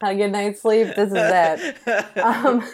Had 0.00 0.12
a 0.12 0.14
good 0.14 0.32
night's 0.32 0.62
sleep. 0.62 0.88
This 0.96 1.10
is 1.10 1.14
it. 1.14 2.18
Um, 2.18 2.66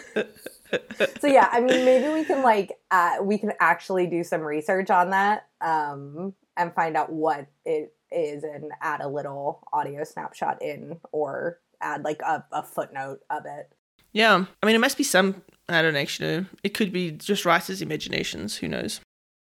so 1.19 1.27
yeah, 1.27 1.49
I 1.51 1.59
mean, 1.59 1.83
maybe 1.83 2.13
we 2.13 2.23
can 2.23 2.41
like 2.41 2.71
uh, 2.89 3.17
we 3.21 3.37
can 3.37 3.51
actually 3.59 4.07
do 4.07 4.23
some 4.23 4.41
research 4.41 4.89
on 4.89 5.09
that 5.09 5.47
um, 5.59 6.33
and 6.55 6.73
find 6.73 6.95
out 6.95 7.11
what 7.11 7.47
it 7.65 7.93
is 8.11 8.43
and 8.43 8.71
add 8.81 9.01
a 9.01 9.07
little 9.07 9.63
audio 9.73 10.03
snapshot 10.03 10.61
in 10.61 10.99
or 11.11 11.59
add 11.81 12.03
like 12.03 12.21
a, 12.21 12.45
a 12.51 12.63
footnote 12.63 13.19
of 13.29 13.43
it. 13.45 13.71
Yeah. 14.13 14.45
I 14.61 14.65
mean, 14.65 14.75
it 14.75 14.79
must 14.79 14.97
be 14.97 15.03
some, 15.03 15.43
I 15.69 15.81
don't 15.81 15.95
actually 15.95 16.37
know. 16.37 16.45
It 16.63 16.73
could 16.73 16.91
be 16.91 17.11
just 17.11 17.45
writers' 17.45 17.81
imaginations. 17.81 18.57
Who 18.57 18.67
knows? 18.67 19.01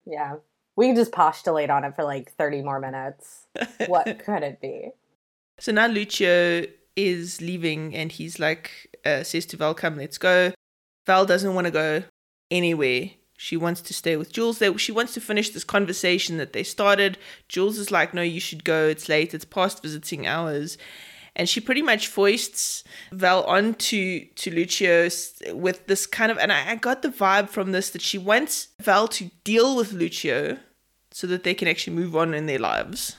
Yeah. 0.06 0.36
We 0.80 0.88
can 0.88 0.96
just 0.96 1.12
postulate 1.12 1.70
on 1.70 1.84
it 1.84 1.94
for 1.94 2.06
like 2.06 2.32
30 2.36 2.62
more 2.62 2.80
minutes. 2.80 3.48
what 3.88 4.06
could 4.26 4.44
it 4.44 4.62
be? 4.62 4.92
So 5.60 5.74
now 5.74 5.88
Lucio 5.88 6.68
is 6.96 7.42
leaving 7.42 7.94
and 7.94 8.10
he's 8.10 8.40
like, 8.40 8.98
uh, 9.04 9.24
says 9.24 9.46
to 9.48 9.58
Val, 9.58 9.74
come, 9.74 9.98
let's 9.98 10.18
go. 10.18 10.54
Val 11.06 11.26
doesn't 11.26 11.54
want 11.54 11.66
to 11.66 11.72
go 11.72 12.04
anywhere 12.50 13.10
she 13.38 13.58
wants 13.58 13.82
to 13.82 13.94
stay 13.94 14.16
with 14.16 14.32
Jules. 14.32 14.60
They, 14.60 14.74
she 14.78 14.94
wants 14.94 15.14
to 15.16 15.22
finish 15.22 15.50
this 15.50 15.66
conversation 15.66 16.38
that 16.38 16.54
they 16.54 16.64
started. 16.64 17.18
Jules 17.50 17.78
is 17.78 17.92
like, 17.92 18.14
no, 18.14 18.22
you 18.22 18.40
should 18.40 18.64
go. 18.64 18.88
It's 18.88 19.10
late. 19.10 19.34
It's 19.34 19.44
past 19.44 19.82
visiting 19.82 20.28
hours. 20.28 20.78
And 21.36 21.50
she 21.50 21.60
pretty 21.60 21.82
much 21.82 22.08
foists 22.08 22.86
Val 23.12 23.44
onto 23.44 24.26
to 24.26 24.52
Lucio 24.52 25.10
with 25.54 25.88
this 25.88 26.06
kind 26.06 26.32
of, 26.32 26.38
and 26.38 26.54
I, 26.54 26.72
I 26.72 26.76
got 26.76 27.02
the 27.02 27.10
vibe 27.10 27.50
from 27.50 27.74
this 27.74 27.90
that 27.90 28.02
she 28.02 28.18
wants 28.18 28.70
Val 28.82 29.10
to 29.10 29.30
deal 29.44 29.76
with 29.76 29.92
Lucio 29.92 30.58
so 31.20 31.28
that 31.28 31.43
they 31.43 31.53
can 31.53 31.67
actually 31.67 31.93
move 31.93 32.15
on 32.15 32.34
in 32.34 32.45
their 32.45 32.59
lives. 32.59 33.17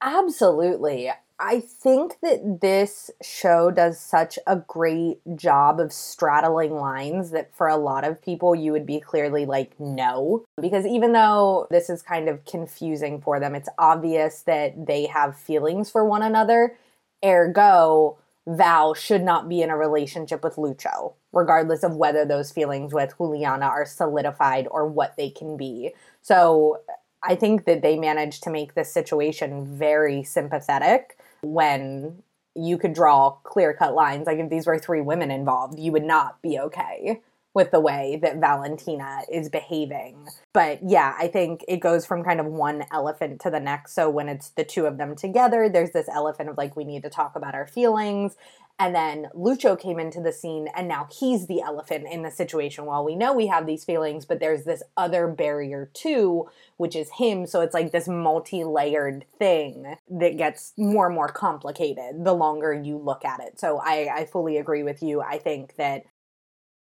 Absolutely. 0.00 1.10
I 1.38 1.60
think 1.60 2.16
that 2.22 2.62
this 2.62 3.10
show 3.22 3.70
does 3.70 4.00
such 4.00 4.38
a 4.46 4.56
great 4.56 5.18
job 5.36 5.78
of 5.78 5.92
straddling 5.92 6.74
lines 6.74 7.32
that 7.32 7.54
for 7.54 7.68
a 7.68 7.76
lot 7.76 8.04
of 8.04 8.22
people 8.22 8.54
you 8.54 8.72
would 8.72 8.86
be 8.86 8.98
clearly 8.98 9.44
like 9.44 9.78
no 9.78 10.46
because 10.58 10.86
even 10.86 11.12
though 11.12 11.66
this 11.70 11.90
is 11.90 12.00
kind 12.00 12.30
of 12.30 12.46
confusing 12.46 13.20
for 13.20 13.38
them 13.38 13.54
it's 13.54 13.68
obvious 13.76 14.40
that 14.42 14.86
they 14.86 15.04
have 15.04 15.38
feelings 15.38 15.90
for 15.90 16.06
one 16.06 16.22
another 16.22 16.78
ergo 17.22 18.16
Val 18.46 18.94
should 18.94 19.22
not 19.22 19.48
be 19.48 19.60
in 19.60 19.70
a 19.70 19.76
relationship 19.76 20.44
with 20.44 20.56
Lucio 20.56 21.14
regardless 21.32 21.82
of 21.82 21.96
whether 21.96 22.24
those 22.24 22.50
feelings 22.50 22.94
with 22.94 23.14
Juliana 23.18 23.66
are 23.66 23.84
solidified 23.84 24.66
or 24.70 24.86
what 24.86 25.14
they 25.16 25.28
can 25.28 25.56
be. 25.56 25.92
So 26.22 26.80
I 27.22 27.34
think 27.34 27.66
that 27.66 27.82
they 27.82 27.98
managed 27.98 28.42
to 28.44 28.50
make 28.50 28.74
this 28.74 28.90
situation 28.90 29.66
very 29.66 30.22
sympathetic 30.22 31.18
when 31.42 32.22
you 32.54 32.78
could 32.78 32.94
draw 32.94 33.32
clear 33.42 33.74
cut 33.74 33.94
lines. 33.94 34.26
Like 34.26 34.38
if 34.38 34.48
these 34.48 34.66
were 34.66 34.78
three 34.78 35.02
women 35.02 35.30
involved, 35.30 35.78
you 35.78 35.92
would 35.92 36.04
not 36.04 36.40
be 36.40 36.58
okay 36.58 37.20
with 37.56 37.70
the 37.70 37.80
way 37.80 38.18
that 38.20 38.36
Valentina 38.36 39.22
is 39.32 39.48
behaving. 39.48 40.28
But 40.52 40.78
yeah, 40.86 41.16
I 41.18 41.26
think 41.26 41.64
it 41.66 41.78
goes 41.78 42.04
from 42.04 42.22
kind 42.22 42.38
of 42.38 42.44
one 42.44 42.84
elephant 42.92 43.40
to 43.40 43.50
the 43.50 43.58
next. 43.58 43.94
So 43.94 44.10
when 44.10 44.28
it's 44.28 44.50
the 44.50 44.62
two 44.62 44.84
of 44.84 44.98
them 44.98 45.16
together, 45.16 45.66
there's 45.70 45.92
this 45.92 46.06
elephant 46.10 46.50
of 46.50 46.58
like, 46.58 46.76
we 46.76 46.84
need 46.84 47.02
to 47.04 47.08
talk 47.08 47.34
about 47.34 47.54
our 47.54 47.66
feelings. 47.66 48.36
And 48.78 48.94
then 48.94 49.28
Lucio 49.32 49.74
came 49.74 49.98
into 49.98 50.20
the 50.20 50.34
scene, 50.34 50.68
and 50.76 50.86
now 50.86 51.08
he's 51.10 51.46
the 51.46 51.62
elephant 51.62 52.06
in 52.12 52.24
the 52.24 52.30
situation. 52.30 52.84
While 52.84 53.06
we 53.06 53.16
know 53.16 53.32
we 53.32 53.46
have 53.46 53.64
these 53.64 53.84
feelings, 53.84 54.26
but 54.26 54.38
there's 54.38 54.64
this 54.64 54.82
other 54.98 55.26
barrier 55.26 55.90
too, 55.94 56.50
which 56.76 56.94
is 56.94 57.08
him. 57.12 57.46
So 57.46 57.62
it's 57.62 57.72
like 57.72 57.90
this 57.90 58.06
multi 58.06 58.64
layered 58.64 59.24
thing 59.38 59.96
that 60.10 60.36
gets 60.36 60.74
more 60.76 61.06
and 61.06 61.14
more 61.14 61.28
complicated 61.28 62.22
the 62.22 62.34
longer 62.34 62.74
you 62.74 62.98
look 62.98 63.24
at 63.24 63.40
it. 63.40 63.58
So 63.58 63.80
I, 63.82 64.10
I 64.14 64.24
fully 64.26 64.58
agree 64.58 64.82
with 64.82 65.02
you. 65.02 65.22
I 65.22 65.38
think 65.38 65.76
that 65.76 66.04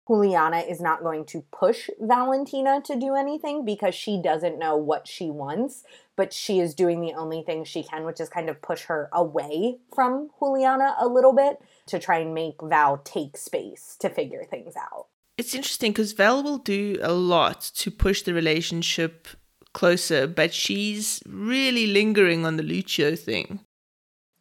Juliana 0.09 0.61
is 0.61 0.81
not 0.81 1.03
going 1.03 1.27
to 1.27 1.45
push 1.53 1.91
Valentina 2.01 2.81
to 2.85 2.99
do 2.99 3.15
anything 3.15 3.65
because 3.65 3.95
she 3.95 4.21
doesn't 4.21 4.59
know 4.59 4.75
what 4.75 5.07
she 5.07 5.31
wants, 5.31 5.85
but 6.17 6.33
she 6.33 6.61
is 6.61 6.75
doing 6.75 7.01
the 7.01 7.13
only 7.13 7.43
thing 7.43 7.63
she 7.63 7.83
can, 7.83 8.05
which 8.05 8.19
is 8.19 8.31
kind 8.31 8.49
of 8.49 8.63
push 8.63 8.85
her 8.85 9.11
away 9.13 9.79
from 9.95 10.31
Juliana 10.39 10.97
a 10.99 11.07
little 11.07 11.35
bit 11.35 11.61
to 11.87 11.99
try 11.99 12.19
and 12.19 12.35
make 12.35 12.57
Val 12.63 12.99
take 12.99 13.37
space 13.37 13.97
to 14.01 14.09
figure 14.09 14.45
things 14.45 14.75
out. 14.77 15.09
It's 15.37 15.55
interesting 15.55 15.93
because 15.93 16.13
Val 16.13 16.43
will 16.43 16.59
do 16.59 16.99
a 17.03 17.13
lot 17.13 17.61
to 17.77 17.91
push 17.91 18.23
the 18.23 18.33
relationship 18.33 19.29
closer, 19.75 20.27
but 20.27 20.55
she's 20.55 21.23
really 21.27 21.87
lingering 21.87 22.47
on 22.47 22.57
the 22.57 22.63
Lucio 22.63 23.15
thing. 23.15 23.61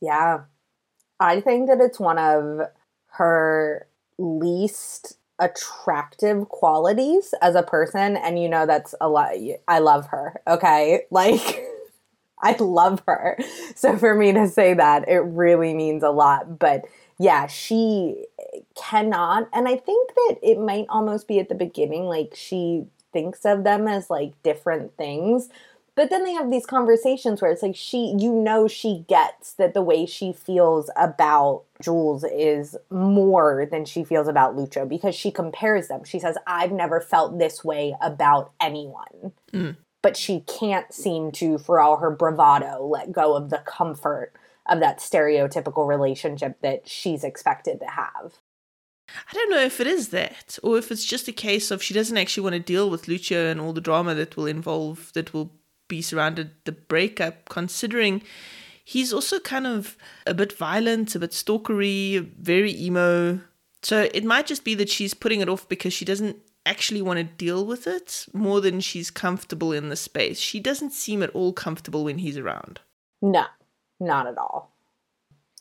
Yeah. 0.02 0.46
I 1.20 1.42
think 1.42 1.68
that 1.68 1.82
it's 1.82 2.00
one 2.00 2.18
of 2.18 2.68
her 3.12 3.88
least 4.18 5.18
attractive 5.40 6.50
qualities 6.50 7.34
as 7.42 7.56
a 7.56 7.64
person 7.64 8.18
and 8.18 8.42
you 8.42 8.50
know 8.50 8.66
that's 8.66 8.96
a 9.00 9.08
lot 9.08 9.34
I 9.68 9.80
love 9.80 10.08
her 10.08 10.42
okay? 10.48 11.04
Like 11.12 11.64
I 12.40 12.56
love 12.60 13.02
her. 13.08 13.38
So 13.76 13.98
for 13.98 14.14
me 14.14 14.32
to 14.34 14.48
say 14.48 14.76
that 14.76 15.10
it 15.10 15.20
really 15.20 15.74
means 15.74 16.04
a 16.04 16.10
lot 16.10 16.60
but 16.60 16.86
yeah 17.20 17.48
she 17.48 18.26
cannot 18.76 19.50
and 19.54 19.68
I 19.68 19.76
think 19.76 20.14
that 20.14 20.38
it 20.44 20.60
might 20.60 20.86
almost 20.90 21.28
be 21.28 21.40
at 21.40 21.50
the 21.50 21.56
beginning 21.56 22.06
like 22.06 22.34
she 22.36 22.86
thinks 23.14 23.46
of 23.46 23.64
them 23.64 23.88
as 23.88 24.10
like 24.10 24.34
different 24.44 24.96
things 24.98 25.50
but 25.98 26.12
then 26.12 26.24
they 26.24 26.34
have 26.34 26.52
these 26.52 26.68
conversations 26.68 27.42
where 27.42 27.50
it's 27.52 27.64
like 27.64 27.76
she, 27.76 28.16
you 28.20 28.32
know, 28.32 28.68
she 28.68 29.04
gets 29.10 29.54
that 29.54 29.74
the 29.74 29.82
way 29.82 30.06
she 30.06 30.32
feels 30.32 30.92
about 30.96 31.64
Jules 31.82 32.24
is 32.24 32.76
more 32.90 33.68
than 33.70 33.86
she 33.86 34.04
feels 34.04 34.28
about 34.28 34.56
Lucio 34.56 34.86
because 34.86 35.16
she 35.16 35.32
compares 35.32 35.88
them. 35.88 36.04
She 36.04 36.20
says, 36.20 36.38
I've 36.48 36.72
never 36.72 37.00
felt 37.00 37.38
this 37.38 37.64
way 37.64 37.96
about 38.02 38.52
anyone. 38.60 39.34
Mm. 39.54 39.78
But 40.02 40.18
she 40.18 40.42
can't 40.42 40.92
seem 40.94 41.32
to, 41.34 41.58
for 41.58 41.80
all 41.80 41.98
her 41.98 42.12
bravado, 42.12 42.86
let 42.86 43.12
go 43.12 43.36
of 43.36 43.50
the 43.50 43.60
comfort 43.60 44.34
of 44.68 44.80
that 44.80 45.00
stereotypical 45.00 45.88
relationship 45.88 46.62
that 46.62 46.88
she's 46.88 47.24
expected 47.24 47.80
to 47.80 47.88
have. 47.88 48.34
I 49.10 49.34
don't 49.34 49.50
know 49.50 49.62
if 49.62 49.80
it 49.80 49.88
is 49.88 50.10
that, 50.10 50.60
or 50.62 50.78
if 50.78 50.92
it's 50.92 51.06
just 51.06 51.28
a 51.28 51.32
case 51.32 51.72
of 51.72 51.82
she 51.82 51.94
doesn't 51.94 52.18
actually 52.18 52.44
want 52.44 52.54
to 52.54 52.60
deal 52.60 52.90
with 52.90 53.08
Lucio 53.08 53.50
and 53.50 53.62
all 53.62 53.72
the 53.72 53.82
drama 53.82 54.14
that 54.16 54.36
will 54.36 54.48
involve, 54.48 55.12
that 55.14 55.34
will 55.34 55.54
be 55.88 56.02
surrounded 56.02 56.52
the 56.66 56.74
breakup, 56.74 57.48
considering 57.48 58.22
he's 58.88 59.12
also 59.12 59.38
kind 59.38 59.68
of 59.68 59.98
a 60.26 60.34
bit 60.34 60.54
violent, 60.54 61.14
a 61.14 61.20
bit 61.20 61.32
stalkery, 61.32 62.26
very 62.38 62.74
emo. 62.74 63.42
So 63.84 64.08
it 64.14 64.24
might 64.24 64.48
just 64.48 64.64
be 64.64 64.76
that 64.76 64.88
she's 64.88 65.14
putting 65.14 65.42
it 65.42 65.50
off 65.50 65.68
because 65.68 65.92
she 65.92 66.06
doesn't 66.06 66.38
actually 66.66 67.02
want 67.02 67.18
to 67.18 67.26
deal 67.26 67.66
with 67.66 67.86
it 67.86 68.28
more 68.32 68.62
than 68.62 68.80
she's 68.80 69.12
comfortable 69.12 69.74
in 69.74 69.90
the 69.90 69.98
space. 69.98 70.40
She 70.40 70.62
doesn't 70.62 70.94
seem 70.94 71.22
at 71.22 71.32
all 71.32 71.52
comfortable 71.52 72.06
when 72.06 72.20
he's 72.20 72.38
around. 72.38 72.80
No, 73.22 73.44
not 74.00 74.26
at 74.26 74.38
all. 74.38 74.72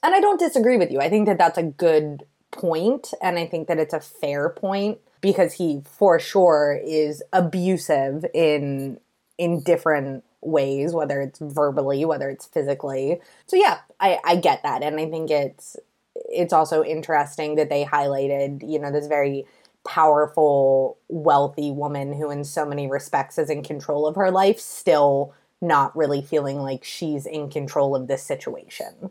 And 0.05 0.15
I 0.15 0.21
don't 0.21 0.39
disagree 0.39 0.77
with 0.77 0.93
you. 0.93 1.01
I 1.01 1.09
think 1.09 1.27
that 1.27 1.39
that's 1.39 1.59
a 1.59 1.65
good 1.65 2.25
point, 2.53 3.13
and 3.21 3.41
I 3.41 3.47
think 3.47 3.67
that 3.67 3.79
it's 3.79 3.95
a 3.95 3.99
fair 3.99 4.51
point 4.51 4.99
because 5.21 5.55
he 5.55 5.83
for 5.85 6.21
sure 6.21 6.81
is 6.85 7.25
abusive 7.33 8.25
in 8.33 9.01
in 9.37 9.63
different 9.63 10.23
ways, 10.47 10.93
whether 10.93 11.21
it's 11.21 11.39
verbally, 11.41 12.05
whether 12.05 12.31
it's 12.31 12.47
physically. 12.47 13.21
So 13.47 13.57
yeah, 13.57 13.79
I, 14.01 14.19
I 14.25 14.37
get 14.37 14.63
that. 14.63 14.83
And 14.83 14.99
I 14.99 15.11
think 15.11 15.31
it's 15.31 15.77
it's 16.15 16.53
also 16.53 16.83
interesting 16.83 17.57
that 17.57 17.69
they 17.69 17.85
highlighted, 17.85 18.69
you 18.69 18.79
know, 18.79 18.91
this 18.91 19.07
very 19.07 19.45
powerful, 19.87 20.99
wealthy 21.09 21.71
woman 21.71 22.13
who 22.13 22.31
in 22.31 22.45
so 22.45 22.67
many 22.67 22.89
respects 22.89 23.39
is 23.39 23.51
in 23.51 23.63
control 23.63 24.07
of 24.07 24.17
her 24.17 24.31
life, 24.31 24.59
still 24.59 25.35
not 25.63 25.97
really 25.97 26.23
feeling 26.23 26.59
like 26.59 26.85
she's 26.85 27.27
in 27.27 27.49
control 27.49 27.95
of 27.95 28.09
this 28.09 28.23
situation. 28.23 29.11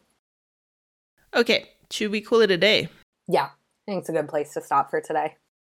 Okay, 1.33 1.69
should 1.89 2.11
we 2.11 2.21
call 2.21 2.41
it 2.41 2.51
a 2.51 2.57
day? 2.57 2.89
Yeah, 3.27 3.45
I 3.45 3.85
think 3.87 4.01
it's 4.01 4.09
a 4.09 4.13
good 4.13 4.29
place 4.29 4.53
to 4.53 4.61
stop 4.61 4.89
for 4.89 5.01
today. 5.01 5.35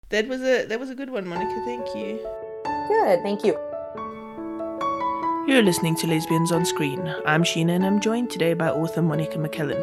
That 0.10 0.28
was 0.28 0.42
a 0.42 0.66
that 0.66 0.80
was 0.80 0.90
a 0.90 0.96
good 0.96 1.10
one, 1.10 1.28
Monica. 1.28 1.62
Thank 1.66 1.96
you. 1.96 2.20
Good, 2.88 3.22
thank 3.24 3.44
you. 3.44 3.77
You're 5.48 5.64
listening 5.64 5.96
to 5.96 6.08
Lesbians 6.08 6.52
on 6.52 6.66
Screen. 6.66 7.08
I'm 7.26 7.42
Sheena 7.42 7.70
and 7.70 7.86
I'm 7.86 8.02
joined 8.02 8.30
today 8.30 8.54
by 8.54 8.68
author 8.68 9.02
Monica 9.02 9.38
McCallan. 9.38 9.80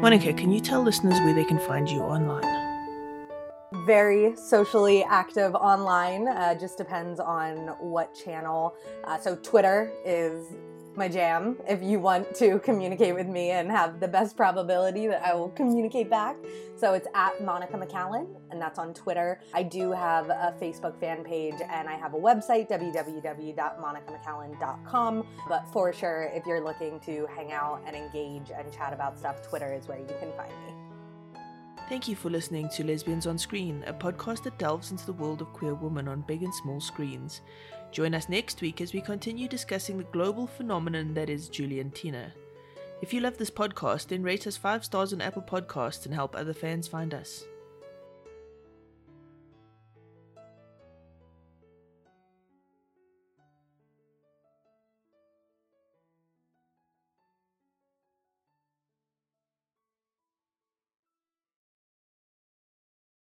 Monica, 0.00 0.32
can 0.32 0.50
you 0.50 0.58
tell 0.58 0.82
listeners 0.82 1.14
where 1.20 1.32
they 1.32 1.44
can 1.44 1.60
find 1.60 1.88
you 1.88 2.00
online? 2.00 2.42
Very 3.86 4.34
socially 4.34 5.04
active 5.04 5.54
online, 5.54 6.26
uh, 6.26 6.56
just 6.56 6.76
depends 6.76 7.20
on 7.20 7.68
what 7.78 8.12
channel. 8.16 8.74
Uh, 9.04 9.16
so, 9.16 9.36
Twitter 9.36 9.92
is 10.04 10.44
my 11.00 11.08
jam 11.08 11.56
if 11.66 11.82
you 11.82 11.98
want 11.98 12.32
to 12.34 12.58
communicate 12.58 13.14
with 13.14 13.26
me 13.26 13.52
and 13.52 13.70
have 13.70 14.00
the 14.00 14.06
best 14.06 14.36
probability 14.36 15.06
that 15.06 15.24
I 15.24 15.34
will 15.34 15.48
communicate 15.48 16.10
back. 16.10 16.36
So 16.76 16.92
it's 16.92 17.08
at 17.14 17.42
Monica 17.42 17.78
McCallan, 17.78 18.26
and 18.50 18.60
that's 18.60 18.78
on 18.78 18.92
Twitter. 18.92 19.40
I 19.54 19.62
do 19.62 19.92
have 19.92 20.28
a 20.28 20.54
Facebook 20.60 21.00
fan 21.00 21.24
page 21.24 21.54
and 21.70 21.88
I 21.88 21.94
have 21.94 22.12
a 22.12 22.18
website, 22.18 22.68
www.monicamccallan.com. 22.68 25.26
But 25.48 25.66
for 25.72 25.90
sure, 25.94 26.30
if 26.34 26.44
you're 26.44 26.62
looking 26.62 27.00
to 27.00 27.26
hang 27.34 27.50
out 27.50 27.80
and 27.86 27.96
engage 27.96 28.50
and 28.54 28.70
chat 28.70 28.92
about 28.92 29.18
stuff, 29.18 29.40
Twitter 29.42 29.72
is 29.72 29.88
where 29.88 29.98
you 29.98 30.04
can 30.20 30.30
find 30.36 30.52
me. 30.66 30.74
Thank 31.88 32.08
you 32.08 32.14
for 32.14 32.28
listening 32.30 32.68
to 32.74 32.84
Lesbians 32.84 33.26
on 33.26 33.38
Screen, 33.38 33.82
a 33.86 33.92
podcast 33.92 34.44
that 34.44 34.58
delves 34.58 34.90
into 34.90 35.06
the 35.06 35.14
world 35.14 35.40
of 35.40 35.50
queer 35.54 35.74
women 35.74 36.08
on 36.08 36.20
big 36.20 36.42
and 36.42 36.54
small 36.54 36.80
screens. 36.80 37.40
Join 37.92 38.14
us 38.14 38.28
next 38.28 38.60
week 38.60 38.80
as 38.80 38.92
we 38.92 39.00
continue 39.00 39.48
discussing 39.48 39.98
the 39.98 40.04
global 40.04 40.46
phenomenon 40.46 41.12
that 41.14 41.28
is 41.28 41.50
Juliantina. 41.50 42.30
If 43.02 43.12
you 43.12 43.20
love 43.20 43.36
this 43.36 43.50
podcast, 43.50 44.08
then 44.08 44.22
rate 44.22 44.46
us 44.46 44.56
5 44.56 44.84
stars 44.84 45.12
on 45.12 45.20
Apple 45.20 45.42
Podcasts 45.42 46.04
and 46.04 46.14
help 46.14 46.36
other 46.36 46.54
fans 46.54 46.86
find 46.86 47.12
us. 47.12 47.44